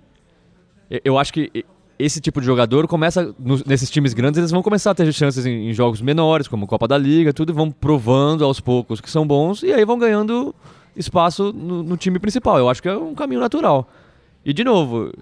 Eu, 1.04 1.18
acho 1.18 1.32
que 1.32 1.64
esse 1.98 2.20
tipo 2.20 2.40
de 2.40 2.46
jogador 2.46 2.86
começa, 2.86 3.34
nesses 3.66 3.90
times 3.90 4.12
grandes, 4.12 4.38
eles 4.38 4.50
vão 4.50 4.62
começar 4.62 4.90
a 4.90 4.94
ter 4.94 5.10
chances 5.12 5.46
em, 5.46 5.70
em 5.70 5.72
jogos 5.72 6.00
menores, 6.00 6.48
como 6.48 6.66
Copa 6.66 6.86
da 6.86 6.98
Liga, 6.98 7.32
tudo, 7.32 7.50
e 7.50 7.54
vão 7.54 7.70
provando 7.70 8.44
aos 8.44 8.60
poucos 8.60 9.00
que 9.00 9.10
são 9.10 9.26
bons, 9.26 9.62
e 9.62 9.72
aí 9.72 9.84
vão 9.84 9.98
ganhando 9.98 10.54
espaço 10.96 11.52
no, 11.52 11.82
no 11.82 11.96
time 11.96 12.18
principal. 12.18 12.58
Eu 12.58 12.68
acho 12.68 12.82
que 12.82 12.88
é 12.88 12.96
um 12.96 13.14
caminho 13.14 13.40
natural. 13.40 13.88
E, 14.44 14.52
de 14.52 14.62
novo, 14.62 15.12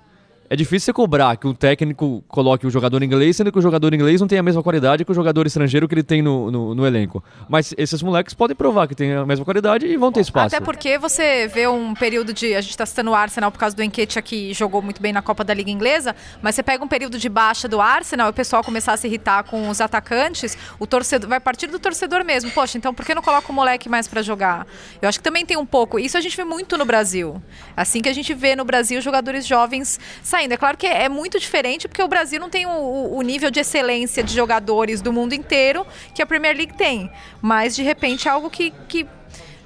é 0.52 0.56
difícil 0.56 0.84
você 0.84 0.92
cobrar 0.92 1.34
que 1.38 1.46
um 1.46 1.54
técnico 1.54 2.22
coloque 2.28 2.66
o 2.66 2.70
jogador 2.70 3.02
inglês, 3.02 3.38
sendo 3.38 3.50
que 3.50 3.58
o 3.58 3.62
jogador 3.62 3.94
inglês 3.94 4.20
não 4.20 4.28
tem 4.28 4.38
a 4.38 4.42
mesma 4.42 4.62
qualidade 4.62 5.02
que 5.02 5.10
o 5.10 5.14
jogador 5.14 5.46
estrangeiro 5.46 5.88
que 5.88 5.94
ele 5.94 6.02
tem 6.02 6.20
no, 6.20 6.50
no, 6.50 6.74
no 6.74 6.86
elenco. 6.86 7.24
Mas 7.48 7.72
esses 7.78 8.02
moleques 8.02 8.34
podem 8.34 8.54
provar 8.54 8.86
que 8.86 8.94
tem 8.94 9.14
a 9.14 9.24
mesma 9.24 9.46
qualidade 9.46 9.86
e 9.86 9.96
vão 9.96 10.12
ter 10.12 10.20
espaço. 10.20 10.54
Até 10.54 10.62
porque 10.62 10.98
você 10.98 11.46
vê 11.46 11.66
um 11.66 11.94
período 11.94 12.34
de. 12.34 12.54
A 12.54 12.60
gente 12.60 12.76
tá 12.76 12.84
citando 12.84 13.12
o 13.12 13.14
Arsenal 13.14 13.50
por 13.50 13.56
causa 13.56 13.74
do 13.74 13.82
Enquete 13.82 14.20
que 14.20 14.52
jogou 14.52 14.82
muito 14.82 15.00
bem 15.00 15.10
na 15.10 15.22
Copa 15.22 15.42
da 15.42 15.54
Liga 15.54 15.70
Inglesa, 15.70 16.14
mas 16.42 16.54
você 16.54 16.62
pega 16.62 16.84
um 16.84 16.88
período 16.88 17.18
de 17.18 17.30
baixa 17.30 17.66
do 17.66 17.80
Arsenal 17.80 18.26
e 18.26 18.30
o 18.30 18.34
pessoal 18.34 18.62
começar 18.62 18.92
a 18.92 18.96
se 18.98 19.06
irritar 19.06 19.44
com 19.44 19.70
os 19.70 19.80
atacantes, 19.80 20.58
o 20.78 20.86
torcedor 20.86 21.30
vai 21.30 21.40
partir 21.40 21.68
do 21.68 21.78
torcedor 21.78 22.26
mesmo. 22.26 22.50
Poxa, 22.50 22.76
então 22.76 22.92
por 22.92 23.06
que 23.06 23.14
não 23.14 23.22
coloca 23.22 23.50
o 23.50 23.54
moleque 23.54 23.88
mais 23.88 24.06
pra 24.06 24.20
jogar? 24.20 24.66
Eu 25.00 25.08
acho 25.08 25.18
que 25.18 25.24
também 25.24 25.46
tem 25.46 25.56
um 25.56 25.64
pouco. 25.64 25.98
Isso 25.98 26.18
a 26.18 26.20
gente 26.20 26.36
vê 26.36 26.44
muito 26.44 26.76
no 26.76 26.84
Brasil. 26.84 27.42
Assim 27.74 28.02
que 28.02 28.08
a 28.10 28.14
gente 28.14 28.34
vê 28.34 28.54
no 28.54 28.66
Brasil 28.66 29.00
jogadores 29.00 29.46
jovens 29.46 29.98
saindo. 30.22 30.41
É 30.50 30.56
claro 30.56 30.76
que 30.78 30.86
é 30.86 31.08
muito 31.08 31.38
diferente 31.38 31.86
porque 31.86 32.02
o 32.02 32.08
Brasil 32.08 32.40
não 32.40 32.48
tem 32.50 32.64
o, 32.66 33.14
o- 33.16 33.22
nível 33.22 33.50
de 33.50 33.60
excelência 33.60 34.22
de 34.22 34.34
jogadores 34.34 35.00
do 35.02 35.12
mundo 35.12 35.34
inteiro 35.34 35.86
que 36.14 36.22
a 36.22 36.26
Premier 36.26 36.56
League 36.56 36.74
tem. 36.74 37.10
Mas 37.40 37.76
de 37.76 37.82
repente 37.82 38.26
é 38.26 38.30
algo 38.30 38.48
que- 38.50 38.72
que 38.88 39.06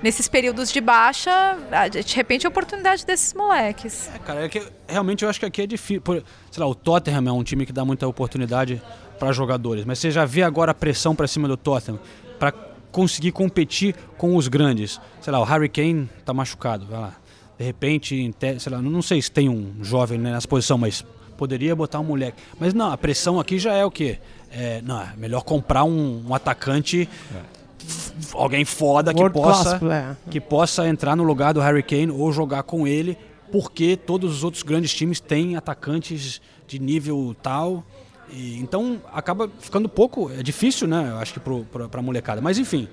nesses 0.03 0.29
períodos 0.29 0.71
de 0.71 0.81
baixa, 0.81 1.57
de 1.91 2.15
repente, 2.15 2.47
a 2.47 2.51
oportunidade 2.51 3.07
desses 3.07 3.33
moleques. 3.33 4.11
É, 4.15 4.19
cara, 4.19 4.45
é 4.45 4.49
que 4.49 4.63
realmente 4.87 5.25
eu 5.25 5.31
acho 5.31 5.41
que 5.41 5.47
aqui 5.47 5.63
é 5.63 5.67
difícil. 5.67 6.03
Por- 6.03 6.23
sei 6.51 6.61
lá, 6.63 6.67
o 6.69 6.75
Tottenham 6.75 7.27
é 7.29 7.33
um 7.33 7.43
time 7.43 7.65
que 7.65 7.73
dá 7.73 7.85
muita 7.85 8.07
oportunidade 8.07 8.81
para 9.19 9.33
jogadores, 9.33 9.85
mas 9.87 9.99
você 9.99 10.11
já 10.11 10.25
vê 10.27 10.43
agora 10.43 10.73
a 10.73 10.75
pressão 10.75 11.15
para 11.17 11.27
cima 11.27 11.49
do 11.49 11.57
Tottenham 11.57 11.99
para 12.39 12.53
conseguir 12.93 13.33
competir 13.33 13.95
com 14.19 14.37
os 14.37 14.49
grandes. 14.49 15.01
Sei 15.21 15.33
lá, 15.33 15.41
o 15.41 15.45
Harry 15.45 15.69
Kane 15.69 16.09
tá 16.25 16.35
machucado, 16.35 16.87
vai 16.87 17.01
lá. 17.01 17.15
De 17.59 17.65
repente, 17.65 18.35
sei 18.59 18.73
lá, 18.73 18.83
não 18.83 19.01
sei 19.03 19.21
se 19.23 19.31
tem 19.31 19.49
um 19.49 19.73
jovem 19.83 20.19
né, 20.19 20.33
nessa 20.33 20.47
posição, 20.47 20.77
mas 20.77 21.05
poderia 21.39 21.75
botar 21.75 22.01
um 22.01 22.05
moleque. 22.05 22.43
Mas 22.61 22.75
não, 22.75 22.91
a 22.93 22.99
pressão 22.99 23.41
aqui 23.41 23.59
já 23.59 23.73
é 23.73 23.85
o 23.85 23.91
quê? 23.91 24.19
É, 24.51 24.81
não, 24.83 25.01
é 25.01 25.13
melhor 25.17 25.43
comprar 25.43 25.85
um, 25.85 26.23
um 26.29 26.35
atacante, 26.35 27.09
f- 27.81 28.13
alguém 28.35 28.65
foda 28.65 29.13
que 29.13 29.21
World 29.21 29.35
possa 29.35 29.79
player. 29.79 30.17
que 30.31 30.41
possa 30.41 30.87
entrar 30.89 31.17
no 31.17 31.23
lugar 31.25 31.53
do 31.55 31.61
Harry 31.61 31.83
Kane 31.83 32.11
ou 32.11 32.31
jogar 32.33 32.63
com 32.63 32.87
ele, 32.87 33.17
porque 33.51 33.97
todos 33.97 34.35
os 34.37 34.45
outros 34.45 34.63
grandes 34.63 34.93
times 34.95 35.19
têm 35.21 35.57
atacantes 35.57 36.41
de 36.67 36.79
nível 36.79 37.35
tal. 37.43 37.85
E, 38.31 38.59
então 38.59 39.01
acaba 39.13 39.49
ficando 39.61 39.89
pouco, 39.89 40.31
é 40.31 40.43
difícil, 40.43 40.87
né? 40.89 41.09
Eu 41.11 41.17
acho 41.19 41.33
que 41.35 41.41
pro, 41.41 41.65
pra 41.65 42.03
molecada. 42.03 42.41
Mas 42.41 42.59
enfim, 42.59 42.89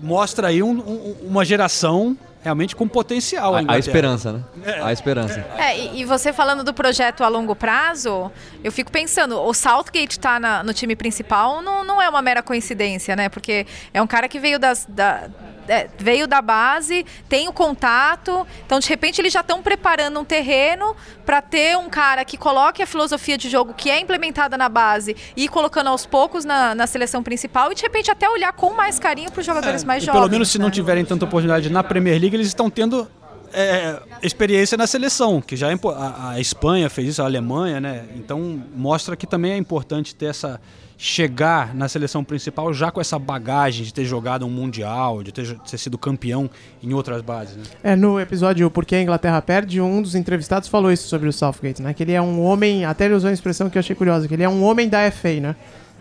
mostra 0.00 0.48
aí 0.48 0.62
um- 0.62 0.78
um- 0.80 1.16
uma 1.26 1.44
geração 1.44 2.16
realmente 2.42 2.74
com 2.74 2.88
potencial. 2.88 3.54
A, 3.54 3.62
a 3.68 3.78
esperança, 3.78 4.32
né? 4.32 4.42
A 4.82 4.92
esperança. 4.92 5.44
É, 5.58 5.78
e, 5.78 6.00
e 6.00 6.04
você 6.04 6.32
falando 6.32 6.64
do 6.64 6.72
projeto 6.72 7.22
a 7.22 7.28
longo 7.28 7.54
prazo, 7.54 8.30
eu 8.64 8.72
fico 8.72 8.90
pensando, 8.90 9.38
o 9.40 9.52
Southgate 9.54 10.18
tá 10.18 10.40
na- 10.40 10.62
no 10.62 10.72
time 10.72 10.96
principal 10.96 11.60
não, 11.62 11.84
não 11.84 12.00
é 12.00 12.08
uma 12.08 12.22
mera 12.22 12.42
coincidência, 12.42 13.14
né? 13.14 13.28
Porque 13.28 13.66
é 13.92 14.00
um 14.02 14.06
cara 14.06 14.28
que 14.28 14.38
veio 14.38 14.58
das. 14.58 14.86
Da, 14.88 15.28
é, 15.70 15.88
veio 15.98 16.26
da 16.26 16.42
base, 16.42 17.06
tem 17.28 17.48
o 17.48 17.52
contato, 17.52 18.46
então 18.66 18.78
de 18.80 18.88
repente 18.88 19.20
eles 19.20 19.32
já 19.32 19.40
estão 19.40 19.62
preparando 19.62 20.18
um 20.18 20.24
terreno 20.24 20.96
para 21.24 21.40
ter 21.40 21.76
um 21.78 21.88
cara 21.88 22.24
que 22.24 22.36
coloque 22.36 22.82
a 22.82 22.86
filosofia 22.86 23.38
de 23.38 23.48
jogo 23.48 23.72
que 23.72 23.88
é 23.88 24.00
implementada 24.00 24.58
na 24.58 24.68
base 24.68 25.16
e 25.36 25.48
colocando 25.48 25.86
aos 25.86 26.04
poucos 26.04 26.44
na, 26.44 26.74
na 26.74 26.86
seleção 26.86 27.22
principal 27.22 27.70
e 27.70 27.74
de 27.76 27.82
repente 27.82 28.10
até 28.10 28.28
olhar 28.28 28.52
com 28.52 28.74
mais 28.74 28.98
carinho 28.98 29.30
para 29.30 29.40
os 29.40 29.46
jogadores 29.46 29.84
mais 29.84 30.02
É, 30.02 30.04
E 30.04 30.06
jovens. 30.06 30.20
pelo 30.20 30.30
menos 30.30 30.50
se 30.50 30.58
não 30.58 30.66
né? 30.66 30.72
tiverem 30.72 31.04
tanta 31.04 31.24
oportunidade 31.24 31.70
na 31.70 31.84
Premier 31.84 32.20
League, 32.20 32.34
eles 32.34 32.48
estão 32.48 32.68
tendo 32.68 33.08
é, 33.52 34.00
experiência 34.22 34.76
na 34.76 34.86
seleção, 34.86 35.40
que 35.40 35.56
já 35.56 35.70
é 35.70 35.74
a, 35.96 36.30
a 36.30 36.40
Espanha 36.40 36.88
fez 36.90 37.08
isso, 37.08 37.22
a 37.22 37.24
Alemanha, 37.26 37.80
né? 37.80 38.04
Então 38.14 38.62
mostra 38.74 39.16
que 39.16 39.26
também 39.26 39.52
é 39.52 39.56
importante 39.56 40.14
ter 40.14 40.26
essa 40.26 40.60
chegar 41.02 41.74
na 41.74 41.88
seleção 41.88 42.22
principal 42.22 42.74
já 42.74 42.90
com 42.90 43.00
essa 43.00 43.18
bagagem 43.18 43.86
de 43.86 43.94
ter 43.94 44.04
jogado 44.04 44.44
um 44.44 44.50
mundial, 44.50 45.22
de 45.22 45.32
ter, 45.32 45.44
jo- 45.44 45.58
ter 45.58 45.78
sido 45.78 45.96
campeão 45.96 46.50
em 46.82 46.92
outras 46.92 47.22
bases. 47.22 47.56
Né? 47.56 47.62
É, 47.82 47.96
no 47.96 48.20
episódio 48.20 48.70
Por 48.70 48.84
que 48.84 48.94
a 48.94 49.00
Inglaterra 49.00 49.40
Perde, 49.40 49.80
um 49.80 50.02
dos 50.02 50.14
entrevistados 50.14 50.68
falou 50.68 50.92
isso 50.92 51.08
sobre 51.08 51.26
o 51.26 51.32
Southgate, 51.32 51.80
né? 51.80 51.94
Que 51.94 52.02
ele 52.02 52.12
é 52.12 52.20
um 52.20 52.44
homem, 52.44 52.84
até 52.84 53.06
ele 53.06 53.14
usou 53.14 53.30
uma 53.30 53.34
expressão 53.34 53.70
que 53.70 53.78
eu 53.78 53.80
achei 53.80 53.96
curiosa, 53.96 54.28
que 54.28 54.34
ele 54.34 54.42
é 54.42 54.48
um 54.48 54.62
homem 54.62 54.90
da 54.90 55.10
FA, 55.10 55.40
né? 55.40 55.56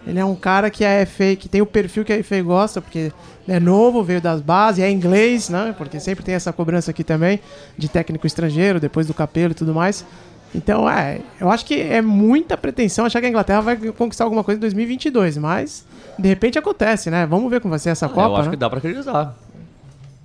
Ele 0.05 0.19
é 0.19 0.25
um 0.25 0.35
cara 0.35 0.69
que 0.69 0.83
a 0.83 1.05
FA, 1.05 1.33
que 1.37 1.47
tem 1.47 1.61
o 1.61 1.65
perfil 1.65 2.03
que 2.03 2.11
a 2.11 2.21
FA 2.21 2.41
gosta, 2.41 2.81
porque 2.81 3.09
é 3.47 3.57
novo, 3.57 4.03
veio 4.03 4.19
das 4.19 4.41
bases, 4.41 4.83
é 4.83 4.91
inglês, 4.91 5.47
né? 5.47 5.73
Porque 5.77 5.97
sempre 6.01 6.25
tem 6.25 6.35
essa 6.35 6.51
cobrança 6.51 6.91
aqui 6.91 7.05
também, 7.05 7.39
de 7.77 7.87
técnico 7.87 8.27
estrangeiro, 8.27 8.81
depois 8.81 9.07
do 9.07 9.13
capelo 9.13 9.51
e 9.51 9.55
tudo 9.55 9.73
mais. 9.73 10.05
Então, 10.53 10.89
é, 10.89 11.19
eu 11.39 11.49
acho 11.51 11.63
que 11.65 11.79
é 11.79 12.01
muita 12.01 12.57
pretensão 12.57 13.05
achar 13.05 13.19
que 13.21 13.27
a 13.27 13.29
Inglaterra 13.29 13.61
vai 13.61 13.75
conquistar 13.77 14.23
alguma 14.23 14.43
coisa 14.43 14.57
em 14.57 14.61
2022, 14.61 15.37
mas 15.37 15.85
de 16.17 16.27
repente 16.27 16.57
acontece, 16.57 17.09
né? 17.11 17.25
Vamos 17.25 17.49
ver 17.51 17.61
como 17.61 17.69
vai 17.71 17.79
ser 17.79 17.89
essa 17.91 18.09
Copa, 18.09 18.21
eu 18.29 18.35
acho 18.35 18.45
né? 18.45 18.51
que 18.51 18.57
dá 18.57 18.67
pra 18.69 18.79
acreditar. 18.79 19.35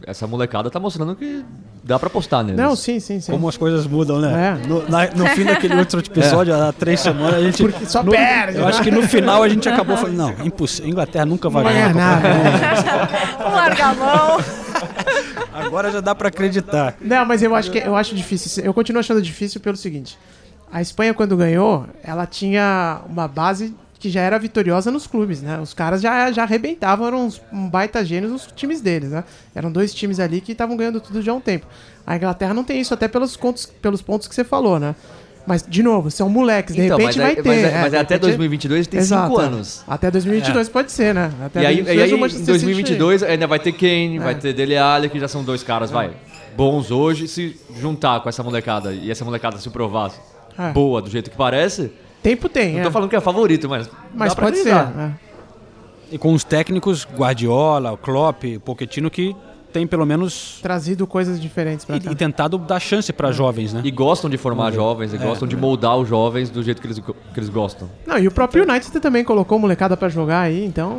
Essa 0.06 0.26
molecada 0.26 0.70
tá 0.70 0.78
mostrando 0.78 1.14
que 1.16 1.42
dá 1.82 1.98
pra 1.98 2.08
apostar 2.08 2.42
neles. 2.44 2.60
Não, 2.60 2.76
sim, 2.76 3.00
sim, 3.00 3.20
sim. 3.20 3.32
Como 3.32 3.48
as 3.48 3.56
coisas 3.56 3.86
mudam, 3.86 4.18
né? 4.18 4.58
É. 4.62 4.66
No, 4.66 4.86
na- 4.88 5.06
no 5.14 5.26
fim 5.28 5.44
daquele 5.44 5.74
outro 5.76 5.98
episódio, 6.00 6.54
há 6.54 6.72
três 6.72 7.00
semanas, 7.00 7.34
a 7.36 7.40
gente. 7.40 7.62
Porque 7.62 7.86
só 7.86 8.02
no- 8.02 8.10
perde, 8.10 8.56
Eu 8.58 8.64
né? 8.64 8.68
acho 8.68 8.82
que 8.82 8.90
no 8.90 9.02
final 9.02 9.42
a 9.42 9.48
gente 9.48 9.66
acabou 9.68 9.96
falando, 9.96 10.16
não, 10.16 10.30
impossível. 10.44 10.90
Inglaterra 10.90 11.24
nunca 11.24 11.48
vai 11.48 11.64
ganhar. 11.64 11.92
Vamos 13.38 13.54
largar 13.54 13.90
a 13.90 13.94
mão. 13.94 14.38
Agora 15.52 15.90
já 15.90 16.00
dá 16.00 16.14
pra 16.14 16.28
acreditar. 16.28 16.96
Não, 17.00 17.24
mas 17.24 17.42
eu 17.42 17.54
acho 17.54 17.70
que 17.70 17.78
eu 17.78 17.96
acho 17.96 18.14
difícil. 18.14 18.64
Eu 18.64 18.74
continuo 18.74 19.00
achando 19.00 19.22
difícil 19.22 19.60
pelo 19.60 19.76
seguinte: 19.76 20.18
a 20.72 20.82
Espanha 20.82 21.14
quando 21.14 21.36
ganhou, 21.36 21.86
ela 22.02 22.26
tinha 22.26 23.02
uma 23.08 23.28
base 23.28 23.74
que 24.04 24.10
já 24.10 24.20
era 24.20 24.38
vitoriosa 24.38 24.90
nos 24.90 25.06
clubes, 25.06 25.40
né? 25.40 25.58
Os 25.58 25.72
caras 25.72 26.02
já, 26.02 26.30
já 26.30 26.42
arrebentavam, 26.42 27.06
eram 27.06 27.24
uns, 27.24 27.40
um 27.50 27.70
baita 27.70 28.04
gênios 28.04 28.30
nos 28.30 28.46
times 28.54 28.82
deles, 28.82 29.10
né? 29.10 29.24
Eram 29.54 29.72
dois 29.72 29.94
times 29.94 30.20
ali 30.20 30.42
que 30.42 30.52
estavam 30.52 30.76
ganhando 30.76 31.00
tudo 31.00 31.22
já 31.22 31.32
há 31.32 31.34
um 31.34 31.40
tempo. 31.40 31.66
A 32.06 32.14
Inglaterra 32.14 32.52
não 32.52 32.64
tem 32.64 32.78
isso, 32.80 32.92
até 32.92 33.08
pelos, 33.08 33.34
contos, 33.34 33.64
pelos 33.64 34.02
pontos 34.02 34.28
que 34.28 34.34
você 34.34 34.44
falou, 34.44 34.78
né? 34.78 34.94
Mas, 35.46 35.62
de 35.68 35.82
novo, 35.82 36.10
são 36.10 36.28
moleques, 36.28 36.74
de 36.74 36.80
Então, 36.82 36.96
repente 36.96 37.18
mas 37.18 37.26
vai 37.26 37.32
é- 37.32 37.34
ter. 37.42 37.48
mas 37.48 37.58
é- 37.58 37.62
é, 37.62 37.80
mas 37.82 37.90
de 37.90 37.96
é 37.96 38.00
até 38.00 38.14
repente- 38.14 38.20
2022 38.28 38.86
tem 38.86 38.98
Exato, 39.00 39.28
cinco 39.28 39.40
é. 39.40 39.44
anos. 39.44 39.84
Até 39.86 40.10
2022 40.10 40.68
pode 40.70 40.90
ser, 40.90 41.14
né? 41.14 41.30
Até 41.44 41.62
E 41.62 41.66
aí, 41.66 41.74
2022 41.82 41.98
e 41.98 42.02
aí 42.02 42.10
em 42.10 42.20
Manchester 42.20 42.40
City 42.46 42.50
2022 42.64 43.22
ainda 43.22 43.46
vai 43.46 43.58
ter 43.58 43.72
Kane, 43.72 44.16
É. 44.16 44.20
vai 44.20 44.34
ter 44.34 44.52
Dele 44.54 44.76
Alli, 44.76 45.10
que 45.10 45.20
já 45.20 45.28
são 45.28 45.44
dois 45.44 45.62
caras, 45.62 45.90
vai, 45.90 46.12
bons 46.56 46.90
hoje. 46.90 47.28
Se 47.28 47.60
juntar 47.78 48.20
com 48.20 48.28
essa 48.30 48.42
molecada 48.42 48.92
e 48.94 49.10
essa 49.10 49.22
molecada 49.24 49.58
se 49.58 49.68
provar 49.68 50.12
É. 50.58 50.72
boa 50.72 51.02
do 51.02 51.10
jeito 51.10 51.30
que 51.30 51.36
parece, 51.36 51.92
Tempo 52.22 52.48
tem, 52.48 52.72
não 52.74 52.80
é. 52.80 52.82
tô 52.84 52.90
falando 52.90 53.10
que 53.10 53.16
é 53.16 53.20
favorito, 53.20 53.68
mas, 53.68 53.90
Mas 54.14 54.30
dá 54.30 54.34
pra 54.36 54.44
pode 54.46 54.56
ser. 54.58 54.72
é. 54.74 55.10
E 56.10 56.16
com 56.16 56.32
os 56.32 56.42
técnicos, 56.42 57.06
Guardiola, 57.16 57.98
Klopp, 57.98 58.44
Pochettino, 58.64 59.10
que 59.10 59.36
tem 59.74 59.86
pelo 59.88 60.06
menos. 60.06 60.60
Trazido 60.62 61.04
coisas 61.06 61.40
diferentes 61.40 61.84
pra 61.84 61.96
E, 61.96 62.00
cá. 62.00 62.12
e 62.12 62.14
tentado 62.14 62.56
dar 62.56 62.78
chance 62.78 63.12
para 63.12 63.32
jovens, 63.32 63.72
né? 63.74 63.80
E 63.84 63.90
gostam 63.90 64.30
de 64.30 64.38
formar 64.38 64.70
jovens, 64.72 65.12
e 65.12 65.16
É. 65.16 65.18
gostam 65.18 65.48
de 65.48 65.56
moldar 65.56 65.96
os 65.98 66.08
jovens 66.08 66.48
do 66.48 66.62
jeito 66.62 66.80
que 66.80 66.86
eles, 66.86 67.00
que 67.00 67.12
eles 67.40 67.48
gostam. 67.48 67.90
Não, 68.06 68.16
e 68.16 68.28
o 68.28 68.30
próprio 68.30 68.62
United 68.62 69.00
também 69.00 69.24
colocou 69.24 69.58
molecada 69.58 69.96
pra 69.96 70.08
jogar 70.08 70.40
aí, 70.42 70.64
então. 70.64 70.96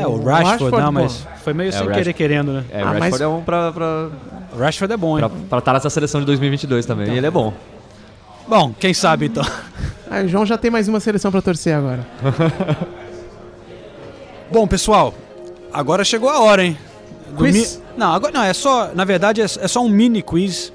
É, 0.00 0.06
o 0.06 0.22
Rashford, 0.22 0.76
não, 0.78 0.92
mas 0.92 1.26
foi 1.42 1.52
meio 1.52 1.68
É, 1.70 1.72
sem 1.72 1.86
o 1.86 1.90
querer 1.90 2.12
querendo, 2.12 2.52
né? 2.52 2.64
É, 2.70 2.80
Ah, 2.80 2.84
o 2.84 2.86
mas- 2.86 2.98
Rashford 3.00 3.22
é 3.24 3.28
um 3.28 3.40
pra, 3.42 3.72
pra, 3.72 4.08
O 4.54 4.58
Rashford 4.58 4.94
é 4.94 4.96
bom, 4.96 5.18
hein? 5.18 5.28
pra, 5.28 5.38
pra 5.50 5.58
estar 5.58 5.72
nessa 5.72 5.90
seleção 5.90 6.20
de 6.20 6.26
2022 6.26 6.86
também, 6.86 7.12
e 7.12 7.18
ele 7.18 7.26
é 7.26 7.30
bom. 7.30 7.52
Bom, 8.48 8.72
quem 8.78 8.94
sabe 8.94 9.26
então. 9.26 9.44
Aí 10.08 10.24
o 10.26 10.28
João 10.28 10.46
já 10.46 10.56
tem 10.56 10.70
mais 10.70 10.86
uma 10.86 11.00
seleção 11.00 11.32
pra 11.32 11.42
torcer 11.42 11.74
agora. 11.76 12.06
Bom, 14.50 14.64
pessoal, 14.66 15.12
agora 15.72 16.04
chegou 16.04 16.30
a 16.30 16.38
hora, 16.40 16.64
hein? 16.64 16.78
Quiz? 17.36 17.76
mi- 17.78 17.82
Não, 17.96 18.12
agora 18.12 18.32
não, 18.32 18.42
é 18.42 18.52
só. 18.52 18.90
Na 18.94 19.04
verdade, 19.04 19.40
é, 19.40 19.44
é 19.44 19.68
só 19.68 19.80
um 19.82 19.88
mini 19.88 20.22
quiz. 20.22 20.72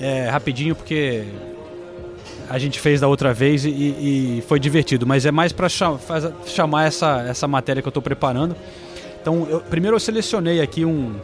É, 0.00 0.28
rapidinho, 0.30 0.74
porque 0.74 1.24
a 2.48 2.58
gente 2.58 2.80
fez 2.80 3.00
da 3.00 3.06
outra 3.08 3.34
vez 3.34 3.64
e, 3.66 3.68
e 3.68 4.44
foi 4.48 4.58
divertido, 4.58 5.06
mas 5.06 5.26
é 5.26 5.30
mais 5.30 5.52
para 5.52 5.68
chamar 5.68 6.86
essa, 6.86 7.22
essa 7.28 7.46
matéria 7.46 7.82
que 7.82 7.88
eu 7.88 7.90
estou 7.90 8.02
preparando. 8.02 8.56
Então, 9.20 9.46
eu- 9.50 9.60
primeiro 9.60 9.96
eu 9.96 10.00
selecionei 10.00 10.60
aqui 10.62 10.84
um, 10.86 11.14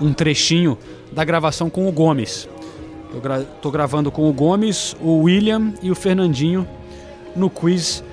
um 0.00 0.12
trechinho 0.12 0.76
da 1.10 1.24
gravação 1.24 1.70
com 1.70 1.88
o 1.88 1.92
Gomes. 1.92 2.46
Eu 3.14 3.20
gra 3.20 3.44
tô 3.62 3.70
gravando 3.70 4.10
com 4.10 4.28
o 4.28 4.32
Gomes, 4.32 4.94
o 5.00 5.22
William 5.22 5.72
e 5.82 5.90
o 5.90 5.94
Fernandinho 5.94 6.68
no 7.34 7.48
quiz 7.48 8.04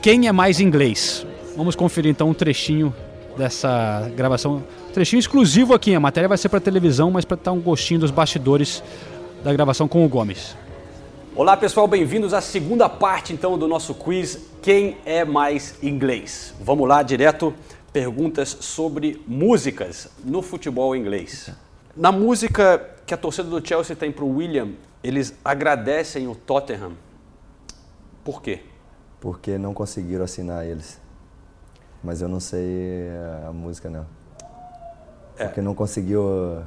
Quem 0.00 0.28
é 0.28 0.32
mais 0.32 0.60
inglês? 0.60 1.26
Vamos 1.56 1.74
conferir 1.74 2.10
então 2.12 2.28
um 2.30 2.34
trechinho 2.34 2.94
dessa 3.36 4.08
gravação. 4.16 4.62
Trechinho 4.92 5.20
exclusivo 5.20 5.74
aqui, 5.74 5.94
a 5.94 6.00
matéria 6.00 6.28
vai 6.28 6.38
ser 6.38 6.48
para 6.48 6.60
televisão, 6.60 7.10
mas 7.10 7.24
para 7.24 7.36
dar 7.36 7.52
um 7.52 7.60
gostinho 7.60 8.00
dos 8.00 8.10
bastidores 8.10 8.82
da 9.44 9.52
gravação 9.52 9.86
com 9.86 10.04
o 10.04 10.08
Gomes. 10.08 10.56
Olá 11.36 11.56
pessoal, 11.56 11.86
bem-vindos 11.86 12.32
à 12.32 12.40
segunda 12.40 12.88
parte 12.88 13.32
então 13.32 13.56
do 13.58 13.68
nosso 13.68 13.94
quiz 13.94 14.46
Quem 14.62 14.96
é 15.04 15.24
mais 15.24 15.80
inglês? 15.82 16.54
Vamos 16.60 16.88
lá 16.88 17.02
direto, 17.02 17.54
perguntas 17.92 18.56
sobre 18.60 19.22
músicas 19.26 20.08
no 20.24 20.40
futebol 20.40 20.96
inglês. 20.96 21.50
Na 21.94 22.10
música 22.10 22.96
que 23.06 23.12
a 23.12 23.16
torcida 23.16 23.48
do 23.48 23.64
Chelsea 23.64 23.94
tem 23.94 24.10
para 24.10 24.24
o 24.24 24.36
William, 24.36 24.70
eles 25.04 25.34
agradecem 25.44 26.26
o 26.26 26.34
Tottenham. 26.34 26.92
Por 28.24 28.42
quê? 28.42 28.62
Porque 29.20 29.58
não 29.58 29.74
conseguiram 29.74 30.24
assinar 30.24 30.66
eles. 30.66 30.98
Mas 32.02 32.22
eu 32.22 32.28
não 32.28 32.40
sei 32.40 33.08
a 33.46 33.52
música 33.52 33.90
não. 33.90 34.17
Porque 35.46 35.60
não 35.60 35.74
conseguiu. 35.74 36.58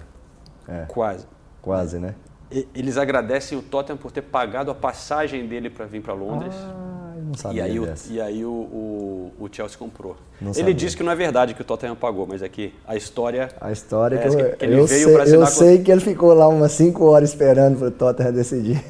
É, 0.68 0.86
Quase. 0.88 1.26
quase, 1.62 2.00
né? 2.00 2.16
E- 2.52 2.68
Eles 2.76 2.98
agradecem 2.98 3.58
o 3.58 3.62
Tottenham 3.62 3.98
por 3.98 4.12
ter 4.12 4.22
pagado 4.22 4.70
a 4.72 4.76
passagem 4.76 5.48
dele 5.48 5.70
para 5.70 5.86
vir 5.86 6.02
para 6.02 6.14
Londres. 6.14 6.54
Ah, 6.56 7.14
eu 7.18 7.24
não 7.24 7.32
E 7.34 7.38
sabia 7.38 7.64
aí, 7.64 7.80
o, 7.80 7.86
dessa. 7.86 8.12
e 8.12 8.20
aí 8.22 8.44
o, 8.46 8.50
o, 8.52 9.32
o 9.40 9.50
Chelsea 9.52 9.78
comprou. 9.78 10.16
Não 10.40 10.50
ele 10.52 10.58
sabia. 10.60 10.74
disse 10.74 10.98
que 10.98 11.04
não 11.04 11.12
é 11.12 11.16
verdade 11.16 11.54
que 11.54 11.62
o 11.62 11.66
Tottenham 11.66 11.96
pagou, 11.96 12.26
mas 12.28 12.42
é 12.42 12.50
que 12.50 12.74
a 12.86 12.96
história. 12.96 13.50
A 13.60 13.72
história 13.72 14.18
é 14.18 14.20
que, 14.20 14.28
eu, 14.28 14.56
que 14.58 14.66
ele 14.66 14.74
eu 14.80 14.86
veio 14.86 15.06
sei, 15.26 15.36
eu 15.36 15.40
com- 15.42 15.46
sei 15.48 15.82
que 15.84 15.92
ele 15.92 16.02
ficou 16.02 16.34
lá 16.34 16.48
umas 16.48 16.72
5 16.74 17.06
horas 17.06 17.30
esperando 17.30 17.78
pro 17.80 17.90
Tottenham 17.92 18.34
decidir. 18.34 18.84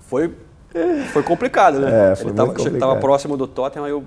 Foi, 0.00 0.34
foi 1.12 1.22
complicado, 1.22 1.80
né? 1.80 2.12
É, 2.12 2.16
foi 2.16 2.26
ele 2.26 2.34
tava, 2.36 2.52
complicado. 2.54 2.78
tava 2.80 2.96
próximo 2.96 3.36
do 3.36 3.46
Tottenham, 3.46 3.84
aí 3.86 3.92
o- 3.92 4.04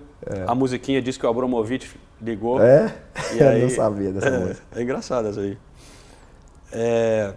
a 0.48 0.54
musiquinha 0.56 1.02
disse 1.02 1.18
que 1.20 1.26
o 1.26 1.30
Abramovich 1.30 2.00
ligou. 2.22 2.62
É? 2.62 2.94
E 3.34 3.38
Eu 3.42 3.50
aí- 3.50 3.62
não 3.64 3.70
sabia 3.70 4.12
dessa 4.12 4.28
é, 4.28 4.38
música. 4.40 4.62
É 4.76 4.82
engraçado 4.82 5.28
essa 5.28 5.40
aí. 5.42 5.58
É, 6.72 7.34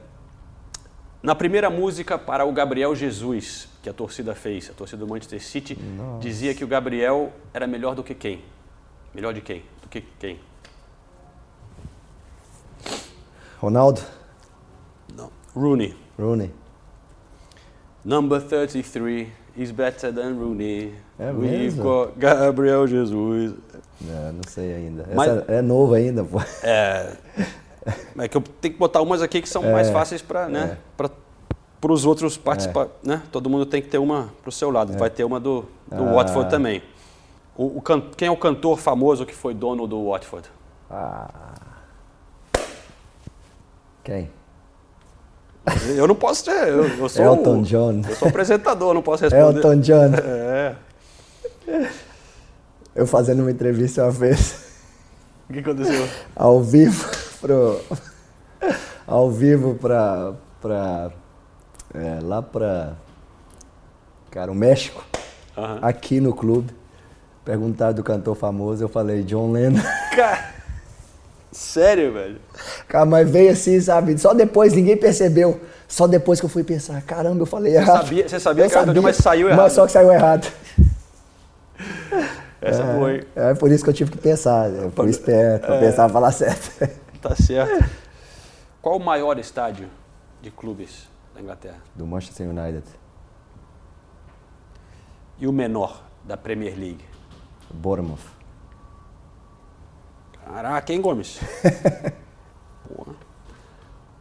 na 1.23 1.35
primeira 1.35 1.71
música 1.71 2.19
para 2.19 2.45
o 2.45 2.53
Gabriel 2.53 2.95
Jesus, 2.95 3.69
que 3.83 3.89
a 3.89 3.93
torcida 3.93 4.35
fez, 4.35 4.69
a 4.71 4.75
torcida 4.75 4.99
do 5.05 5.09
Manchester 5.09 5.43
City, 5.43 5.79
Nossa. 5.97 6.21
dizia 6.21 6.55
que 6.55 6.63
o 6.63 6.69
Gabriel 6.69 7.33
era 7.53 7.67
melhor 7.67 7.95
do 7.95 8.03
que 8.05 8.15
quem? 8.15 8.43
Melhor 9.15 9.33
de 9.33 9.41
quem? 9.41 9.63
Do 9.83 9.89
que 9.89 10.03
quem? 10.19 10.39
Ronaldo? 13.61 14.03
Não. 15.17 15.31
Rooney. 15.55 15.97
Rooney. 16.19 16.53
Number 18.05 18.41
33 18.41 19.29
is 19.57 19.71
better 19.71 20.13
than 20.13 20.35
Rooney. 20.35 20.93
É 21.19 21.31
We've 21.31 21.51
mesmo? 21.51 21.83
got 21.83 22.13
Gabriel 22.19 22.87
Jesus. 22.87 23.55
É, 24.07 24.33
não 24.33 24.43
sei 24.49 24.75
ainda. 24.75 25.07
Mas- 25.15 25.49
é 25.49 25.63
novo 25.63 25.95
ainda, 25.95 26.23
pô. 26.25 26.39
É. 26.63 27.17
É 28.19 28.29
que 28.29 28.37
eu 28.37 28.43
tenho 28.61 28.75
que 28.75 28.81
botar 28.81 29.01
umas 29.03 29.21
aqui 29.23 29.41
que 29.43 29.49
são 29.49 29.63
É, 29.65 29.73
mais 29.73 29.91
fáceis 29.91 30.21
para, 30.23 30.49
né, 30.49 30.77
é. 30.99 31.09
para 31.81 31.93
os 31.93 32.05
outros 32.07 32.37
participantes, 32.37 32.95
né? 33.03 33.23
Todo 33.31 33.49
mundo 33.51 33.67
tem 33.67 33.81
que 33.83 33.89
ter 33.89 33.99
uma 33.99 34.31
pro 34.43 34.51
seu 34.51 34.71
lado. 34.71 34.93
Vai 34.99 35.11
ter 35.11 35.23
uma 35.25 35.39
do, 35.39 35.67
do 35.89 36.03
Ah. 36.03 36.13
Watford 36.15 36.49
também. 36.51 36.83
O, 37.57 37.79
o 37.79 37.83
can- 37.83 38.03
quem 38.17 38.29
é 38.29 38.31
o 38.31 38.37
cantor 38.37 38.79
famoso 38.79 39.25
que 39.27 39.35
foi 39.35 39.53
dono 39.55 39.87
do 39.87 40.09
Watford? 40.09 40.49
Ah. 40.91 41.29
Quem? 44.03 44.31
Eu 45.97 46.07
não 46.07 46.15
posso 46.15 46.45
ter. 46.45 46.69
Eu, 46.69 46.85
eu 46.99 47.09
sou 47.09 47.25
Elton 47.25 47.61
o- 47.61 47.63
John. 47.63 48.03
Eu 48.09 48.17
sou 48.17 48.29
apresentador, 48.29 48.93
não 48.95 49.03
posso 49.03 49.23
responder. 49.25 49.57
Elton 49.57 49.81
John. 49.81 50.11
É. 50.15 50.75
Eu 52.95 53.07
fazendo 53.07 53.41
uma 53.41 53.51
entrevista 53.51 54.03
uma 54.03 54.11
vez, 54.11 54.57
O 55.49 55.53
que 55.53 55.59
aconteceu? 55.61 56.07
ao 56.37 56.63
vivo, 56.63 57.11
pro, 57.41 57.81
ao 59.07 59.31
vivo 59.31 59.75
pra, 59.75 60.33
pra 60.61 61.11
é, 61.93 62.19
lá 62.23 62.41
pra, 62.43 62.93
cara, 64.31 64.53
o 64.53 64.55
México, 64.55 65.05
Aham. 65.57 65.79
aqui 65.83 66.21
no 66.21 66.33
clube, 66.33 66.73
perguntaram 67.45 67.95
do 67.95 68.05
cantor 68.05 68.37
famoso, 68.37 68.85
eu 68.85 68.89
falei 68.89 69.25
John 69.25 69.51
Lennon. 69.51 69.81
Cara, 70.15 70.54
sério, 71.57 72.13
velho? 72.13 72.41
Cara, 72.89 73.05
mas 73.05 73.29
veio 73.29 73.51
assim, 73.53 73.81
sabe? 73.81 74.17
Só 74.19 74.35
depois, 74.35 74.73
ninguém 74.73 74.97
percebeu. 74.97 75.61
Só 75.89 76.07
depois 76.07 76.41
que 76.41 76.47
eu 76.47 76.51
fui 76.51 76.65
pensar, 76.65 77.01
caramba, 77.03 77.43
eu 77.43 77.47
falei 77.47 77.75
errado. 77.77 78.03
sabia- 78.03 78.29
você 78.29 78.41
sabia 78.41 78.65
Eu 78.65 78.71
que 78.71 78.77
era 78.77 78.93
John, 78.93 79.03
mas 79.03 79.17
saiu 79.17 79.47
errado. 79.49 79.61
Mas 79.63 79.73
só 79.73 79.87
que 79.87 79.93
saiu 79.93 80.11
errado. 80.13 80.51
Essa 82.61 82.83
é, 82.83 82.99
foi. 82.99 83.27
É 83.37 83.55
por 83.55 83.71
isso 83.71 83.85
que 83.85 83.91
eu 83.91 83.95
tive 83.95 84.11
que 84.11 84.19
pensar. 84.19 84.71
Eu 84.71 84.91
fui 84.91 85.11
esperto, 85.11 85.67
pra 85.67 85.77
É. 85.77 85.81
pensar 85.81 86.09
falar 86.09 86.33
certo. 86.33 86.89
Tá 87.21 87.35
certo. 87.35 87.89
Qual 88.83 88.97
o 88.99 89.03
maior 89.03 89.39
estádio 89.39 89.89
de 90.43 90.51
clubes 90.51 91.09
da 91.35 91.41
Inglaterra? 91.41 91.79
Do 91.95 92.07
Manchester 92.07 92.47
United. 92.49 92.83
E 95.39 95.47
o 95.47 95.53
menor 95.53 96.03
da 96.23 96.37
Premier 96.37 96.75
League? 96.79 97.03
Bournemouth. 97.73 98.34
Caraca, 100.45 100.93
hein, 100.93 101.01
Gomes? 101.01 101.41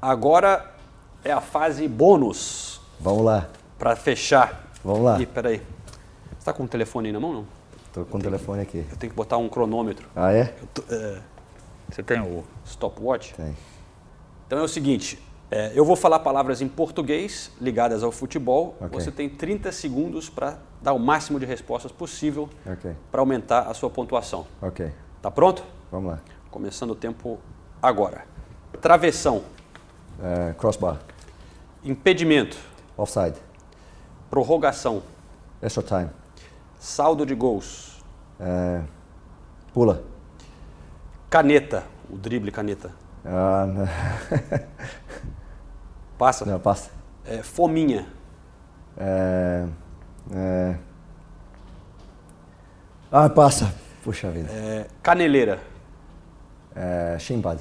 Agora 0.01 0.73
é 1.23 1.31
a 1.31 1.41
fase 1.41 1.87
bônus 1.87 2.81
Vamos 2.99 3.23
lá. 3.23 3.49
para 3.79 3.95
fechar. 3.95 4.67
Vamos 4.83 5.01
lá. 5.03 5.19
Ih, 5.21 5.25
peraí. 5.25 5.61
Você 6.37 6.45
tá 6.45 6.53
com 6.53 6.63
o 6.63 6.67
telefone 6.67 7.07
aí 7.07 7.13
na 7.13 7.19
mão, 7.19 7.33
não? 7.33 7.45
Tô 7.93 8.03
com 8.05 8.17
o 8.17 8.21
telefone 8.21 8.61
aqui. 8.61 8.85
Eu 8.89 8.97
tenho 8.97 9.11
que 9.11 9.15
botar 9.15 9.37
um 9.37 9.47
cronômetro. 9.47 10.07
Ah, 10.15 10.33
é? 10.33 10.53
Eu 10.61 10.67
tô- 10.73 10.83
é. 10.93 11.19
Você 11.89 12.03
tem 12.03 12.19
o 12.19 12.43
stopwatch? 12.65 13.33
Tem. 13.35 13.55
Então 14.47 14.59
é 14.59 14.61
o 14.63 14.67
seguinte, 14.67 15.21
é, 15.51 15.71
eu 15.75 15.85
vou 15.85 15.95
falar 15.95 16.19
palavras 16.19 16.61
em 16.61 16.67
português 16.67 17.51
ligadas 17.61 18.03
ao 18.03 18.11
futebol. 18.11 18.75
Ok. 18.81 18.99
Você 18.99 19.11
tem 19.11 19.29
30 19.29 19.71
segundos 19.71 20.29
para 20.29 20.57
dar 20.81 20.93
o 20.93 20.99
máximo 20.99 21.39
de 21.39 21.45
respostas 21.45 21.91
possível 21.91 22.49
Ok. 22.65 22.91
para 23.11 23.21
aumentar 23.21 23.61
a 23.69 23.73
sua 23.73 23.89
pontuação. 23.89 24.45
Ok. 24.61 24.91
Tá 25.23 25.31
pronto? 25.31 25.63
Vamos 25.89 26.11
lá. 26.11 26.19
Começando 26.51 26.91
o 26.91 26.95
tempo 26.95 27.39
agora. 27.81 28.25
Travessão, 28.81 29.41
É, 30.21 30.53
crossbar. 30.57 30.99
impedimento, 31.81 32.57
Offside. 32.97 33.37
prorrogação, 34.29 35.01
Extra 35.61 35.81
time. 35.81 36.09
saldo 36.77 37.25
de 37.25 37.33
gols, 37.33 38.03
É, 38.37 38.81
pula. 39.73 40.03
caneta, 41.29 41.85
o 42.09 42.17
drible 42.17 42.51
caneta. 42.51 42.91
Não. 43.23 43.87
Passa? 46.17 46.45
Não, 46.45 46.59
passa. 46.59 46.91
É, 47.25 47.41
fominha, 47.41 48.05
é... 48.97 49.65
Ah, 53.11 53.29
passa. 53.29 53.73
Puxa 54.03 54.29
vida. 54.29 54.49
é, 54.51 54.85
caneleira. 55.01 55.59
É, 56.75 57.17
chimbad. 57.19 57.59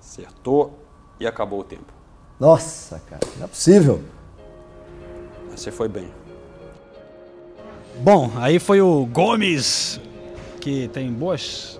Acertou 0.00 0.78
e 1.18 1.26
acabou 1.26 1.60
o 1.60 1.64
tempo. 1.64 1.92
Nossa, 2.38 3.00
cara. 3.08 3.20
Não 3.36 3.44
é 3.44 3.48
possível. 3.48 4.02
Você 5.50 5.70
foi 5.70 5.88
bem. 5.88 6.08
Bom, 8.02 8.30
aí 8.36 8.58
foi 8.58 8.80
o 8.80 9.04
Gomes, 9.06 10.00
que 10.60 10.88
tem 10.88 11.12
boas. 11.12 11.78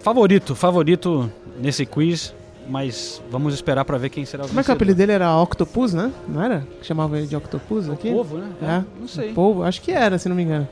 Favorito, 0.00 0.54
favorito 0.54 1.30
nesse 1.58 1.84
quiz, 1.84 2.32
mas 2.68 3.20
vamos 3.28 3.52
esperar 3.54 3.84
pra 3.84 3.98
ver 3.98 4.08
quem 4.10 4.24
será 4.24 4.44
o 4.44 4.48
Como 4.48 4.60
é 4.60 4.62
que 4.62 4.66
o 4.70 4.72
vencedor. 4.72 4.76
apelido 4.76 4.96
dele 4.98 5.12
era 5.12 5.36
Octopus, 5.36 5.92
né? 5.92 6.12
Não 6.28 6.40
era? 6.42 6.64
Que 6.80 6.86
chamava 6.86 7.18
ele 7.18 7.26
de 7.26 7.34
Octopus 7.34 7.90
aqui? 7.90 8.12
Povo, 8.12 8.38
né? 8.38 8.52
É. 8.62 9.00
Não 9.00 9.08
sei. 9.08 9.32
O 9.32 9.34
Povo, 9.34 9.64
acho 9.64 9.82
que 9.82 9.90
era, 9.90 10.16
se 10.16 10.28
não 10.28 10.36
me 10.36 10.44
engano. 10.44 10.68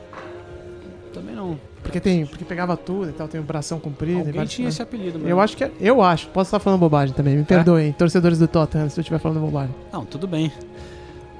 Porque 1.87 1.99
tem, 1.99 2.25
porque 2.25 2.45
pegava 2.45 2.75
tudo 2.77 3.09
e 3.09 3.13
tal, 3.13 3.27
tem 3.27 3.39
o 3.39 3.43
bração 3.43 3.79
comprido. 3.79 4.19
Alguém 4.19 4.33
e 4.33 4.35
vários- 4.37 4.53
tinha 4.53 4.67
esse 4.69 4.81
apelido 4.81 5.17
mesmo. 5.17 5.29
Eu 5.29 5.39
acho 5.39 5.55
que 5.57 5.63
é, 5.63 5.71
eu 5.79 6.01
acho. 6.01 6.27
Posso 6.29 6.47
estar 6.49 6.59
falando 6.59 6.79
bobagem 6.79 7.13
também. 7.15 7.35
Me 7.37 7.43
perdoem, 7.43 7.91
torcedores 7.93 8.37
do 8.39 8.47
Tottenham, 8.47 8.89
se 8.89 8.99
eu 8.99 9.01
estiver 9.01 9.19
falando 9.19 9.39
bobagem. 9.39 9.73
Não, 9.91 10.05
tudo 10.05 10.27
bem. 10.27 10.51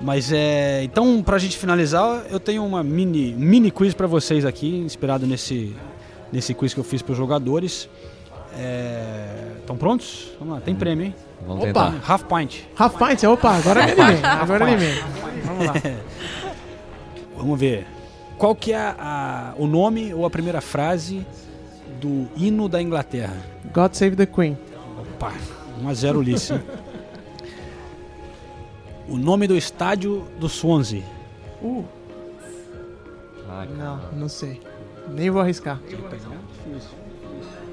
Mas 0.02 0.32
é. 0.32 0.84
Então, 0.84 1.24
pra 1.24 1.38
gente 1.38 1.58
finalizar, 1.58 2.26
eu 2.30 2.40
tenho 2.40 2.64
uma 2.66 2.84
mini, 2.84 3.34
mini 3.34 3.72
quiz 3.72 3.94
pra 3.94 4.06
vocês 4.08 4.46
aqui, 4.46 4.78
inspirado 4.78 5.26
nesse, 5.26 5.76
nesse 6.32 6.54
quiz 6.54 6.74
que 6.74 6.80
eu 6.80 6.84
fiz 6.84 7.02
pros 7.02 7.18
jogadores. 7.18 7.90
Estão 9.60 9.76
prontos? 9.78 10.32
Vamos 10.40 10.56
lá, 10.56 10.62
tem 10.62 10.74
prêmio, 10.76 11.06
hein? 11.06 11.16
Vamos 11.46 11.64
Opa! 11.66 11.92
tentar. 11.92 12.12
Half 12.12 12.24
pint. 12.24 12.62
Half 12.78 12.96
Pint, 12.98 13.24
opa, 13.26 13.52
agora 13.58 13.86
me 13.86 13.92
animei. 13.92 14.20
Agora 14.24 14.66
me 14.66 14.72
animei. 14.74 14.94
Vamos 15.46 15.66
lá. 15.66 15.74
Vamos 17.38 17.60
ver. 17.60 17.86
Qual 18.38 18.56
que 18.56 18.72
é 18.72 18.78
a- 18.78 19.54
o 19.58 19.66
nome 19.66 20.14
ou 20.14 20.26
a 20.26 20.30
primeira 20.30 20.62
frase 20.62 21.26
do 22.00 22.28
hino 22.36 22.70
da 22.70 22.82
Inglaterra? 22.82 23.36
God 23.74 23.94
Save 23.94 24.16
the 24.16 24.26
Queen. 24.26 24.58
Opa, 25.16 25.34
1x0 25.82 26.20
Ulisses. 26.20 26.60
o 29.10 29.18
nome 29.18 29.48
do 29.48 29.56
estádio 29.56 30.28
do 30.40 30.48
Swansea. 30.48 31.04
Uh, 31.62 31.84
Ai, 33.50 33.68
não, 33.78 34.00
não 34.14 34.30
sei. 34.30 34.62
Nem 35.10 35.30
vou 35.30 35.42
arriscar. 35.42 35.80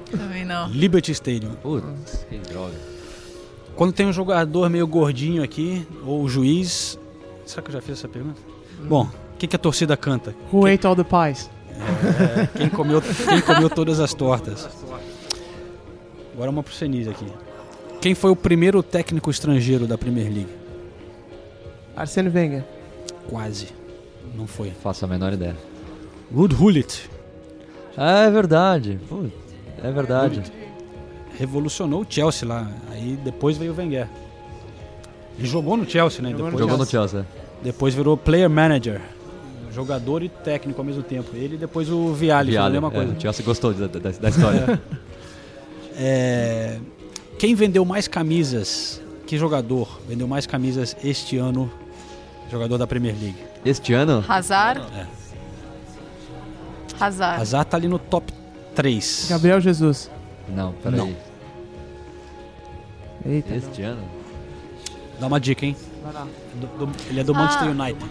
Também 0.09 0.45
não. 0.45 0.67
Liberty 0.69 1.11
Stadium. 1.11 1.53
Putz, 1.55 2.25
que 2.29 2.37
droga. 2.37 2.73
Quando 3.75 3.91
tem 3.91 4.07
um 4.07 4.13
jogador 4.13 4.69
meio 4.69 4.87
gordinho 4.87 5.43
aqui, 5.43 5.85
ou 6.05 6.23
o 6.23 6.29
juiz. 6.29 6.97
Será 7.45 7.61
que 7.61 7.69
eu 7.69 7.73
já 7.73 7.81
fiz 7.81 7.99
essa 7.99 8.07
pergunta? 8.07 8.41
Bom, 8.87 9.07
o 9.35 9.37
que, 9.37 9.47
que 9.47 9.55
a 9.55 9.59
torcida 9.59 9.95
canta? 9.97 10.33
Who 10.51 10.65
ate 10.65 10.87
all 10.87 10.95
the 10.95 11.03
pies? 11.03 11.49
É, 11.77 12.47
quem, 12.57 12.69
comeu, 12.69 13.01
quem 13.01 13.41
comeu 13.41 13.69
todas 13.69 13.99
as 13.99 14.13
tortas? 14.13 14.67
Agora 16.33 16.49
uma 16.49 16.63
pro 16.63 16.73
Senise 16.73 17.09
aqui. 17.09 17.25
Quem 18.01 18.15
foi 18.15 18.31
o 18.31 18.35
primeiro 18.35 18.81
técnico 18.81 19.29
estrangeiro 19.29 19.85
da 19.85 19.97
Premier 19.97 20.25
League? 20.27 20.47
Arsene 21.95 22.29
Wenger. 22.29 22.63
Quase. 23.29 23.67
Não 24.35 24.47
foi. 24.47 24.71
Faço 24.81 25.05
a 25.05 25.07
menor 25.07 25.33
ideia. 25.33 25.55
Ruud 26.33 26.55
Gullit. 26.55 27.09
Ah, 27.97 28.23
é 28.23 28.29
verdade. 28.31 28.99
É 29.83 29.91
verdade. 29.91 30.43
Revolucionou 31.37 32.01
o 32.01 32.05
Chelsea 32.07 32.47
lá. 32.47 32.69
Aí 32.91 33.17
depois 33.23 33.57
veio 33.57 33.73
o 33.73 33.75
Wenger. 33.75 34.07
Ele 35.37 35.47
jogou 35.47 35.75
no 35.75 35.89
Chelsea, 35.89 36.21
né? 36.21 36.31
Jogou 36.31 36.45
no 36.45 36.51
Depois, 36.51 36.69
Jogou 36.69 36.77
no 36.77 36.89
Chelsea. 36.89 37.25
depois 37.61 37.93
virou 37.93 38.15
player 38.17 38.49
manager. 38.49 39.01
Jogador 39.75 40.23
e 40.23 40.29
técnico 40.29 40.79
ao 40.79 40.85
mesmo 40.85 41.03
tempo. 41.03 41.35
Ele 41.35 41.55
e 41.55 41.57
depois 41.57 41.89
o 41.89 42.13
Viali, 42.13 42.53
foi 42.53 42.61
a 42.61 42.69
mesma 42.69 42.87
é, 42.87 42.91
coisa. 42.91 43.13
o 43.13 43.21
Chelsea 43.21 43.45
gostou 43.45 43.73
da, 43.73 43.87
da, 43.87 44.09
da 44.11 44.29
história. 44.29 44.81
É, 45.97 46.77
quem 47.39 47.55
vendeu 47.55 47.85
mais 47.85 48.05
camisas? 48.05 49.01
Que 49.25 49.37
jogador 49.37 50.01
vendeu 50.09 50.27
mais 50.27 50.45
camisas 50.45 50.93
este 51.01 51.37
ano? 51.37 51.71
Jogador 52.51 52.77
da 52.77 52.85
Premier 52.85 53.15
League. 53.17 53.37
Este 53.63 53.93
ano, 53.93 54.21
Hazard. 54.27 54.81
É. 54.93 55.05
Hazard. 56.99 57.41
Hazard 57.41 57.69
tá 57.69 57.77
ali 57.77 57.87
no 57.87 57.97
top 57.97 58.29
3. 58.75 59.27
Gabriel 59.29 59.61
Jesus. 59.61 60.11
Não, 60.49 60.73
peraí. 60.73 60.97
Não. 60.97 61.15
Eita. 63.25 63.55
Este 63.55 63.81
ano? 63.83 64.03
Dá 65.17 65.27
uma 65.27 65.39
dica, 65.39 65.65
hein? 65.65 65.77
Do- 66.55 66.85
do- 66.85 66.95
ele 67.09 67.21
é 67.21 67.23
do 67.23 67.33
Ah. 67.33 67.37
Manchester 67.37 67.69
United. 67.71 68.05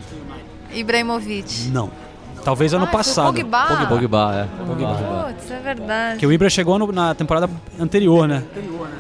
Ibrahimovic. 0.75 1.69
Não. 1.71 1.91
Talvez 2.45 2.75
ano 2.75 2.85
Ah, 2.85 2.89
o 2.89 2.91
passado. 2.93 3.27
Pogba. 3.35 3.67
Pogba. 3.87 4.49
Pogba, 4.67 4.99
é. 5.29 5.33
Putz, 5.33 5.51
é 5.51 5.59
verdade. 5.61 6.19
Que 6.19 6.27
o 6.27 6.33
Ibra 6.33 6.51
chegou 6.51 6.79
no- 6.79 6.93
na 6.93 7.15
temporada 7.15 7.49
anterior, 7.81 8.29
né? 8.29 8.43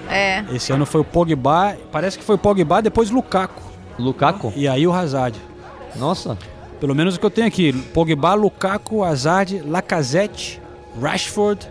É. 0.08 0.42
Esse 0.52 0.72
ano 0.72 0.86
foi 0.86 1.02
o 1.02 1.04
Pogba, 1.04 1.76
parece 1.92 2.18
que 2.18 2.24
foi 2.24 2.36
o 2.36 2.38
Pogba, 2.38 2.80
depois 2.80 3.10
Lukaku. 3.10 3.62
Lukaku? 3.98 4.52
E 4.56 4.66
aí 4.66 4.86
o 4.86 4.92
Hazard. 4.92 5.38
Nossa. 5.96 6.38
Pelo 6.80 6.94
menos 6.94 7.16
o 7.16 7.20
que 7.20 7.26
eu 7.26 7.30
tenho 7.30 7.46
aqui. 7.46 7.72
Pogba, 7.72 8.32
Lukaku, 8.34 9.04
Hazard, 9.04 9.60
Lacazette, 9.66 10.60
Rashford, 11.00 11.68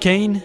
Kane. 0.00 0.42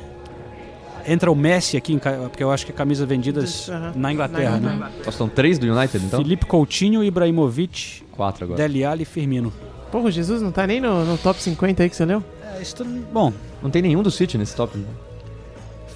Entra 1.08 1.32
o 1.32 1.36
Messi 1.36 1.78
aqui, 1.78 1.99
porque 1.99 2.43
eu 2.43 2.51
acho 2.51 2.66
que 2.66 2.72
é 2.72 2.76
camisas 2.76 3.08
vendidas 3.08 3.70
na 3.95 4.12
Inglaterra, 4.12 4.60
Na 4.60 4.70
né? 4.74 4.91
Nossa, 5.06 5.12
são 5.18 5.30
três 5.30 5.60
do 5.60 5.66
United, 5.72 6.03
então? 6.06 6.20
Felipe 6.22 6.45
Coutinho, 6.45 7.03
Ibrahimovic, 7.03 8.03
Quatro 8.12 8.45
agora. 8.45 8.58
Dele 8.62 8.84
Alli 8.84 9.03
e 9.03 9.06
Firmino. 9.06 9.53
Porra, 9.91 10.10
Jesus 10.10 10.41
não 10.41 10.51
tá 10.51 10.66
nem 10.66 10.82
no, 10.82 11.06
no 11.06 11.18
top 11.18 11.41
50 11.41 11.84
aí 11.84 11.89
que 11.89 11.95
você 11.95 12.06
leu? 12.06 12.24
É, 12.58 12.62
isso 12.62 12.76
tudo- 12.78 13.06
bom, 13.12 13.32
Não 13.62 13.70
tem 13.70 13.82
nenhum 13.82 14.01
do 14.01 14.10
City 14.10 14.38
nesse 14.38 14.56
top. 14.56 14.78
né? 14.78 14.86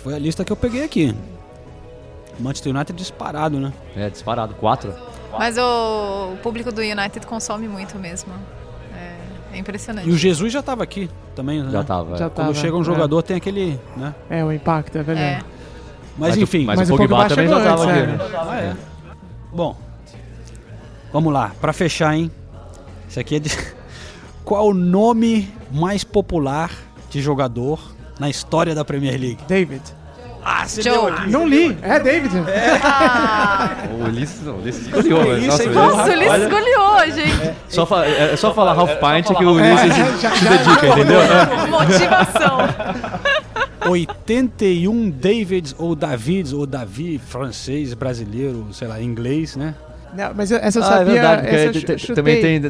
foi 0.03 0.13
a 0.13 0.19
lista 0.19 0.45
que 0.45 0.51
eu 0.51 0.55
peguei 0.55 0.83
aqui. 0.83 1.13
Manchester 2.39 2.73
United 2.73 2.97
disparado, 2.97 3.59
né? 3.59 3.73
É, 3.95 4.09
disparado. 4.09 4.53
Quatro. 4.55 4.93
Mas 5.37 5.57
o, 5.57 6.33
o 6.33 6.37
público 6.41 6.71
do 6.71 6.79
United 6.81 7.25
consome 7.27 7.67
muito 7.67 7.97
mesmo. 7.99 8.31
É, 8.95 9.15
é 9.53 9.57
impressionante. 9.57 10.07
E 10.07 10.11
o 10.11 10.17
Jesus 10.17 10.51
já 10.51 10.61
tava 10.61 10.83
aqui 10.83 11.09
também, 11.35 11.63
né? 11.63 11.71
Já 11.71 11.83
tava. 11.83 12.17
Já 12.17 12.25
é. 12.25 12.29
Quando 12.29 12.47
tava, 12.47 12.53
chega 12.53 12.75
um 12.75 12.81
é. 12.81 12.83
jogador, 12.83 13.21
tem 13.23 13.37
aquele, 13.37 13.79
né? 13.97 14.13
É, 14.29 14.43
o 14.43 14.51
impacto, 14.51 14.97
é 14.97 15.03
verdade. 15.03 15.43
É. 15.45 15.59
Mas, 16.17 16.31
Mas 16.31 16.37
enfim. 16.37 16.65
mas, 16.65 16.79
Mas 16.79 16.89
o 16.89 16.93
o 16.93 16.97
Pogba, 16.97 17.15
Pogba 17.15 17.29
também 17.29 17.47
já 17.47 17.55
chegou 17.55 17.69
tava 17.69 17.83
antes, 17.83 18.03
aqui. 18.03 18.11
é. 18.11 18.17
né? 18.17 18.45
Ah, 18.49 18.57
é. 18.57 18.75
Bom, 19.53 19.77
vamos 21.13 21.33
lá. 21.33 21.51
Pra 21.61 21.71
fechar, 21.73 22.13
hein? 22.15 22.29
Isso 23.07 23.19
aqui 23.19 23.35
é 23.35 23.39
de... 23.39 23.49
Qual 24.43 24.67
o 24.67 24.73
nome 24.73 25.53
mais 25.71 26.03
popular 26.03 26.71
de 27.09 27.21
jogador 27.21 27.79
na 28.19 28.29
história 28.29 28.75
da 28.75 28.83
Premier 28.83 29.19
League? 29.19 29.39
David. 29.47 29.81
Ah, 30.43 30.65
você 30.65 30.81
Joe. 30.81 31.11
Não 31.27 31.47
li. 31.47 31.77
É 31.81 31.99
David. 31.99 32.33
Ah, 32.83 33.71
O 33.99 34.05
Ulisses, 34.05 34.41
não, 34.43 34.53
o 34.55 34.61
Ulisses 34.61 34.87
escolheu, 34.87 35.37
isso, 35.37 35.47
nossa, 35.47 35.63
ele- 35.63 35.73
nossa, 35.73 36.09
o 36.09 36.13
Ulisses 36.13 36.49
goleou, 36.49 37.05
gente. 37.11 37.55
só 37.67 37.85
fa- 37.85 38.05
é, 38.05 38.33
é 38.33 38.35
só 38.37 38.53
falar 38.53 38.71
half 38.73 38.91
pint 38.95 39.35
que 39.37 39.43
o 39.45 39.51
Ulisses 39.53 39.93
se 39.93 40.43
dedica, 40.47 40.87
entendeu? 40.87 41.21
É. 41.21 41.67
Motivação. 41.67 42.59
81 43.87 45.09
Davids 45.09 45.75
ou 45.77 45.95
Davids 45.95 46.53
ou 46.53 46.65
Davi, 46.65 47.19
francês, 47.25 47.93
brasileiro, 47.93 48.67
sei 48.71 48.87
lá, 48.87 49.01
inglês, 49.01 49.55
né? 49.55 49.73
Não, 50.15 50.31
mas 50.35 50.51
eu- 50.51 50.57
essa 50.57 50.79
eu 50.79 50.83
Ah, 50.83 50.87
é 50.87 50.89
sabia. 50.89 51.13
verdade, 51.13 51.41
porque 51.47 51.71
te- 51.95 51.95
te- 52.07 52.13
também 52.13 52.41
tem, 52.41 52.61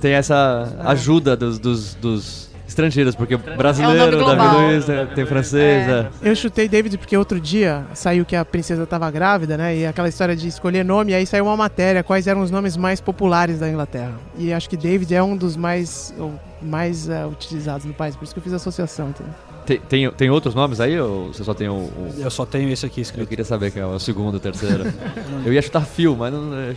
tem 0.00 0.12
essa 0.12 0.68
ajuda 0.84 1.36
dos, 1.36 1.58
dos, 1.58 1.94
dos 1.94 2.50
estrangeiros, 2.66 3.14
porque 3.14 3.36
brasileiro, 3.36 4.18
global. 4.18 4.36
Davi 4.36 4.56
Luiz, 4.66 4.86
né, 4.86 5.06
tem 5.14 5.26
francês, 5.26 5.88
É. 5.88 6.08
é. 6.22 6.30
Eu 6.30 6.34
chutei 6.36 6.68
David 6.68 6.96
porque 6.98 7.16
outro 7.16 7.38
dia 7.40 7.84
saiu 7.94 8.24
que 8.24 8.34
a 8.36 8.44
princesa 8.44 8.86
tava 8.86 9.10
grávida, 9.10 9.56
né? 9.56 9.76
E 9.76 9.86
aquela 9.86 10.08
história 10.08 10.34
de 10.36 10.48
escolher 10.48 10.84
nome, 10.84 11.12
aí 11.14 11.26
saiu 11.26 11.44
uma 11.46 11.56
matéria, 11.56 12.02
quais 12.02 12.26
eram 12.26 12.40
os 12.40 12.50
nomes 12.50 12.76
mais 12.76 13.00
populares 13.00 13.58
da 13.58 13.68
Inglaterra. 13.68 14.12
E 14.38 14.52
acho 14.52 14.68
que 14.70 14.76
David 14.76 15.14
é 15.14 15.22
um 15.22 15.36
dos 15.36 15.56
mais, 15.56 16.14
mais 16.62 17.08
eh, 17.08 17.26
utilizados 17.26 17.84
no 17.84 17.92
país, 17.92 18.16
por 18.16 18.24
isso 18.24 18.32
que 18.32 18.38
eu 18.38 18.42
fiz 18.44 18.52
a 18.52 18.56
associação, 18.56 19.10
entendeu? 19.10 19.32
Tem, 19.66 19.78
tem, 19.78 20.10
tem 20.10 20.30
outros 20.30 20.54
nomes 20.56 20.80
aí 20.80 20.98
ou 20.98 21.32
você 21.32 21.44
só 21.44 21.54
tem 21.54 21.68
o. 21.68 21.74
o- 21.74 22.14
Eu 22.18 22.30
só 22.30 22.44
tenho 22.44 22.68
esse 22.70 22.84
aqui 22.84 22.98
Eu 23.00 23.02
escrito. 23.02 23.28
queria 23.28 23.44
saber 23.44 23.70
quem 23.70 23.80
é 23.80 23.86
o 23.86 23.96
segundo, 23.98 24.34
o 24.36 24.40
terceiro. 24.40 24.92
eu 25.46 25.52
ia 25.52 25.62
chutar 25.62 25.84
Phil, 25.86 26.16
mas 26.16 26.32
não. 26.32 26.52
eu- 26.52 26.74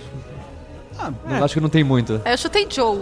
Ah, 0.99 1.11
não 1.27 1.43
acho 1.43 1.55
que 1.55 1.59
não 1.59 1.67
tem 1.69 1.83
muito. 1.83 2.21
Eu 2.23 2.38
chutei 2.38 2.67
Joe. 2.69 2.99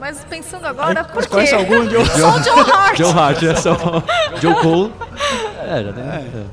Mas 0.00 0.24
pensando 0.24 0.64
agora, 0.66 1.04
por 1.04 1.22
quê? 1.22 1.28
conhece 1.28 1.54
algum, 1.54 1.88
Joe? 1.88 2.06
Só 2.06 2.36
o 2.36 2.42
Joe 2.42 2.60
Hart. 2.70 2.96
Joe 2.98 3.12
Hart, 3.12 3.42
é 3.42 3.54
só. 3.56 3.76
Joe 4.40 4.54
Cole. 4.62 4.92
É, 5.64 5.84
já 5.84 5.92
tem. 5.92 6.04
É. 6.04 6.44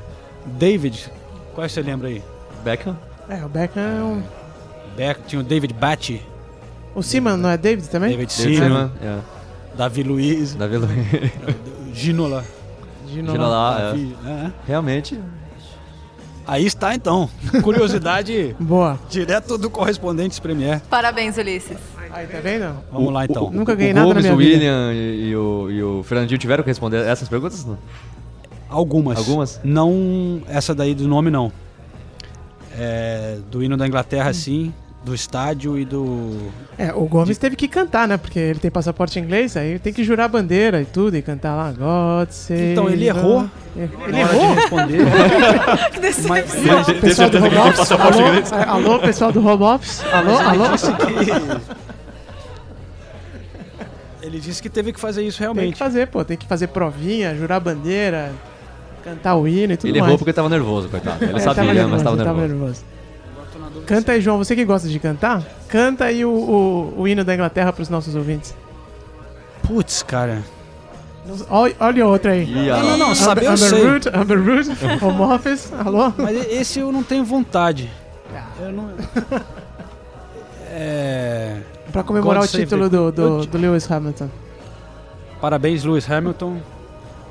David, 0.45 1.11
qual 1.53 1.67
você 1.69 1.81
lembra 1.81 2.07
aí? 2.07 2.23
Beckham. 2.63 2.97
É, 3.29 3.43
o 3.45 3.49
Beckham 3.49 3.81
é 3.81 4.03
um... 4.03 4.23
Beck, 4.95 5.21
tinha 5.27 5.41
o 5.41 5.43
David 5.43 5.73
Batty, 5.73 6.21
O 6.95 7.03
Seaman 7.03 7.35
não 7.35 7.49
é 7.49 7.57
David 7.57 7.89
também? 7.89 8.11
David 8.11 8.33
David 8.33 8.57
Seaman, 8.57 8.91
é. 9.01 9.17
Davi 9.75 10.03
Luiz, 10.03 10.55
Davi 10.55 10.77
Luiz. 10.77 11.31
Ginola. 11.93 12.45
Gino 13.07 13.31
Tira 13.31 13.47
lá, 13.47 13.77
é. 13.77 13.81
Davi, 13.83 14.17
é. 14.25 14.51
Realmente. 14.65 15.19
Aí 16.47 16.65
está 16.65 16.93
então. 16.93 17.29
Curiosidade 17.63 18.55
Boa. 18.59 18.99
direto 19.09 19.57
do 19.57 19.69
Correspondentes 19.69 20.39
Premier. 20.39 20.79
Parabéns, 20.89 21.37
Ulisses. 21.37 21.77
Aí, 22.15 22.27
tá 22.27 22.39
vendo? 22.41 22.77
Vamos 22.91 23.07
O- 23.09 23.11
lá 23.11 23.25
então. 23.25 23.47
o- 23.47 23.51
Nunca 23.51 23.73
o 23.73 23.75
ganhei 23.75 23.93
nada 23.93 24.07
na 24.07 24.13
Gomes, 24.13 24.23
minha 24.23 24.33
o 24.35 24.37
vida. 24.37 24.53
William 24.55 24.93
e, 24.93 25.29
e 25.29 25.35
o, 25.35 25.67
e 25.69 25.83
o 25.83 26.03
Fernandinho 26.03 26.37
tiveram 26.37 26.63
que 26.63 26.69
responder 26.69 27.05
essas 27.05 27.27
perguntas? 27.27 27.65
Não? 27.65 27.77
Algumas. 28.69 29.17
Algumas? 29.17 29.59
Não, 29.63 30.41
essa 30.47 30.73
daí 30.73 30.95
do 30.95 31.07
nome 31.07 31.29
não. 31.29 31.51
É, 32.77 33.37
do 33.51 33.61
hino 33.63 33.75
da 33.77 33.85
Inglaterra 33.87 34.33
sim, 34.33 34.73
do 35.03 35.13
estádio 35.13 35.77
e 35.77 35.85
do... 35.85 36.49
É, 36.77 36.91
o 36.93 37.05
Gomes 37.05 37.37
teve 37.37 37.55
que 37.55 37.67
cantar, 37.67 38.07
né? 38.07 38.17
Porque 38.17 38.39
ele 38.39 38.59
tem 38.59 38.71
passaporte 38.71 39.19
inglês, 39.19 39.55
aí 39.55 39.77
tem 39.79 39.93
que 39.93 40.03
jurar 40.03 40.25
a 40.25 40.27
bandeira 40.27 40.81
e 40.81 40.85
tudo, 40.85 41.15
e 41.15 41.21
cantar 41.21 41.55
lá, 41.55 41.71
God 41.71 42.29
save 42.31 42.71
Então, 42.71 42.89
ele 42.89 43.07
errou 43.07 43.49
Ele 43.75 43.89
na 44.11 44.17
hora 44.19 44.33
errou? 44.33 44.47
de 44.55 44.61
responder. 44.61 44.99
Mas, 46.27 46.51
Tem- 46.51 46.85
tem 46.85 46.99
Pessoal 47.01 47.29
do 47.29 47.37
home 47.37 47.49
que 47.49 47.57
office, 47.57 47.91
alô, 47.91 48.19
é, 48.21 48.63
alô, 48.67 48.99
pessoal 48.99 49.31
do 49.31 49.45
home 49.47 49.63
office, 49.63 50.03
alô, 50.11 50.37
alô, 50.37 50.65
ele 54.35 54.41
disse 54.41 54.61
que 54.61 54.69
teve 54.69 54.91
que 54.91 54.99
fazer 54.99 55.23
isso 55.23 55.37
tem 55.37 55.47
que 55.47 55.53
realmente. 55.53 55.77
fazer, 55.77 56.07
pô, 56.07 56.23
tem 56.25 56.35
que 56.35 56.45
fazer 56.45 56.67
provinha, 56.67 57.33
jurar 57.35 57.59
bandeira, 57.61 58.33
cantar 59.01 59.35
o 59.35 59.47
hino 59.47 59.73
e 59.73 59.77
tudo 59.77 59.89
Ele 59.89 59.99
mais. 59.99 60.09
errou 60.09 60.17
porque 60.17 60.33
tava 60.33 60.49
nervoso, 60.49 60.89
coitado. 60.89 61.23
Ele 61.23 61.37
É, 61.37 61.39
sabia, 61.39 61.73
tava 61.73 61.87
mas 61.87 62.03
tava 62.03 62.43
ele 62.43 62.53
nervoso. 62.53 62.83
Canta 63.85 64.11
aí, 64.11 64.19
João, 64.21 64.37
você 64.37 64.55
que 64.55 64.65
gosta 64.65 64.89
de 64.89 64.99
cantar, 64.99 65.41
canta 65.69 66.05
aí 66.05 66.25
o, 66.25 66.29
o, 66.31 67.01
o 67.01 67.07
hino 67.07 67.23
da 67.23 67.33
Inglaterra 67.33 67.71
pros 67.71 67.87
nossos 67.87 68.13
ouvintes. 68.15 68.53
Putz, 69.63 70.03
cara. 70.03 70.43
Olha, 71.49 71.75
olha 71.79 72.05
outra 72.05 72.33
aí. 72.33 72.45
Não, 72.45 72.83
não, 72.83 72.97
não, 72.97 73.15
saber 73.15 73.45
eu 73.45 73.51
Amber 73.51 73.69
sei. 73.69 73.87
Root, 73.87 74.09
Amber 74.09 74.37
Root, 74.43 74.69
home 75.03 75.21
office, 75.33 75.71
alô? 75.73 76.11
Mas 76.17 76.51
esse 76.51 76.79
eu 76.79 76.91
não 76.91 77.03
tenho 77.03 77.23
vontade. 77.23 77.89
Eu 78.59 78.71
não... 78.73 78.89
É... 80.77 81.61
Pra 81.95 82.03
comemorar 82.03 82.41
God 82.41 82.49
o 82.53 82.57
título 82.57 82.89
do, 82.89 83.09
do, 83.09 83.45
do 83.45 83.57
Lewis 83.57 83.89
Hamilton. 83.89 84.27
Parabéns, 85.39 85.85
Lewis 85.85 86.09
Hamilton. 86.11 86.57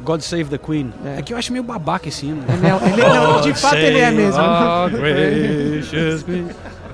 God 0.03 0.21
Save 0.23 0.45
the 0.45 0.57
Queen. 0.57 0.91
É. 1.05 1.19
É, 1.19 1.23
que 1.23 1.35
eu 1.35 1.37
acho 1.37 1.53
meio 1.53 1.63
babaca 1.63 2.09
esse 2.09 2.25
hino. 2.25 2.43
Ele 2.49 2.67
é, 2.67 2.89
ele, 2.93 3.15
não, 3.15 3.41
de 3.43 3.53
fato 3.55 3.77
ele 3.77 3.99
é 3.99 4.11
mesmo. 4.11 4.41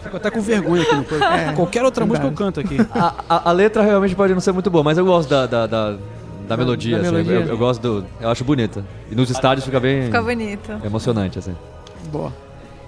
Fico 0.03 0.17
até 0.17 0.31
com 0.31 0.41
vergonha 0.41 0.83
aqui 0.83 0.95
no 0.97 1.05
corpo. 1.05 1.25
É, 1.25 1.53
Qualquer 1.53 1.85
outra 1.85 2.05
música 2.05 2.27
eu 2.27 2.33
canto 2.33 2.59
aqui. 2.59 2.77
A, 2.93 3.15
a- 3.29 3.51
a 3.51 3.53
letra 3.53 3.83
realmente 3.83 4.15
pode 4.17 4.33
não 4.35 4.41
ser 4.41 4.51
muito 4.53 4.69
boa, 4.71 4.83
mas 4.83 4.99
eu 4.99 5.05
gosto 5.05 5.29
da, 5.29 5.47
da, 5.47 5.67
da, 5.67 5.97
da 6.49 6.57
melodia, 6.57 6.97
da 6.97 7.03
assim, 7.03 7.13
melodia. 7.13 7.35
Eu, 7.37 7.47
eu 7.47 7.59
gosto 7.59 7.81
do. 7.81 8.07
Eu 8.21 8.31
acho 8.31 8.43
bonita. 8.45 8.85
E 9.11 9.15
nos 9.15 9.31
estádios 9.31 9.65
fica 9.65 9.79
bem 9.79 10.05
Fica 10.07 10.23
bonito. 10.23 10.73
emocionante, 10.85 11.39
assim. 11.39 11.55
Boa. 12.11 12.33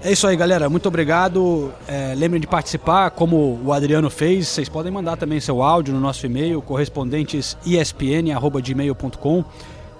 É 0.04 0.10
isso 0.10 0.26
aí, 0.26 0.36
galera. 0.36 0.68
Muito 0.68 0.88
obrigado. 0.88 1.72
É, 1.86 2.12
lembrem 2.16 2.40
de 2.40 2.46
participar, 2.46 3.10
como 3.10 3.60
o 3.64 3.72
Adriano 3.72 4.10
fez. 4.10 4.48
Vocês 4.48 4.68
podem 4.68 4.90
mandar 4.90 5.16
também 5.16 5.38
seu 5.38 5.62
áudio 5.62 5.94
no 5.94 6.00
nosso 6.00 6.26
e-mail, 6.26 6.60
correspondentesespn.gmail.com 6.60 9.44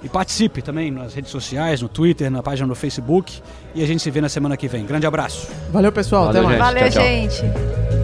e 0.02 0.08
participe 0.08 0.60
também 0.60 0.90
nas 0.90 1.14
redes 1.14 1.30
sociais, 1.30 1.80
no 1.80 1.88
Twitter, 1.88 2.28
na 2.30 2.42
página 2.42 2.66
do 2.66 2.74
Facebook. 2.74 3.40
E 3.74 3.82
a 3.82 3.86
gente 3.86 4.02
se 4.02 4.10
vê 4.10 4.20
na 4.20 4.28
semana 4.28 4.56
que 4.56 4.66
vem. 4.66 4.84
Grande 4.84 5.06
abraço. 5.06 5.46
Valeu, 5.70 5.92
pessoal. 5.92 6.26
Valeu, 6.26 6.48
até 6.48 6.58
mais. 6.58 6.60
gente. 6.62 6.62
Valeu, 6.64 6.90
tchau, 6.90 7.02
tchau. 7.02 7.08
gente. 7.08 8.01